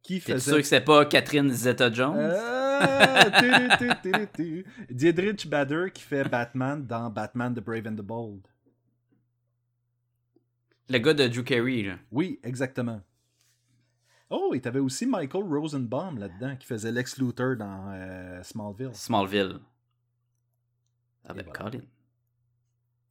qui 0.01 0.21
T'es 0.21 0.33
faisait... 0.33 0.51
sûr 0.51 0.57
que 0.59 0.67
c'est 0.67 0.81
pas 0.81 1.05
Catherine 1.05 1.49
Zeta-Jones? 1.49 2.15
Ah, 2.17 2.59
tu, 2.59 2.62
Dietrich 4.89 5.47
Bader 5.47 5.87
qui 5.93 6.03
fait 6.03 6.27
Batman 6.27 6.85
dans 6.85 7.09
Batman 7.09 7.53
The 7.53 7.59
Brave 7.59 7.87
and 7.87 7.95
the 7.95 8.01
Bold. 8.01 8.47
Le 10.89 10.97
gars 10.99 11.13
de 11.13 11.27
Drew 11.27 11.43
Carey, 11.43 11.83
là. 11.83 11.97
Oui, 12.11 12.39
exactement. 12.43 13.01
Oh, 14.29 14.53
et 14.53 14.61
t'avais 14.61 14.79
aussi 14.79 15.05
Michael 15.05 15.43
Rosenbaum 15.43 16.17
là-dedans 16.17 16.55
qui 16.55 16.65
faisait 16.65 16.91
Lex 16.91 17.17
Luthor 17.17 17.55
dans 17.55 17.91
euh, 17.93 18.41
Smallville. 18.43 18.93
Smallville. 18.93 19.59
Ah 21.25 21.33
ben, 21.33 21.43
voilà. 21.45 21.71
Colin. 21.71 21.83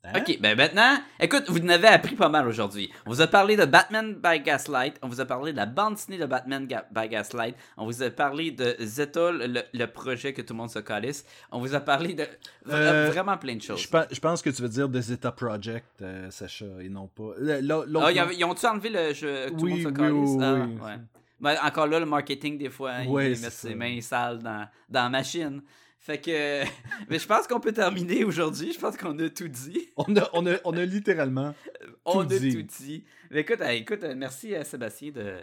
Hein? 0.04 0.14
Ok, 0.18 0.36
ben 0.40 0.56
maintenant, 0.56 0.98
écoute, 1.20 1.44
vous 1.48 1.60
en 1.60 1.68
avez 1.68 1.86
appris 1.86 2.16
pas 2.16 2.28
mal 2.28 2.48
aujourd'hui. 2.48 2.90
On 3.06 3.10
vous 3.10 3.20
a 3.20 3.28
parlé 3.28 3.54
de 3.54 3.64
Batman 3.64 4.14
by 4.20 4.40
Gaslight, 4.40 4.96
on 5.00 5.06
vous 5.06 5.20
a 5.20 5.24
parlé 5.26 5.52
de 5.52 5.56
la 5.56 5.64
bande 5.66 5.94
dessinée 5.94 6.18
de 6.18 6.26
Batman 6.26 6.66
Ga- 6.66 6.84
by 6.90 7.08
Gaslight, 7.08 7.54
on 7.76 7.84
vous 7.84 8.02
a 8.02 8.10
parlé 8.10 8.50
de 8.50 8.74
Zeta, 8.80 9.30
le, 9.30 9.62
le 9.72 9.86
projet 9.86 10.32
que 10.32 10.42
tout 10.42 10.54
le 10.54 10.58
monde 10.58 10.70
se 10.70 10.80
calisse, 10.80 11.24
on 11.52 11.60
vous 11.60 11.76
a 11.76 11.78
parlé 11.80 12.14
de 12.14 12.26
Euh, 12.68 13.10
vraiment 13.12 13.36
plein 13.38 13.54
de 13.54 13.62
choses. 13.62 13.80
Je, 13.80 13.88
pe- 13.88 14.08
je 14.12 14.18
pense 14.18 14.42
que 14.42 14.50
tu 14.50 14.60
veux 14.60 14.68
dire 14.68 14.90
The 14.90 15.00
Zeta 15.00 15.30
Project, 15.30 15.86
euh, 16.02 16.28
Sacha, 16.32 16.64
et 16.80 16.88
non 16.88 17.06
pas. 17.06 17.34
Ah, 17.38 18.10
ils, 18.10 18.38
ils 18.38 18.44
ont-tu 18.44 18.66
enlevé 18.66 18.88
le 18.88 19.14
jeu 19.14 19.46
tout 19.50 19.64
Oui, 19.66 19.70
le 19.70 19.84
monde 19.84 19.94
se 19.94 20.00
calisse? 20.00 20.30
oui, 20.30 20.42
Ah, 20.42 20.54
oui. 20.66 20.80
ouais. 20.84 20.98
Ben, 21.38 21.56
encore 21.64 21.86
là, 21.86 22.00
le 22.00 22.06
marketing, 22.06 22.58
des 22.58 22.70
fois, 22.70 22.90
hein, 22.90 23.06
Ouais, 23.06 23.30
il 23.30 23.36
c'est 23.36 23.44
met 23.44 23.50
ça. 23.50 23.68
ses 23.68 23.74
mains 23.76 24.00
sales 24.00 24.38
dans, 24.40 24.66
dans 24.88 25.02
la 25.04 25.10
machine. 25.10 25.62
Fait 26.04 26.18
que. 26.20 26.64
Mais 27.08 27.18
je 27.18 27.26
pense 27.26 27.46
qu'on 27.46 27.60
peut 27.60 27.72
terminer 27.72 28.24
aujourd'hui. 28.24 28.72
Je 28.72 28.78
pense 28.78 28.96
qu'on 28.96 29.16
a 29.20 29.28
tout 29.30 29.48
dit. 29.48 29.88
On 29.96 30.16
a, 30.16 30.28
on, 30.32 30.46
a, 30.46 30.56
on 30.64 30.76
a 30.76 30.84
littéralement. 30.84 31.54
On 32.04 32.24
Tout 32.24 32.34
a 32.34 32.38
dit. 32.38 32.56
tout 32.56 32.62
dit. 32.82 33.04
Mais 33.30 33.40
écoute, 33.42 33.60
écoute 33.70 34.02
euh, 34.02 34.14
merci 34.16 34.56
à 34.56 34.64
Sébastien 34.64 35.12
de, 35.12 35.36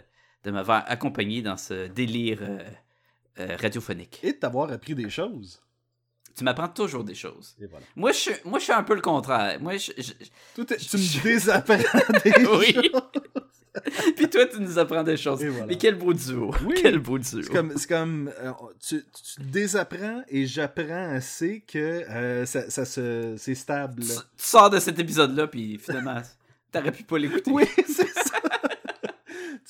de 0.44 0.50
m'avoir 0.50 0.84
accompagné 0.86 1.40
dans 1.40 1.56
ce 1.56 1.86
délire 1.86 2.40
euh, 2.42 2.58
euh, 3.38 3.56
radiophonique. 3.56 4.20
Et 4.22 4.32
de 4.34 4.38
t'avoir 4.38 4.70
appris 4.70 4.94
des 4.94 5.08
choses. 5.08 5.62
Tu 6.36 6.44
m'apprends 6.44 6.68
toujours 6.68 7.02
des 7.04 7.14
choses. 7.14 7.56
Et 7.62 7.66
voilà. 7.66 7.84
Moi, 7.96 8.12
je 8.12 8.30
moi, 8.44 8.58
je 8.58 8.64
suis 8.64 8.72
un 8.74 8.82
peu 8.82 8.94
le 8.94 9.00
contraire. 9.00 9.58
Moi, 9.60 9.78
je, 9.78 9.92
je- 9.96 10.12
Toi, 10.54 10.64
t'es- 10.66 10.76
tu 10.76 10.96
me 10.98 11.22
désapprends 11.22 11.76
des 12.24 12.46
Oui. 12.46 12.74
choses. 12.74 13.39
Puis 14.16 14.28
toi, 14.28 14.46
tu 14.46 14.60
nous 14.60 14.78
apprends 14.78 15.02
des 15.02 15.16
choses. 15.16 15.44
Voilà. 15.44 15.66
Mais 15.66 15.76
quel 15.76 15.94
beau 15.94 16.12
duo. 16.12 16.52
Oui. 16.66 16.74
Quel 16.82 16.98
beau 16.98 17.18
duo. 17.18 17.42
C'est 17.42 17.88
comme, 17.88 18.30
euh, 18.42 18.52
tu, 18.80 19.04
tu 19.04 19.42
désapprends 19.42 20.22
et 20.28 20.46
j'apprends 20.46 21.14
assez 21.14 21.60
que 21.66 21.78
euh, 21.78 22.46
ça, 22.46 22.68
ça 22.68 22.84
se, 22.84 23.34
c'est 23.36 23.54
stable. 23.54 24.02
Tu, 24.02 24.08
tu 24.08 24.14
sors 24.36 24.70
de 24.70 24.78
cet 24.78 24.98
épisode-là, 24.98 25.46
puis 25.46 25.78
finalement, 25.78 26.20
t'aurais 26.72 26.92
pu 26.92 27.04
pas 27.04 27.18
l'écouter. 27.18 27.50
Oui, 27.50 27.64
c'est 27.76 28.08
ça. 28.08 28.40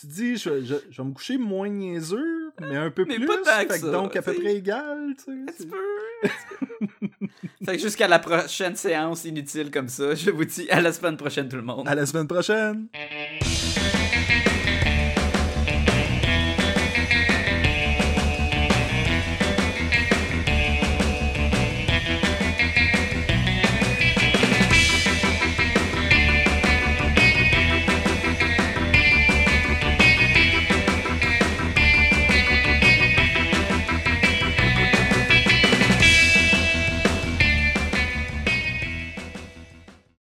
Tu 0.00 0.06
dis, 0.06 0.36
je, 0.36 0.64
je, 0.64 0.74
je 0.90 1.02
vais 1.02 1.08
me 1.08 1.12
coucher 1.12 1.36
moins 1.38 1.68
niaiseux, 1.68 2.52
mais 2.60 2.76
un 2.76 2.90
peu 2.90 3.04
Mais 3.06 3.16
plus. 3.16 3.26
pas 3.26 3.36
tant 3.36 3.42
que 3.42 3.50
fait 3.50 3.66
que 3.66 3.78
ça, 3.78 3.90
donc 3.90 4.16
à 4.16 4.22
peu 4.22 4.32
près 4.34 4.56
égal. 4.56 5.14
Tu 5.24 5.46
sais, 5.56 5.66
fait 7.64 7.76
que 7.76 7.82
jusqu'à 7.82 8.08
la 8.08 8.18
prochaine 8.18 8.76
séance 8.76 9.24
inutile 9.24 9.70
comme 9.70 9.88
ça, 9.88 10.14
je 10.14 10.30
vous 10.30 10.44
dis 10.44 10.68
à 10.70 10.80
la 10.80 10.92
semaine 10.92 11.16
prochaine 11.16 11.48
tout 11.48 11.56
le 11.56 11.62
monde. 11.62 11.86
À 11.88 11.94
la 11.94 12.06
semaine 12.06 12.26
prochaine. 12.26 12.88